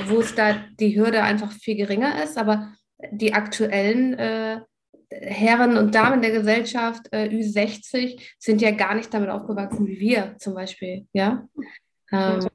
wo 0.06 0.20
es 0.20 0.34
da 0.34 0.64
die 0.78 0.96
Hürde 0.96 1.22
einfach 1.22 1.52
viel 1.52 1.76
geringer 1.76 2.22
ist, 2.22 2.38
aber 2.38 2.72
die 3.10 3.32
aktuellen 3.32 4.14
äh, 4.14 4.60
Herren 5.10 5.76
und 5.76 5.94
Damen 5.94 6.22
der 6.22 6.30
Gesellschaft, 6.30 7.06
äh, 7.10 7.28
Ü60, 7.28 8.20
sind 8.38 8.62
ja 8.62 8.70
gar 8.70 8.94
nicht 8.94 9.12
damit 9.12 9.30
aufgewachsen 9.30 9.86
wie 9.86 9.98
wir 9.98 10.36
zum 10.38 10.54
Beispiel, 10.54 11.06
ja. 11.12 11.48
Ähm, 12.12 12.46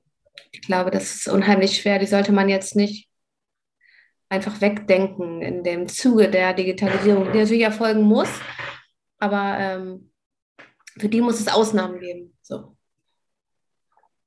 ich 0.51 0.61
glaube, 0.61 0.89
das 0.89 1.15
ist 1.15 1.27
unheimlich 1.27 1.77
schwer. 1.77 1.99
Die 1.99 2.05
sollte 2.05 2.31
man 2.31 2.47
jetzt 2.47 2.75
nicht 2.75 3.09
einfach 4.29 4.61
wegdenken 4.61 5.41
in 5.41 5.63
dem 5.63 5.87
Zuge 5.87 6.29
der 6.29 6.53
Digitalisierung, 6.53 7.31
die 7.31 7.39
natürlich 7.39 7.63
erfolgen 7.63 8.03
muss, 8.03 8.29
aber 9.19 9.57
ähm, 9.59 10.11
für 10.97 11.09
die 11.09 11.21
muss 11.21 11.39
es 11.39 11.47
Ausnahmen 11.47 11.99
geben. 11.99 12.37
So. 12.41 12.75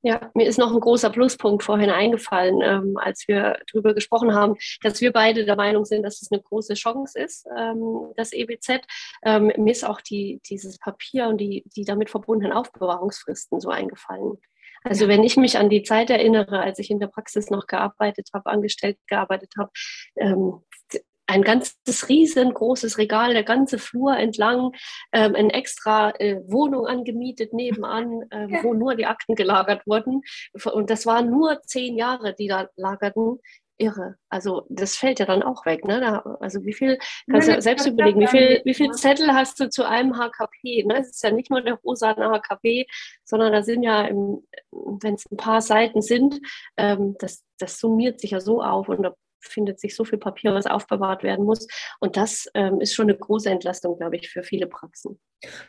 Ja, 0.03 0.31
mir 0.35 0.47
ist 0.47 0.59
noch 0.59 0.73
ein 0.73 0.79
großer 0.79 1.11
Pluspunkt 1.11 1.65
vorhin 1.65 1.91
eingefallen, 1.91 2.61
ähm, 2.63 2.97
als 2.97 3.27
wir 3.27 3.59
darüber 3.73 3.95
gesprochen 3.95 4.33
haben, 4.33 4.55
dass 4.81 5.01
wir 5.01 5.13
beide 5.13 5.45
der 5.45 5.57
Meinung 5.57 5.85
sind, 5.85 6.05
dass 6.05 6.23
es 6.23 6.31
eine 6.31 6.41
große 6.41 6.75
Chance 6.75 7.19
ist, 7.19 7.47
ähm, 7.59 8.13
das 8.17 8.33
EBZ. 8.33 8.83
Ähm, 9.25 9.53
mir 9.57 9.73
ist 9.73 9.85
auch 9.85 10.01
die, 10.01 10.41
dieses 10.49 10.79
Papier 10.79 11.27
und 11.27 11.39
die, 11.39 11.65
die 11.75 11.85
damit 11.85 12.11
verbundenen 12.11 12.53
Aufbewahrungsfristen 12.53 13.61
so 13.61 13.71
eingefallen. 13.71 14.39
Also 14.85 15.09
wenn 15.09 15.25
ich 15.25 15.37
mich 15.37 15.59
an 15.59 15.69
die 15.69 15.83
Zeit 15.83 16.11
erinnere, 16.11 16.61
als 16.61 16.79
ich 16.79 16.91
in 16.91 17.01
der 17.01 17.09
Praxis 17.09 17.51
noch 17.51 17.67
gearbeitet 17.67 18.31
habe, 18.33 18.51
angestellt 18.51 18.99
gearbeitet 19.09 19.55
habe, 19.59 19.71
ähm, 20.17 20.63
ein 21.29 21.43
ganzes 21.43 22.09
riesengroßes 22.09 22.99
Regal, 22.99 23.35
der 23.35 23.45
ganze 23.45 23.79
Flur 23.79 24.17
entlang, 24.17 24.73
ähm, 25.13 25.35
eine 25.35 25.53
extra 25.53 26.11
äh, 26.19 26.41
Wohnung 26.47 26.87
angemietet 26.87 27.53
nebenan, 27.53 28.23
äh, 28.31 28.49
ja. 28.49 28.65
wo 28.65 28.75
nur 28.75 28.95
die 28.97 29.07
Akten 29.07 29.35
gelagert 29.35 29.87
wurden. 29.87 30.23
Und 30.73 30.91
das 30.91 31.07
waren 31.07 31.31
nur 31.31 31.61
zehn 31.63 31.97
Jahre, 31.97 32.35
die 32.35 32.49
da 32.49 32.69
lagerten. 32.77 33.39
Irre. 33.81 34.17
Also 34.29 34.67
das 34.69 34.97
fällt 34.97 35.21
ja 35.21 35.27
dann 35.27 35.45
auch 35.45 35.65
weg. 35.65 35.85
Ne? 35.85 36.01
Da, 36.01 36.19
also 36.41 36.65
wie 36.65 36.73
viel, 36.73 36.99
kannst 37.31 37.47
du 37.47 37.53
ja, 37.53 37.61
selbst 37.61 37.87
überlegen, 37.87 38.19
wie 38.19 38.27
viel, 38.27 38.61
wie 38.65 38.75
viel 38.75 38.91
Zettel 38.91 39.33
hast 39.33 39.61
du 39.61 39.71
zu 39.71 39.89
einem 39.89 40.19
HKP? 40.19 40.85
Ne? 40.85 40.99
Es 40.99 41.11
ist 41.11 41.23
ja 41.23 41.31
nicht 41.31 41.49
nur 41.49 41.63
der 41.63 41.75
rosane 41.75 42.29
HKP, 42.29 42.87
sondern 43.25 43.53
da 43.53 43.63
sind 43.63 43.85
ja, 43.85 44.09
wenn 44.11 45.15
es 45.15 45.31
ein 45.31 45.37
paar 45.37 45.61
Seiten 45.61 46.03
sind, 46.03 46.41
ähm, 46.77 47.15
das, 47.21 47.45
das 47.59 47.79
summiert 47.79 48.21
sich 48.21 48.33
ja 48.33 48.41
so 48.41 48.63
auf 48.63 48.89
und 48.89 49.05
da 49.05 49.15
findet 49.41 49.81
sich 49.81 49.95
so 49.95 50.05
viel 50.05 50.19
Papier, 50.19 50.55
was 50.55 50.67
aufbewahrt 50.67 51.23
werden 51.23 51.45
muss. 51.45 51.67
Und 52.01 52.17
das 52.17 52.47
ähm, 52.55 52.81
ist 52.81 52.95
schon 52.95 53.09
eine 53.09 53.19
große 53.19 53.51
Entlastung, 53.51 53.97
glaube 53.99 54.17
ich, 54.17 54.31
für 54.31 54.43
viele 54.43 54.67
Praxen. 54.67 55.21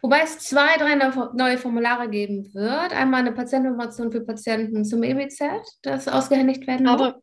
Wobei 0.01 0.22
es 0.24 0.39
zwei, 0.39 0.78
drei 0.78 0.95
neue 1.34 1.57
Formulare 1.57 2.09
geben 2.09 2.53
wird. 2.53 2.93
Einmal 2.93 3.22
eine 3.22 3.32
Patienteninformation 3.32 4.11
für 4.11 4.22
Patienten 4.22 4.84
zum 4.84 5.03
EBZ, 5.03 5.41
das 5.84 6.07
ausgehändigt 6.07 6.65
werden 6.67 6.86
muss. 6.86 6.93
Aber 6.93 7.22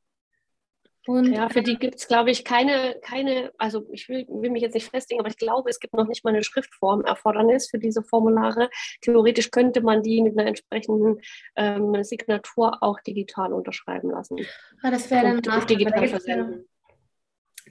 und 1.07 1.33
ja, 1.33 1.49
für 1.49 1.63
die 1.63 1.79
gibt 1.79 1.97
es, 1.97 2.09
glaube 2.09 2.31
ich, 2.31 2.45
keine, 2.45 2.97
keine, 3.03 3.53
also 3.59 3.87
ich 3.93 4.09
will, 4.09 4.27
will, 4.29 4.51
mich 4.51 4.63
jetzt 4.63 4.75
nicht 4.75 4.91
festlegen, 4.91 5.21
aber 5.21 5.29
ich 5.29 5.37
glaube, 5.37 5.71
es 5.71 5.79
gibt 5.79 5.95
noch 5.95 6.09
nicht 6.09 6.25
mal 6.25 6.31
eine 6.31 6.43
Schriftformerfordernis 6.43 7.71
für 7.71 7.79
diese 7.79 8.03
Formulare. 8.03 8.71
Theoretisch 9.03 9.51
könnte 9.51 9.83
man 9.83 10.03
die 10.03 10.23
mit 10.23 10.39
einer 10.39 10.49
entsprechenden 10.49 11.21
ähm, 11.55 12.03
Signatur 12.03 12.83
auch 12.83 12.99
digital 13.01 13.53
unterschreiben 13.53 14.11
lassen. 14.11 14.39
Ah, 14.83 14.91
das 14.91 15.11
wäre 15.11 15.23
dann 15.23 15.41
nach, 15.45 15.65
digital 15.65 16.09
versenden. 16.09 16.67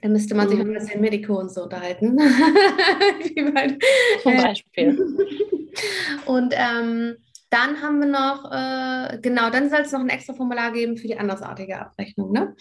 Da 0.02 0.08
müsste 0.08 0.34
man 0.34 0.48
sich 0.48 0.58
mhm. 0.58 0.72
mit 0.72 0.92
dem 0.92 1.00
Medico 1.00 1.38
und 1.38 1.50
so 1.50 1.64
unterhalten. 1.64 2.18
Zum 4.22 4.36
Beispiel. 4.36 4.98
und 6.26 6.54
ähm, 6.56 7.16
dann 7.50 7.80
haben 7.80 8.00
wir 8.00 8.06
noch, 8.06 8.50
äh, 8.50 9.18
genau, 9.20 9.50
dann 9.50 9.70
soll 9.70 9.80
es 9.80 9.92
noch 9.92 10.00
ein 10.00 10.08
extra 10.08 10.34
Formular 10.34 10.72
geben 10.72 10.96
für 10.96 11.06
die 11.06 11.16
andersartige 11.16 11.80
Abrechnung, 11.80 12.32
ne? 12.32 12.56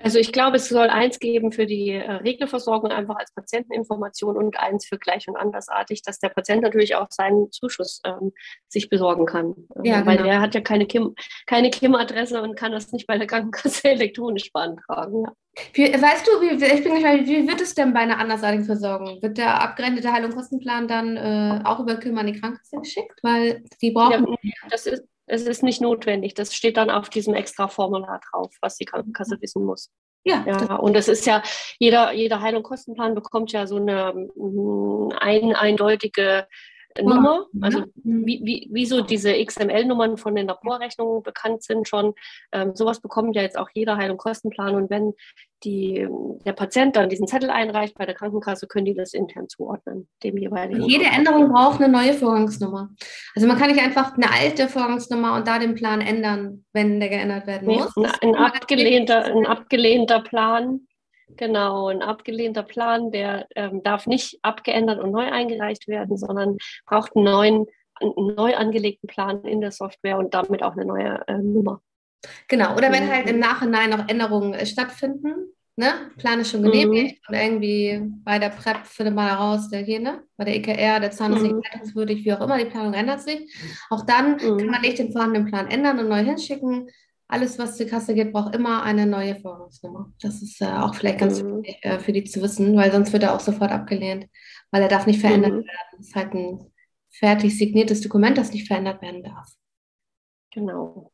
Also 0.00 0.18
ich 0.18 0.32
glaube, 0.32 0.56
es 0.56 0.68
soll 0.68 0.88
eins 0.88 1.18
geben 1.18 1.52
für 1.52 1.66
die 1.66 1.90
äh, 1.90 2.10
Regelversorgung 2.10 2.90
einfach 2.90 3.16
als 3.16 3.32
Patienteninformation 3.32 4.36
und 4.36 4.58
eins 4.58 4.86
für 4.86 4.98
gleich 4.98 5.28
und 5.28 5.36
andersartig, 5.36 6.02
dass 6.02 6.18
der 6.18 6.28
Patient 6.28 6.62
natürlich 6.62 6.94
auch 6.96 7.08
seinen 7.10 7.50
Zuschuss 7.52 8.00
ähm, 8.04 8.32
sich 8.68 8.88
besorgen 8.88 9.26
kann. 9.26 9.54
Ähm, 9.76 9.84
ja, 9.84 10.06
Weil 10.06 10.18
genau. 10.18 10.28
er 10.28 10.40
hat 10.40 10.54
ja 10.54 10.60
keine 10.60 10.86
KIM, 10.86 11.14
keine 11.46 11.70
KIM-Adresse 11.70 12.42
und 12.42 12.56
kann 12.56 12.72
das 12.72 12.92
nicht 12.92 13.06
bei 13.06 13.18
der 13.18 13.26
Krankenkasse 13.26 13.88
elektronisch 13.90 14.52
beantragen. 14.52 15.24
Ja. 15.24 15.32
Wie, 15.72 15.84
weißt 15.84 16.26
du, 16.26 16.40
wie, 16.40 16.64
ich 16.64 16.82
bin 16.82 16.94
gespannt, 16.94 17.28
wie 17.28 17.46
wird 17.46 17.60
es 17.60 17.74
denn 17.74 17.92
bei 17.92 18.00
einer 18.00 18.18
andersartigen 18.18 18.64
Versorgung? 18.64 19.22
Wird 19.22 19.38
der 19.38 19.62
abgerendete 19.62 20.12
Heil- 20.12 20.24
und 20.24 20.34
Kostenplan 20.34 20.88
dann 20.88 21.16
äh, 21.16 21.60
auch 21.64 21.78
über 21.80 21.96
KIM 21.96 22.18
an 22.18 22.26
die 22.26 22.40
Krankenkasse 22.40 22.78
geschickt? 22.78 23.20
Weil 23.22 23.62
die 23.80 23.92
brauchen. 23.92 24.36
Ja, 24.42 24.52
das 24.68 24.86
ist, 24.86 25.04
es 25.26 25.42
ist 25.42 25.62
nicht 25.62 25.80
notwendig. 25.80 26.34
Das 26.34 26.54
steht 26.54 26.76
dann 26.76 26.90
auf 26.90 27.08
diesem 27.08 27.34
extra 27.34 27.68
Formular 27.68 28.20
drauf, 28.30 28.54
was 28.60 28.76
die 28.76 28.84
Krankenkasse 28.84 29.40
wissen 29.40 29.64
muss. 29.64 29.90
Ja, 30.24 30.44
ja 30.46 30.76
und 30.76 30.96
es 30.96 31.08
ist 31.08 31.26
ja, 31.26 31.42
jeder, 31.78 32.12
jeder 32.12 32.40
Heil- 32.40 32.56
und 32.56 32.62
Kostenplan 32.62 33.14
bekommt 33.14 33.52
ja 33.52 33.66
so 33.66 33.76
eine 33.76 34.12
mm, 34.34 35.12
ein, 35.18 35.54
eindeutige 35.54 36.46
Nummer, 37.02 37.46
also 37.60 37.84
wie, 37.94 38.40
wie, 38.44 38.68
wie 38.70 38.86
so 38.86 39.00
diese 39.00 39.32
XML-Nummern 39.32 40.16
von 40.16 40.34
den 40.34 40.46
Laborrechnungen 40.46 41.22
bekannt 41.22 41.62
sind 41.62 41.88
schon. 41.88 42.14
Ähm, 42.52 42.74
sowas 42.74 43.00
bekommt 43.00 43.34
ja 43.34 43.42
jetzt 43.42 43.58
auch 43.58 43.68
jeder 43.74 43.96
Heil- 43.96 44.10
und 44.10 44.18
Kostenplan. 44.18 44.74
Und 44.74 44.90
wenn 44.90 45.14
die, 45.64 46.06
der 46.44 46.52
Patient 46.52 46.94
dann 46.94 47.08
diesen 47.08 47.26
Zettel 47.26 47.50
einreicht 47.50 47.96
bei 47.96 48.06
der 48.06 48.14
Krankenkasse, 48.14 48.66
können 48.66 48.84
die 48.84 48.94
das 48.94 49.14
intern 49.14 49.48
zuordnen, 49.48 50.08
dem 50.22 50.36
jeweiligen. 50.36 50.82
Jede 50.82 51.06
Änderung 51.06 51.50
braucht 51.50 51.80
eine 51.80 51.90
neue 51.90 52.14
Vorgangsnummer. 52.14 52.90
Also 53.34 53.48
man 53.48 53.58
kann 53.58 53.70
nicht 53.70 53.82
einfach 53.82 54.14
eine 54.14 54.30
alte 54.30 54.68
Vorgangsnummer 54.68 55.34
und 55.34 55.48
da 55.48 55.58
den 55.58 55.74
Plan 55.74 56.00
ändern, 56.00 56.64
wenn 56.72 57.00
der 57.00 57.08
geändert 57.08 57.46
werden 57.46 57.66
muss. 57.66 57.96
Nee, 57.96 58.06
ein, 58.20 58.34
ein, 58.34 58.36
abgelehnter, 58.36 59.24
ein 59.24 59.46
abgelehnter 59.46 60.20
Plan 60.20 60.86
Genau, 61.36 61.88
ein 61.88 62.02
abgelehnter 62.02 62.62
Plan, 62.62 63.10
der 63.10 63.46
ähm, 63.56 63.82
darf 63.82 64.06
nicht 64.06 64.38
abgeändert 64.42 65.00
und 65.00 65.10
neu 65.10 65.30
eingereicht 65.30 65.88
werden, 65.88 66.16
sondern 66.16 66.58
braucht 66.86 67.16
einen 67.16 67.24
neuen, 67.24 67.66
einen 68.00 68.34
neu 68.34 68.54
angelegten 68.56 69.08
Plan 69.08 69.44
in 69.44 69.60
der 69.60 69.72
Software 69.72 70.18
und 70.18 70.34
damit 70.34 70.62
auch 70.62 70.72
eine 70.72 70.84
neue 70.84 71.22
äh, 71.26 71.38
Nummer. 71.38 71.80
Genau, 72.48 72.74
oder 72.76 72.92
wenn 72.92 73.10
halt 73.10 73.28
im 73.28 73.38
Nachhinein 73.38 73.90
noch 73.90 74.08
Änderungen 74.08 74.54
äh, 74.54 74.66
stattfinden, 74.66 75.52
ne? 75.76 76.10
Plan 76.18 76.40
ist 76.40 76.50
schon 76.50 76.60
mhm. 76.60 76.70
genehmigt 76.70 77.20
mhm. 77.28 77.34
und 77.34 77.40
irgendwie 77.40 78.02
bei 78.24 78.38
der 78.38 78.50
PrEP 78.50 78.86
findet 78.86 79.14
man 79.14 79.28
heraus, 79.28 79.68
der 79.70 79.80
hier, 79.80 80.00
ne? 80.00 80.22
bei 80.36 80.44
der 80.44 80.56
EKR, 80.56 81.00
der 81.00 81.10
Zahn 81.10 81.32
ist 81.32 81.42
mhm. 81.42 81.56
nicht 81.56 81.72
leitungswürdig, 81.72 82.24
wie 82.24 82.32
auch 82.32 82.40
immer, 82.40 82.58
die 82.58 82.66
Planung 82.66 82.94
ändert 82.94 83.22
sich. 83.22 83.54
Auch 83.90 84.04
dann 84.04 84.32
mhm. 84.32 84.58
kann 84.58 84.70
man 84.70 84.80
nicht 84.82 84.98
den 84.98 85.12
vorhandenen 85.12 85.48
Plan 85.48 85.68
ändern 85.68 85.98
und 85.98 86.08
neu 86.08 86.22
hinschicken 86.22 86.88
alles, 87.28 87.58
was 87.58 87.76
zur 87.76 87.86
Kasse 87.86 88.14
geht, 88.14 88.32
braucht 88.32 88.54
immer 88.54 88.82
eine 88.82 89.06
neue 89.06 89.36
Vorgangsnummer. 89.36 90.12
Das 90.20 90.42
ist 90.42 90.60
äh, 90.60 90.66
auch 90.66 90.94
vielleicht 90.94 91.18
ganz 91.18 91.42
mhm. 91.42 91.62
wichtig 91.62 91.78
äh, 91.82 91.98
für 91.98 92.12
die 92.12 92.24
zu 92.24 92.42
wissen, 92.42 92.76
weil 92.76 92.92
sonst 92.92 93.12
wird 93.12 93.22
er 93.22 93.34
auch 93.34 93.40
sofort 93.40 93.70
abgelehnt, 93.70 94.26
weil 94.70 94.82
er 94.82 94.88
darf 94.88 95.06
nicht 95.06 95.20
verändert 95.20 95.52
mhm. 95.52 95.64
werden. 95.64 95.88
Das 95.92 96.06
ist 96.06 96.14
halt 96.14 96.34
ein 96.34 96.72
fertig 97.10 97.56
signiertes 97.56 98.00
Dokument, 98.00 98.36
das 98.36 98.52
nicht 98.52 98.66
verändert 98.66 99.00
werden 99.00 99.22
darf. 99.22 99.48
Genau. 100.52 101.12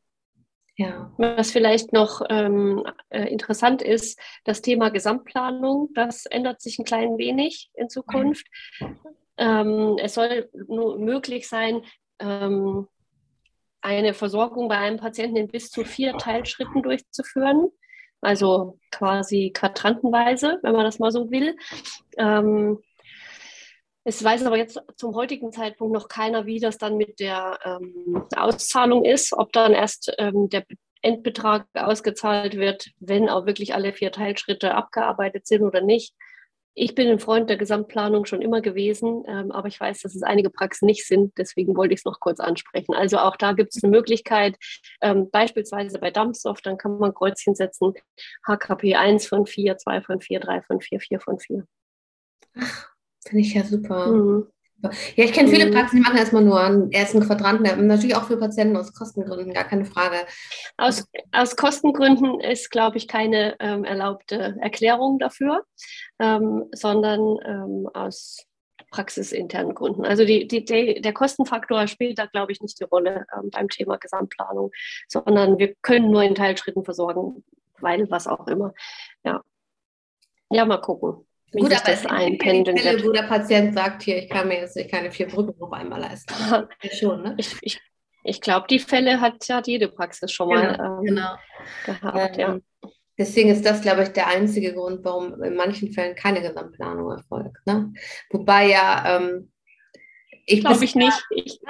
Ja. 0.76 1.12
Was 1.18 1.50
vielleicht 1.50 1.92
noch 1.92 2.22
ähm, 2.30 2.84
äh, 3.11 3.26
interessant 3.26 3.82
ist, 3.82 4.18
das 4.44 4.62
Thema 4.62 4.88
Gesamtplanung, 4.88 5.90
das 5.94 6.24
ändert 6.24 6.62
sich 6.62 6.78
ein 6.78 6.86
klein 6.86 7.18
wenig 7.18 7.70
in 7.74 7.90
Zukunft. 7.90 8.46
Mhm. 8.80 8.98
Ähm, 9.36 9.96
es 10.00 10.14
soll 10.14 10.50
nur 10.68 10.98
möglich 10.98 11.48
sein, 11.48 11.82
ähm, 12.18 12.88
eine 13.83 14.14
Versorgung 14.14 14.68
bei 14.68 14.76
einem 14.76 14.99
Patienten 14.99 15.37
in 15.37 15.49
bis 15.49 15.70
zu 15.70 15.85
vier 15.85 16.16
Teilschritten 16.16 16.83
durchzuführen. 16.83 17.70
also 18.22 18.78
quasi 18.91 19.51
quadrantenweise, 19.55 20.59
wenn 20.62 20.74
man 20.74 20.85
das 20.85 20.99
mal 20.99 21.11
so 21.11 21.31
will. 21.31 21.57
Ähm, 22.18 22.78
es 24.05 24.22
weiß 24.24 24.45
aber 24.47 24.57
jetzt 24.57 24.81
zum 24.97 25.14
heutigen 25.14 25.53
Zeitpunkt 25.53 25.93
noch 25.93 26.09
keiner, 26.09 26.47
wie 26.47 26.59
das 26.59 26.78
dann 26.78 26.97
mit 26.97 27.20
der 27.20 27.59
ähm, 27.64 28.26
Auszahlung 28.37 29.05
ist, 29.05 29.33
ob 29.33 29.53
dann 29.53 29.72
erst 29.72 30.12
ähm, 30.18 30.49
der 30.49 30.64
Endbetrag 31.03 31.66
ausgezahlt 31.74 32.57
wird, 32.57 32.91
wenn 32.99 33.28
auch 33.28 33.47
wirklich 33.47 33.74
alle 33.74 33.93
vier 33.93 34.12
Teilschritte 34.12 34.74
abgearbeitet 34.74 35.47
sind 35.47 35.62
oder 35.62 35.81
nicht. 35.81 36.14
Ich 36.83 36.95
bin 36.95 37.09
ein 37.09 37.18
Freund 37.18 37.51
der 37.51 37.59
Gesamtplanung 37.59 38.24
schon 38.24 38.41
immer 38.41 38.62
gewesen, 38.62 39.22
ähm, 39.28 39.53
aber 39.53 39.68
ich 39.68 39.78
weiß, 39.78 40.01
dass 40.01 40.14
es 40.14 40.22
einige 40.22 40.49
Praxen 40.49 40.87
nicht 40.87 41.07
sind. 41.07 41.37
Deswegen 41.37 41.76
wollte 41.76 41.93
ich 41.93 42.01
es 42.01 42.05
noch 42.07 42.20
kurz 42.20 42.41
ansprechen. 42.41 42.95
Also 42.95 43.18
auch 43.18 43.37
da 43.37 43.53
gibt 43.53 43.76
es 43.76 43.85
eine 43.85 43.91
Möglichkeit, 43.91 44.57
ähm, 45.03 45.28
beispielsweise 45.31 45.99
bei 45.99 46.11
Dumpsoft, 46.11 46.64
dann 46.64 46.78
kann 46.78 46.97
man 46.97 47.12
Kreuzchen 47.12 47.55
setzen, 47.55 47.93
HKP 48.47 48.95
1 48.95 49.26
von 49.26 49.45
4, 49.45 49.76
2 49.76 50.01
von 50.01 50.22
4, 50.22 50.41
3 50.41 50.62
von 50.62 50.81
4, 50.81 51.01
4 51.01 51.20
von 51.20 51.39
4. 51.39 51.66
Ach, 52.59 52.89
finde 53.26 53.43
ich 53.43 53.53
ja 53.53 53.62
super. 53.62 54.07
Mhm. 54.07 54.47
Ja, 54.83 55.24
ich 55.24 55.33
kenne 55.33 55.49
viele 55.49 55.66
mhm. 55.66 55.74
Praxen, 55.74 55.97
die 55.97 56.03
machen 56.03 56.16
erstmal 56.16 56.45
nur 56.45 56.61
einen 56.61 56.93
ersten 56.93 57.20
Quadranten. 57.20 57.87
Natürlich 57.87 58.16
auch 58.16 58.24
für 58.24 58.39
Patienten 58.39 58.76
aus 58.76 58.95
Kostengründen, 58.95 59.53
gar 59.53 59.64
keine 59.64 59.85
Frage. 59.85 60.16
Aus, 60.76 61.07
aus 61.33 61.57
Kostengründen 61.57 62.41
ist, 62.41 62.70
glaube 62.70 62.97
ich, 62.97 63.07
keine 63.07 63.57
ähm, 63.61 63.85
erlaubte 63.85 64.57
Erklärung 64.61 65.18
dafür, 65.18 65.64
ähm, 66.18 66.64
sondern 66.72 67.39
ähm, 67.45 67.89
aus 67.93 68.47
praxisinternen 68.91 69.74
Gründen. 69.74 70.05
Also 70.05 70.24
die, 70.24 70.47
die, 70.49 70.64
der 70.64 71.12
Kostenfaktor 71.12 71.87
spielt 71.87 72.18
da, 72.18 72.26
glaube 72.26 72.53
ich, 72.53 72.61
nicht 72.61 72.81
die 72.81 72.85
Rolle 72.85 73.26
ähm, 73.37 73.51
beim 73.51 73.68
Thema 73.68 73.97
Gesamtplanung, 73.99 74.70
sondern 75.09 75.59
wir 75.59 75.74
können 75.83 76.11
nur 76.11 76.22
in 76.22 76.35
Teilschritten 76.35 76.85
versorgen, 76.85 77.45
weil 77.81 78.11
was 78.11 78.26
auch 78.26 78.47
immer. 78.47 78.72
Ja, 79.24 79.43
ja 80.51 80.64
mal 80.64 80.81
gucken. 80.81 81.26
Wie 81.53 81.61
Gut, 81.61 81.72
aber 81.72 81.90
das 81.90 82.07
einpendeln 82.07 82.78
Fälle, 82.78 83.05
wo 83.05 83.11
der 83.11 83.24
Patient 83.24 83.74
sagt, 83.74 84.03
hier, 84.03 84.18
ich 84.18 84.28
kann 84.28 84.46
mir 84.46 84.61
jetzt 84.61 84.76
nicht 84.76 84.90
keine 84.90 85.11
vier 85.11 85.26
Brücken 85.26 85.61
auf 85.61 85.72
einmal 85.72 86.01
leisten. 86.01 86.32
schon, 86.92 87.22
ne? 87.22 87.34
Ich, 87.38 87.57
ich, 87.62 87.80
ich 88.22 88.40
glaube, 88.40 88.66
die 88.70 88.78
Fälle 88.78 89.20
hat 89.20 89.46
ja 89.48 89.61
jede 89.64 89.88
Praxis 89.88 90.30
schon 90.30 90.48
mal 90.48 90.76
genau, 90.76 90.98
ähm, 90.98 91.05
genau. 91.05 91.34
gehabt. 91.86 92.38
Ähm, 92.38 92.62
ja. 92.82 92.90
Deswegen 93.18 93.51
ist 93.51 93.66
das, 93.66 93.82
glaube 93.82 94.05
ich, 94.05 94.09
der 94.11 94.28
einzige 94.28 94.72
Grund, 94.72 95.05
warum 95.05 95.42
in 95.42 95.55
manchen 95.55 95.92
Fällen 95.92 96.14
keine 96.14 96.40
Gesamtplanung 96.40 97.11
erfolgt. 97.11 97.66
Ne? 97.66 97.92
Wobei 98.30 98.68
ja, 98.68 99.18
ähm, 99.18 99.53
ich 100.46 100.61
glaube 100.61 100.84
ich 100.84 100.94
nicht. 100.94 101.22
Ich, 101.30 101.61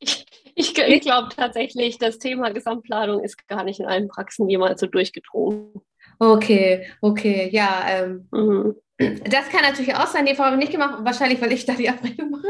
ich, 0.00 0.26
ich, 0.54 0.78
ich 0.78 1.00
glaube 1.00 1.28
tatsächlich, 1.34 1.98
das 1.98 2.18
Thema 2.18 2.50
Gesamtplanung 2.50 3.24
ist 3.24 3.48
gar 3.48 3.64
nicht 3.64 3.80
in 3.80 3.86
allen 3.86 4.08
Praxen 4.08 4.48
jemals 4.48 4.80
so 4.80 4.86
durchgedrungen. 4.86 5.80
Okay, 6.18 6.86
okay, 7.00 7.48
ja. 7.50 7.82
Ähm, 7.88 8.28
mhm. 8.30 8.74
Das 9.00 9.48
kann 9.48 9.62
natürlich 9.62 9.94
auch 9.94 10.06
sein. 10.06 10.26
Die 10.26 10.34
Frau 10.34 10.44
habe 10.44 10.56
ich 10.56 10.60
nicht 10.60 10.72
gemacht, 10.72 10.98
wahrscheinlich, 11.02 11.40
weil 11.40 11.52
ich 11.52 11.64
da 11.64 11.72
die 11.72 11.88
Abrechnung 11.88 12.30
mache. 12.30 12.48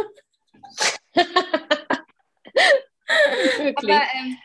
Wirklich? 3.63 3.91
Aber, 3.91 4.03
ähm, 4.15 4.37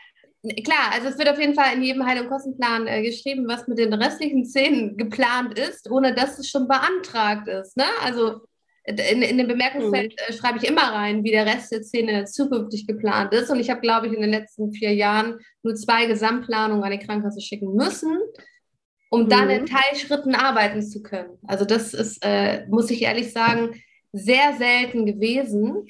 klar, 0.62 0.92
also 0.92 1.08
es 1.08 1.18
wird 1.18 1.28
auf 1.28 1.40
jeden 1.40 1.54
Fall 1.54 1.74
in 1.74 1.82
jedem 1.82 2.06
Heil- 2.06 2.20
und 2.20 2.28
Kostenplan 2.28 2.86
äh, 2.86 3.02
geschrieben, 3.02 3.48
was 3.48 3.66
mit 3.66 3.78
den 3.78 3.92
restlichen 3.92 4.44
Szenen 4.44 4.96
geplant 4.96 5.58
ist, 5.58 5.90
ohne 5.90 6.14
dass 6.14 6.38
es 6.38 6.48
schon 6.48 6.68
beantragt 6.68 7.48
ist. 7.48 7.76
Ne? 7.76 7.86
Also 8.02 8.42
in, 8.84 9.22
in 9.22 9.38
dem 9.38 9.48
Bemerkungsfeld 9.48 10.12
mhm. 10.12 10.18
äh, 10.28 10.32
schreibe 10.32 10.58
ich 10.58 10.68
immer 10.68 10.92
rein, 10.92 11.24
wie 11.24 11.32
der 11.32 11.46
Rest 11.46 11.72
der 11.72 11.82
Szene 11.82 12.24
zukünftig 12.26 12.86
geplant 12.86 13.34
ist. 13.34 13.50
Und 13.50 13.58
ich 13.58 13.68
habe, 13.68 13.80
glaube 13.80 14.06
ich, 14.06 14.12
in 14.12 14.20
den 14.20 14.30
letzten 14.30 14.70
vier 14.70 14.94
Jahren 14.94 15.40
nur 15.64 15.74
zwei 15.74 16.06
Gesamtplanungen 16.06 16.84
an 16.84 16.92
die 16.92 17.04
Krankenkasse 17.04 17.40
schicken 17.40 17.74
müssen 17.74 18.16
um 19.10 19.24
mhm. 19.24 19.28
dann 19.28 19.50
in 19.50 19.66
Teilschritten 19.66 20.34
arbeiten 20.34 20.82
zu 20.82 21.02
können. 21.02 21.38
Also 21.46 21.64
das 21.64 21.94
ist, 21.94 22.18
äh, 22.22 22.66
muss 22.68 22.90
ich 22.90 23.02
ehrlich 23.02 23.32
sagen, 23.32 23.82
sehr 24.12 24.54
selten 24.56 25.06
gewesen. 25.06 25.86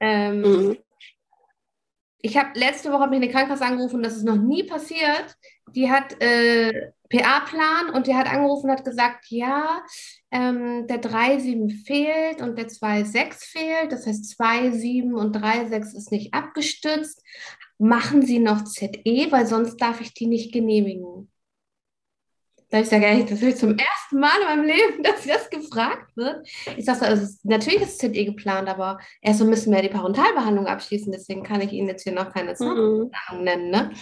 Ähm, 0.00 0.40
mhm. 0.40 0.78
Ich 2.20 2.38
habe 2.38 2.58
letzte 2.58 2.90
Woche 2.90 3.08
mich 3.08 3.16
eine 3.16 3.28
Krankenkasse 3.28 3.64
angerufen, 3.64 4.02
das 4.02 4.16
ist 4.16 4.24
noch 4.24 4.36
nie 4.36 4.62
passiert. 4.62 5.36
Die 5.74 5.90
hat 5.90 6.20
äh, 6.22 6.92
PA-Plan 7.10 7.90
und 7.90 8.06
die 8.06 8.14
hat 8.14 8.26
angerufen 8.26 8.70
und 8.70 8.76
hat 8.76 8.84
gesagt, 8.84 9.26
ja, 9.28 9.82
ähm, 10.30 10.86
der 10.86 11.02
3,7 11.02 11.84
fehlt 11.84 12.40
und 12.40 12.56
der 12.56 12.68
2,6 12.68 13.44
fehlt. 13.44 13.92
Das 13.92 14.06
heißt, 14.06 14.40
2,7 14.40 15.12
und 15.12 15.36
3,6 15.36 15.96
ist 15.96 16.12
nicht 16.12 16.32
abgestützt. 16.32 17.22
Machen 17.78 18.22
Sie 18.22 18.38
noch 18.38 18.64
ZE, 18.64 19.26
weil 19.30 19.46
sonst 19.46 19.76
darf 19.76 20.00
ich 20.00 20.14
die 20.14 20.26
nicht 20.26 20.52
genehmigen. 20.52 21.30
Da 22.74 22.80
ich 22.80 22.88
sage, 22.88 23.06
ey, 23.06 23.24
das 23.24 23.40
ist 23.40 23.60
zum 23.60 23.78
ersten 23.78 24.18
Mal 24.18 24.32
in 24.40 24.46
meinem 24.48 24.64
Leben, 24.64 25.02
dass 25.04 25.24
das 25.24 25.48
gefragt 25.48 26.10
wird. 26.16 26.44
Ich 26.76 26.84
sage, 26.84 27.02
also, 27.02 27.32
natürlich 27.44 27.82
ist 27.82 28.00
ZE 28.00 28.24
geplant, 28.24 28.68
aber 28.68 28.98
erst 29.22 29.38
so 29.38 29.44
müssen 29.44 29.72
wir 29.72 29.80
die 29.80 29.88
Parentalbehandlung 29.88 30.66
abschließen, 30.66 31.12
deswegen 31.12 31.44
kann 31.44 31.60
ich 31.60 31.70
Ihnen 31.70 31.86
jetzt 31.86 32.02
hier 32.02 32.12
noch 32.12 32.32
keine 32.32 32.54
Zahnplanung 32.54 33.12
mhm. 33.38 33.44
nennen. 33.44 33.70
Ne? 33.70 33.92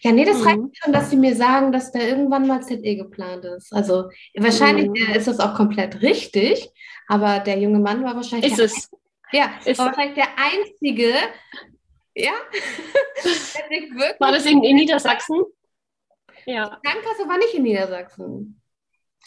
Ja, 0.00 0.12
nee, 0.12 0.24
das 0.24 0.38
mhm. 0.38 0.42
reicht 0.46 0.58
schon, 0.72 0.92
dass 0.94 1.10
Sie 1.10 1.18
mir 1.18 1.36
sagen, 1.36 1.70
dass 1.70 1.92
da 1.92 1.98
irgendwann 1.98 2.46
mal 2.46 2.62
ZE 2.62 2.96
geplant 2.96 3.44
ist. 3.44 3.70
Also 3.74 4.08
wahrscheinlich 4.34 4.88
mhm. 4.88 5.14
ist 5.14 5.28
das 5.28 5.38
auch 5.38 5.54
komplett 5.54 6.00
richtig, 6.00 6.70
aber 7.08 7.40
der 7.40 7.58
junge 7.58 7.80
Mann 7.80 8.04
war 8.04 8.16
wahrscheinlich. 8.16 8.52
Ist 8.52 8.58
es? 8.58 8.90
Ja, 9.32 9.50
ist 9.66 9.78
wahrscheinlich 9.78 10.14
der 10.14 10.28
einzige, 10.38 11.12
ja. 12.14 12.32
war 14.18 14.32
das 14.32 14.46
in, 14.46 14.64
in 14.64 14.76
Niedersachsen? 14.76 15.44
Ja. 16.46 16.78
Die 16.82 16.88
Krankenkasse 16.88 17.28
war 17.28 17.38
nicht 17.38 17.54
in 17.54 17.62
Niedersachsen. 17.62 18.60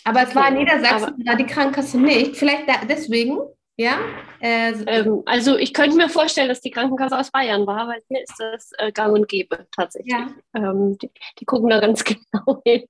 Aber 0.04 0.22
okay. 0.22 0.30
es 0.30 0.36
war 0.36 0.48
in 0.50 0.54
Niedersachsen, 0.56 1.14
aber, 1.14 1.26
war 1.26 1.36
die 1.36 1.46
Krankenkasse 1.46 2.00
nicht. 2.00 2.38
Vielleicht 2.38 2.70
da, 2.70 2.86
deswegen, 2.88 3.40
ja? 3.76 4.00
Äh, 4.40 4.72
ähm, 4.86 5.24
also 5.26 5.58
ich 5.58 5.74
könnte 5.74 5.98
mir 5.98 6.10
vorstellen, 6.10 6.50
dass 6.50 6.62
die 6.62 6.72
Krankenkasse 6.72 7.18
aus 7.18 7.32
Bayern 7.32 7.66
war, 7.66 7.88
weil 7.88 8.02
hier 8.08 8.22
ist 8.22 8.36
das 8.38 8.72
äh, 8.78 8.92
gang 8.92 9.14
und 9.14 9.28
gäbe 9.28 9.68
tatsächlich. 9.76 10.14
Ja. 10.14 10.30
Ähm, 10.56 10.98
die, 10.98 11.12
die, 11.40 11.46
gucken 11.46 11.70
da 11.70 11.80
ganz 11.80 12.04
genau 12.04 12.62
hin. 12.64 12.86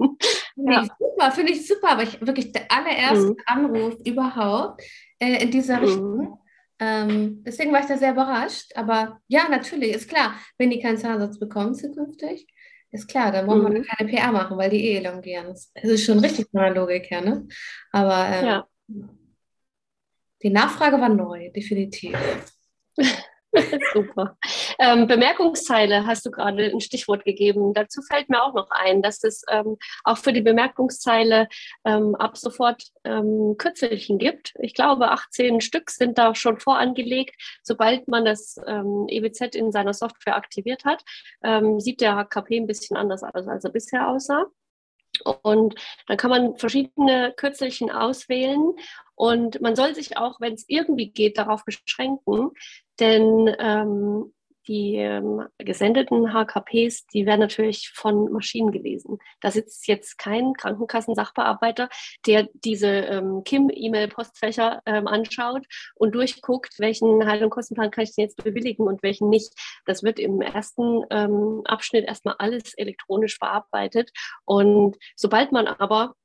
Ja. 0.56 0.82
Nee, 0.82 0.90
super, 1.00 1.32
finde 1.32 1.52
ich 1.54 1.68
super, 1.68 1.90
aber 1.92 2.04
ich 2.04 2.20
wirklich 2.22 2.52
der 2.52 2.70
allererste 2.70 3.30
mhm. 3.30 3.38
Anruf 3.46 3.96
überhaupt 4.06 4.82
äh, 5.20 5.44
in 5.44 5.52
dieser 5.52 5.78
mhm. 5.78 5.84
Richtung. 5.84 6.40
Ähm, 6.80 7.44
deswegen 7.44 7.74
war 7.74 7.80
ich 7.80 7.88
da 7.88 7.98
sehr 7.98 8.12
überrascht. 8.12 8.72
Aber 8.76 9.20
ja, 9.28 9.48
natürlich, 9.50 9.94
ist 9.94 10.10
klar, 10.10 10.36
wenn 10.58 10.70
die 10.70 10.80
keinen 10.80 10.98
Zahnsatz 10.98 11.40
bekommen 11.40 11.74
zukünftig, 11.74 12.48
ist 12.92 13.08
klar, 13.08 13.32
dann 13.32 13.46
brauchen 13.46 13.64
mhm. 13.64 13.74
wir 13.76 13.84
keine 13.84 14.10
PR 14.10 14.32
machen, 14.32 14.58
weil 14.58 14.70
die 14.70 14.84
eh 14.84 14.98
elongieren. 14.98 15.48
Das 15.48 15.84
ist 15.84 16.06
schon 16.06 16.20
richtig 16.20 16.48
von 16.52 16.62
der 16.62 16.74
Logik 16.74 17.10
her, 17.12 17.22
ne? 17.22 17.48
Aber 17.92 18.28
ähm, 18.28 18.46
ja. 18.46 18.68
die 20.42 20.50
Nachfrage 20.50 21.00
war 21.00 21.10
neu, 21.10 21.52
definitiv. 21.52 22.16
Super. 23.94 24.38
Ähm, 24.80 25.08
Bemerkungszeile 25.08 26.06
hast 26.06 26.26
du 26.26 26.32
gerade 26.32 26.66
ein 26.66 26.82
Stichwort 26.82 27.26
gegeben. 27.26 27.74
Dazu 27.74 28.02
fällt 28.02 28.30
mir 28.30 28.44
auch 28.44 28.54
noch 28.54 28.70
ein, 28.70 29.02
dass 29.02 29.24
es 29.24 29.44
ähm, 29.50 29.78
auch 30.04 30.18
für 30.18 30.34
die 30.34 30.42
Bemerkungszeile 30.42 31.48
ähm, 31.86 32.16
ab 32.16 32.38
sofort 32.38 32.84
ähm, 33.04 33.56
Kürzelchen 33.58 34.18
gibt. 34.18 34.54
Ich 34.60 34.74
glaube, 34.74 35.12
18 35.12 35.62
Stück 35.62 35.90
sind 35.90 36.18
da 36.18 36.36
schon 36.36 36.60
vorangelegt. 36.60 37.36
Sobald 37.64 38.08
man 38.08 38.26
das 38.26 38.60
ähm, 38.68 39.06
EBZ 39.08 39.56
in 39.56 39.72
seiner 39.72 39.94
Software 39.94 40.36
aktiviert 40.36 40.86
hat, 40.86 41.04
ähm, 41.44 41.80
sieht 41.80 42.02
der 42.02 42.16
HKP 42.16 42.58
ein 42.58 42.68
bisschen 42.68 42.98
anders 42.98 43.24
aus, 43.24 43.48
als 43.48 43.64
er 43.64 43.72
bisher 43.72 44.08
aussah. 44.08 44.46
Und 45.42 45.76
dann 46.08 46.18
kann 46.18 46.30
man 46.30 46.58
verschiedene 46.58 47.34
Kürzelchen 47.36 47.90
auswählen 47.90 48.74
und 49.16 49.62
man 49.62 49.76
soll 49.76 49.96
sich 49.96 50.18
auch, 50.18 50.40
wenn 50.40 50.54
es 50.54 50.66
irgendwie 50.68 51.10
geht, 51.10 51.38
darauf 51.40 51.66
beschränken, 51.66 52.52
denn 53.00 53.56
ähm, 53.60 54.34
die 54.68 54.96
ähm, 54.96 55.48
gesendeten 55.58 56.34
HKPs, 56.34 57.08
die 57.08 57.26
werden 57.26 57.40
natürlich 57.40 57.90
von 57.94 58.32
Maschinen 58.32 58.72
gelesen. 58.72 59.18
Da 59.42 59.52
sitzt 59.52 59.88
jetzt 59.88 60.18
kein 60.18 60.54
Krankenkassensachbearbeiter, 60.54 61.90
der 62.26 62.50
diese 62.54 62.88
ähm, 62.88 63.44
KIM-E-Mail-Postfächer 63.46 64.82
ähm, 64.86 65.08
anschaut 65.08 65.66
und 65.96 66.14
durchguckt, 66.16 66.80
welchen 66.80 67.26
Heil- 67.26 67.44
und 67.44 67.50
Kostenplan 67.50 67.92
kann 67.92 68.04
ich 68.04 68.16
denn 68.16 68.26
jetzt 68.26 68.44
bewilligen 68.44 68.84
und 68.84 69.04
welchen 69.04 69.30
nicht. 69.30 69.54
Das 69.86 70.04
wird 70.04 70.20
im 70.20 70.42
ersten 70.42 71.04
ähm, 71.10 71.62
Abschnitt 71.66 72.06
erstmal 72.06 72.36
alles 72.40 72.74
elektronisch 72.74 73.40
bearbeitet. 73.40 74.12
Und 74.46 74.98
sobald 75.16 75.52
man 75.52 75.68
aber 75.68 76.16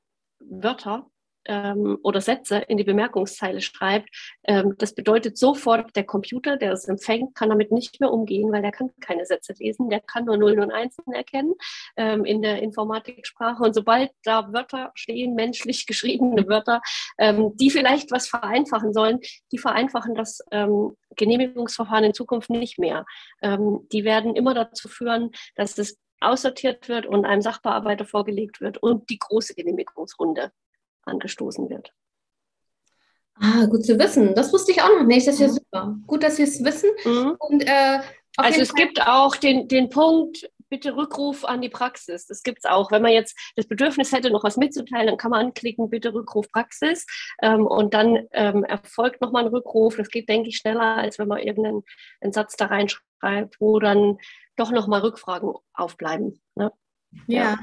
Wörter 0.41 1.07
ähm, 1.47 1.99
oder 2.03 2.21
Sätze 2.21 2.59
in 2.59 2.77
die 2.77 2.85
Bemerkungszeile 2.85 3.61
schreibt, 3.61 4.09
ähm, 4.45 4.75
das 4.79 4.95
bedeutet 4.95 5.39
sofort, 5.39 5.95
der 5.97 6.05
Computer, 6.05 6.57
der 6.57 6.73
es 6.73 6.87
empfängt, 6.87 7.35
kann 7.35 7.49
damit 7.49 7.73
nicht 7.73 8.01
mehr 8.01 8.13
umgehen, 8.13 8.53
weil 8.53 8.63
der 8.63 8.73
kann 8.73 8.91
keine 9.01 9.27
Sätze 9.27 9.55
lesen, 9.59 9.91
der 9.91 10.01
kann 10.01 10.25
nur 10.25 10.37
Nullen 10.37 10.61
und 10.61 10.73
Einsen 10.73 11.13
erkennen 11.13 11.55
ähm, 11.97 12.25
in 12.25 12.43
der 12.43 12.63
Informatiksprache. 12.63 13.63
Und 13.63 13.75
sobald 13.75 14.11
da 14.25 14.53
Wörter 14.53 14.93
stehen, 14.95 15.35
menschlich 15.35 15.87
geschriebene 15.87 16.47
Wörter, 16.49 16.81
ähm, 17.19 17.57
die 17.57 17.71
vielleicht 17.71 18.11
was 18.11 18.29
vereinfachen 18.29 18.93
sollen, 18.93 19.21
die 19.53 19.59
vereinfachen 19.59 20.15
das 20.15 20.41
ähm, 20.51 20.97
Genehmigungsverfahren 21.17 22.05
in 22.05 22.15
Zukunft 22.15 22.51
nicht 22.51 22.79
mehr. 22.79 23.05
Ähm, 23.43 23.87
die 23.93 24.05
werden 24.05 24.37
immer 24.37 24.55
dazu 24.55 24.89
führen, 24.89 25.31
dass 25.57 25.79
es 25.79 25.99
aussortiert 26.23 26.89
wird 26.89 27.07
und 27.07 27.25
einem 27.25 27.43
Sachbearbeiter 27.43 28.05
vorgelegt 28.05 28.61
wird 28.61 28.79
und 28.79 29.11
die 29.11 29.19
große 29.19 29.55
Genehmigungsrunde 29.55 30.53
angestoßen 31.05 31.69
wird. 31.71 31.93
Ah, 33.35 33.67
gut 33.67 33.85
zu 33.85 33.99
wissen. 33.99 34.35
Das 34.35 34.53
wusste 34.53 34.73
ich 34.73 34.83
auch 34.83 34.89
noch 34.89 35.07
nicht. 35.07 35.27
Das 35.27 35.35
ist 35.35 35.41
ja 35.41 35.49
mhm. 35.49 35.53
super. 35.53 35.97
Gut, 36.07 36.23
dass 36.23 36.37
Sie 36.37 36.43
es 36.43 36.63
wissen. 36.63 36.91
Mhm. 37.05 37.37
Und, 37.39 37.67
äh, 37.67 38.01
also 38.37 38.61
es 38.61 38.71
Fall 38.71 38.85
gibt 38.85 39.07
auch 39.07 39.37
den, 39.37 39.69
den 39.69 39.89
Punkt, 39.89 40.49
bitte 40.69 40.97
Rückruf 40.97 41.45
an 41.45 41.61
die 41.61 41.69
Praxis. 41.69 42.27
Das 42.27 42.43
gibt 42.43 42.61
es 42.61 42.71
auch. 42.71 42.91
Wenn 42.91 43.03
man 43.03 43.13
jetzt 43.13 43.37
das 43.57 43.67
Bedürfnis 43.67 44.13
hätte, 44.13 44.31
noch 44.31 44.45
was 44.45 44.57
mitzuteilen, 44.57 45.07
dann 45.07 45.17
kann 45.19 45.31
man 45.31 45.47
anklicken, 45.47 45.91
bitte 45.91 46.15
Rückruf 46.15 46.51
Praxis. 46.51 47.07
Ähm, 47.43 47.67
und 47.67 47.93
dann 47.95 48.27
ähm, 48.33 48.65
erfolgt 48.65 49.21
nochmal 49.21 49.45
ein 49.45 49.51
Rückruf. 49.51 49.97
Das 49.97 50.09
geht, 50.09 50.29
denke 50.29 50.49
ich, 50.49 50.57
schneller, 50.57 50.97
als 50.97 51.19
wenn 51.19 51.29
man 51.29 51.39
irgendeinen 51.39 51.83
Satz 52.33 52.57
da 52.57 52.67
reinschreibt, 52.67 53.61
wo 53.61 53.79
dann 53.81 54.19
doch 54.57 54.71
nochmal 54.71 55.01
Rückfragen 55.01 55.53
aufbleiben. 55.75 56.41
Ne? 56.55 56.73
ja. 57.27 57.43
ja. 57.43 57.59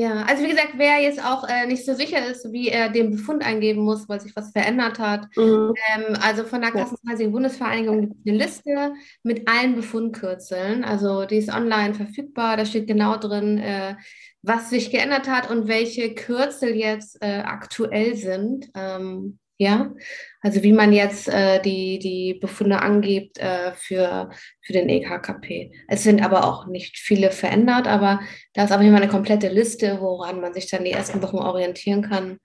Ja, 0.00 0.22
also 0.22 0.42
wie 0.42 0.48
gesagt, 0.48 0.72
wer 0.76 0.98
jetzt 0.98 1.22
auch 1.22 1.46
äh, 1.46 1.66
nicht 1.66 1.84
so 1.84 1.92
sicher 1.92 2.26
ist, 2.26 2.50
wie 2.52 2.68
er 2.68 2.88
den 2.88 3.10
Befund 3.10 3.44
eingeben 3.44 3.82
muss, 3.82 4.08
weil 4.08 4.18
sich 4.18 4.34
was 4.34 4.50
verändert 4.50 4.98
hat, 4.98 5.26
mhm. 5.36 5.74
ähm, 5.94 6.16
also 6.22 6.44
von 6.44 6.62
der 6.62 6.70
Kassenpreisigen 6.70 7.32
Bundesvereinigung 7.32 8.00
gibt 8.00 8.14
es 8.14 8.26
eine 8.26 8.38
Liste 8.38 8.94
mit 9.22 9.46
allen 9.46 9.74
Befundkürzeln. 9.74 10.84
Also 10.84 11.26
die 11.26 11.36
ist 11.36 11.52
online 11.52 11.92
verfügbar, 11.92 12.56
da 12.56 12.64
steht 12.64 12.86
genau 12.86 13.18
drin, 13.18 13.58
äh, 13.58 13.96
was 14.40 14.70
sich 14.70 14.90
geändert 14.90 15.28
hat 15.28 15.50
und 15.50 15.68
welche 15.68 16.14
Kürzel 16.14 16.74
jetzt 16.74 17.18
äh, 17.20 17.42
aktuell 17.44 18.16
sind. 18.16 18.70
Ähm, 18.74 19.38
ja, 19.60 19.92
also 20.40 20.62
wie 20.62 20.72
man 20.72 20.90
jetzt 20.90 21.28
äh, 21.28 21.60
die, 21.60 21.98
die 21.98 22.32
Befunde 22.32 22.80
angibt 22.80 23.36
äh, 23.36 23.72
für, 23.74 24.30
für 24.62 24.72
den 24.72 24.88
EKKP. 24.88 25.70
Es 25.86 26.02
sind 26.02 26.24
aber 26.24 26.46
auch 26.46 26.66
nicht 26.66 26.96
viele 26.96 27.30
verändert, 27.30 27.86
aber 27.86 28.20
da 28.54 28.64
ist 28.64 28.72
auf 28.72 28.80
jeden 28.80 28.94
Fall 28.94 29.02
eine 29.02 29.12
komplette 29.12 29.48
Liste, 29.48 30.00
woran 30.00 30.40
man 30.40 30.54
sich 30.54 30.70
dann 30.70 30.84
die 30.84 30.92
ersten 30.92 31.22
Wochen 31.22 31.36
orientieren 31.36 32.00
kann. 32.00 32.38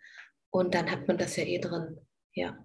Und 0.49 0.75
dann 0.75 0.91
hat 0.91 1.07
man 1.07 1.17
das 1.17 1.37
ja 1.37 1.45
eh 1.45 1.59
drin. 1.59 1.97
Ja. 2.33 2.57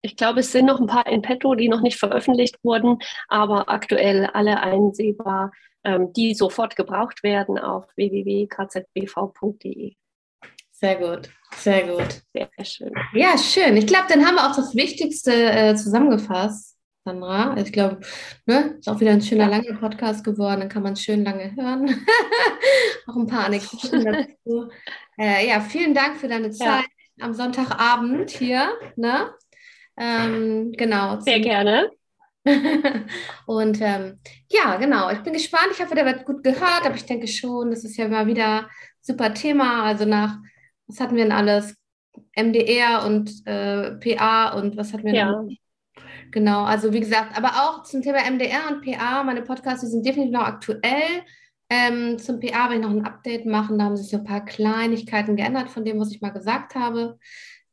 Ich 0.00 0.16
glaube, 0.16 0.40
es 0.40 0.50
sind 0.50 0.64
noch 0.64 0.80
ein 0.80 0.86
paar 0.86 1.06
in 1.06 1.20
petto, 1.20 1.54
die 1.54 1.68
noch 1.68 1.82
nicht 1.82 1.98
veröffentlicht 1.98 2.56
wurden, 2.62 3.00
aber 3.28 3.68
aktuell 3.68 4.30
alle 4.32 4.60
einsehbar, 4.60 5.52
ähm, 5.84 6.14
die 6.14 6.34
sofort 6.34 6.74
gebraucht 6.74 7.22
werden 7.22 7.58
auf 7.58 7.84
www.kzbv.de. 7.96 9.94
Sehr 10.82 10.96
gut, 10.96 11.30
sehr 11.54 11.86
gut. 11.86 12.22
Sehr 12.34 12.64
schön. 12.64 12.92
Ja, 13.14 13.38
schön. 13.38 13.76
Ich 13.76 13.86
glaube, 13.86 14.06
dann 14.08 14.26
haben 14.26 14.34
wir 14.34 14.50
auch 14.50 14.56
das 14.56 14.74
Wichtigste 14.74 15.32
äh, 15.32 15.76
zusammengefasst, 15.76 16.76
Sandra. 17.04 17.56
Ich 17.56 17.72
glaube, 17.72 18.00
ne, 18.46 18.74
ist 18.80 18.88
auch 18.88 18.98
wieder 18.98 19.12
ein 19.12 19.22
schöner, 19.22 19.46
langer 19.46 19.78
Podcast 19.78 20.24
geworden. 20.24 20.58
Dann 20.58 20.68
kann 20.68 20.82
man 20.82 20.94
es 20.94 21.02
schön 21.02 21.22
lange 21.22 21.54
hören. 21.54 21.88
auch 23.06 23.14
ein 23.14 23.28
paar 23.28 23.44
Anekdoten 23.44 24.04
dazu. 24.44 24.70
Äh, 25.16 25.46
ja, 25.46 25.60
vielen 25.60 25.94
Dank 25.94 26.16
für 26.16 26.26
deine 26.26 26.50
Zeit 26.50 26.84
ja. 27.14 27.26
am 27.26 27.32
Sonntagabend 27.32 28.30
hier. 28.30 28.72
Ne? 28.96 29.32
Ähm, 29.96 30.72
genau. 30.72 31.20
Sehr 31.20 31.38
gerne. 31.38 31.92
und 33.46 33.80
ähm, 33.80 34.18
ja, 34.50 34.74
genau, 34.78 35.10
ich 35.10 35.20
bin 35.20 35.32
gespannt. 35.34 35.68
Ich 35.70 35.80
hoffe, 35.80 35.94
der 35.94 36.06
wird 36.06 36.24
gut 36.24 36.42
gehört, 36.42 36.84
aber 36.84 36.96
ich 36.96 37.06
denke 37.06 37.28
schon, 37.28 37.70
das 37.70 37.84
ist 37.84 37.96
ja 37.96 38.08
mal 38.08 38.26
wieder 38.26 38.68
super 39.00 39.32
Thema. 39.32 39.84
Also 39.84 40.06
nach 40.06 40.38
was 40.92 41.00
hatten 41.00 41.16
wir 41.16 41.24
denn 41.24 41.32
alles? 41.32 41.74
MDR 42.36 43.04
und 43.06 43.46
äh, 43.46 43.92
PA 43.92 44.50
und 44.50 44.76
was 44.76 44.92
hatten 44.92 45.04
wir 45.04 45.14
ja. 45.14 45.32
noch? 45.32 45.48
Genau, 46.30 46.64
also 46.64 46.92
wie 46.92 47.00
gesagt, 47.00 47.36
aber 47.36 47.48
auch 47.48 47.82
zum 47.82 48.02
Thema 48.02 48.18
MDR 48.30 48.70
und 48.70 48.84
PA, 48.84 49.22
meine 49.22 49.42
Podcasts, 49.42 49.82
die 49.82 49.90
sind 49.90 50.06
definitiv 50.06 50.32
noch 50.32 50.44
aktuell. 50.46 51.22
Ähm, 51.68 52.18
zum 52.18 52.40
PA 52.40 52.68
will 52.68 52.76
ich 52.76 52.82
noch 52.82 52.90
ein 52.90 53.04
Update 53.04 53.46
machen, 53.46 53.78
da 53.78 53.84
haben 53.84 53.96
sich 53.96 54.08
so 54.08 54.18
ein 54.18 54.24
paar 54.24 54.44
Kleinigkeiten 54.44 55.36
geändert 55.36 55.70
von 55.70 55.84
dem, 55.84 55.98
was 55.98 56.10
ich 56.10 56.20
mal 56.20 56.30
gesagt 56.30 56.74
habe. 56.74 57.18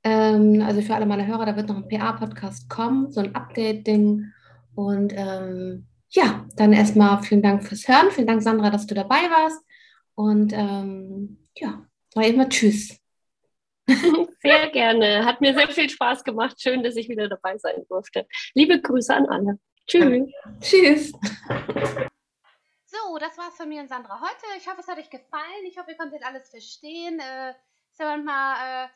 Ähm, 0.04 0.62
also 0.66 0.82
für 0.82 0.96
alle 0.96 1.06
meine 1.06 1.28
Hörer, 1.28 1.46
da 1.46 1.56
wird 1.56 1.68
noch 1.68 1.78
ein 1.78 1.88
PA-Podcast 1.88 2.70
kommen, 2.70 3.12
so 3.12 3.20
ein 3.20 3.36
Update-Ding. 3.36 4.26
Und 4.76 5.14
ähm, 5.16 5.88
ja, 6.10 6.46
dann 6.56 6.74
erstmal 6.74 7.22
vielen 7.24 7.42
Dank 7.42 7.64
fürs 7.64 7.88
Hören. 7.88 8.12
Vielen 8.12 8.28
Dank, 8.28 8.42
Sandra, 8.42 8.70
dass 8.70 8.88
du 8.88 8.96
dabei 8.96 9.30
warst. 9.30 9.62
Und 10.16 10.54
ähm, 10.54 11.38
ja, 11.58 11.86
sag 12.14 12.26
ich 12.26 12.36
mal 12.36 12.50
Tschüss. 12.50 12.99
Sehr 14.42 14.70
gerne. 14.70 15.26
Hat 15.26 15.42
mir 15.42 15.54
sehr 15.54 15.68
viel 15.70 15.90
Spaß 15.90 16.24
gemacht. 16.24 16.62
Schön, 16.62 16.84
dass 16.84 16.96
ich 16.96 17.10
wieder 17.10 17.28
dabei 17.28 17.58
sein 17.58 17.86
durfte. 17.88 18.28
Liebe 18.54 18.80
Grüße 18.80 19.14
an 19.16 19.26
alle. 19.28 19.60
Tschüss. 19.88 20.32
Tschüss. 20.62 21.12
So, 22.86 23.18
das 23.20 23.38
war's 23.38 23.56
von 23.58 23.70
mir 23.70 23.82
und 23.82 23.90
Sandra 23.90 24.20
heute. 24.22 24.46
Ich 24.58 24.68
hoffe, 24.68 24.82
es 24.82 24.88
hat 24.88 24.98
euch 24.98 25.10
gefallen. 25.10 25.66
Ich 25.66 25.78
hoffe, 25.78 25.92
ihr 25.92 25.98
konntet 25.98 26.24
alles 26.24 26.50
verstehen. 26.50 27.20
Äh, 27.20 27.52
ist 27.92 28.00
ja 28.00 28.06
manchmal 28.06 28.86
äh, 28.86 28.90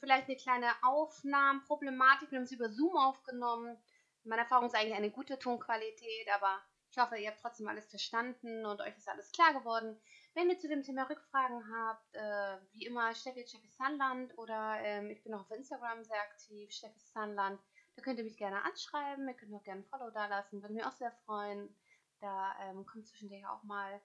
vielleicht 0.00 0.28
eine 0.28 0.36
kleine 0.36 0.70
Aufnahmenproblematik. 0.82 2.30
Wir 2.30 2.38
haben 2.38 2.44
es 2.44 2.52
über 2.52 2.70
Zoom 2.70 2.96
aufgenommen. 2.96 3.76
Meine 4.24 4.42
Erfahrung 4.42 4.66
ist 4.66 4.74
eigentlich 4.74 4.96
eine 4.96 5.10
gute 5.10 5.38
Tonqualität, 5.38 6.28
aber 6.34 6.62
ich 6.90 6.98
hoffe, 6.98 7.16
ihr 7.16 7.30
habt 7.30 7.40
trotzdem 7.40 7.68
alles 7.68 7.88
verstanden 7.88 8.66
und 8.66 8.80
euch 8.80 8.96
ist 8.96 9.08
alles 9.08 9.32
klar 9.32 9.54
geworden. 9.54 10.00
Wenn 10.34 10.48
ihr 10.48 10.58
zu 10.58 10.66
dem 10.66 10.82
Thema 10.82 11.02
Rückfragen 11.10 11.62
habt, 11.76 12.14
äh, 12.14 12.58
wie 12.72 12.86
immer 12.86 13.14
Steffi 13.14 13.46
Steffi 13.46 13.68
Sunland 13.68 14.36
oder 14.38 14.78
ähm, 14.80 15.10
ich 15.10 15.22
bin 15.22 15.34
auch 15.34 15.42
auf 15.42 15.50
Instagram 15.50 16.02
sehr 16.04 16.20
aktiv, 16.22 16.72
Steffi 16.72 17.00
Sunland. 17.00 17.60
Da 17.96 18.02
könnt 18.02 18.18
ihr 18.18 18.24
mich 18.24 18.38
gerne 18.38 18.64
anschreiben, 18.64 19.28
ihr 19.28 19.34
könnt 19.34 19.52
auch 19.54 19.62
gerne 19.62 19.82
ein 19.82 19.88
Follow 19.88 20.10
da 20.10 20.26
lassen, 20.26 20.62
würde 20.62 20.72
mich 20.72 20.84
auch 20.84 20.92
sehr 20.92 21.12
freuen. 21.26 21.76
Da 22.20 22.56
ähm, 22.60 22.86
kommt 22.86 23.06
zwischendurch 23.06 23.46
auch 23.46 23.62
mal 23.64 24.00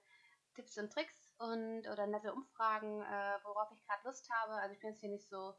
Tipps 0.54 0.76
und 0.76 0.92
Tricks 0.92 1.32
und 1.38 1.88
oder 1.88 2.06
nette 2.06 2.34
Umfragen, 2.34 3.00
äh, 3.00 3.38
worauf 3.44 3.70
ich 3.72 3.82
gerade 3.86 4.06
Lust 4.06 4.28
habe. 4.28 4.52
Also 4.60 4.74
ich 4.74 4.80
bin 4.80 4.90
jetzt 4.90 5.00
hier 5.00 5.10
nicht 5.10 5.30
so 5.30 5.54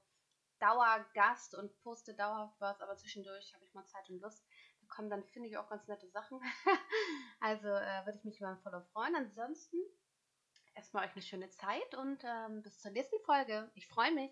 Dauergast 0.59 1.55
und 1.55 1.75
poste 1.81 2.13
dauerhaft 2.13 2.59
was, 2.59 2.79
aber 2.81 2.95
zwischendurch 2.95 3.55
habe 3.55 3.65
ich 3.65 3.73
mal 3.73 3.85
Zeit 3.87 4.07
und 4.09 4.19
Lust. 4.19 4.45
Da 4.81 4.87
kommen 4.93 5.09
dann, 5.09 5.23
finde 5.23 5.49
ich, 5.49 5.57
auch 5.57 5.69
ganz 5.69 5.87
nette 5.87 6.09
Sachen. 6.09 6.39
also 7.39 7.69
äh, 7.69 8.05
würde 8.05 8.19
ich 8.19 8.25
mich 8.25 8.39
über 8.39 8.49
ein 8.49 8.59
Follow 8.59 8.81
freuen. 8.91 9.15
Ansonsten 9.15 9.77
erstmal 10.75 11.05
euch 11.05 11.13
eine 11.13 11.21
schöne 11.21 11.49
Zeit 11.49 11.95
und 11.95 12.23
ähm, 12.23 12.61
bis 12.61 12.79
zur 12.79 12.91
nächsten 12.91 13.19
Folge. 13.25 13.69
Ich 13.75 13.87
freue 13.87 14.11
mich. 14.13 14.31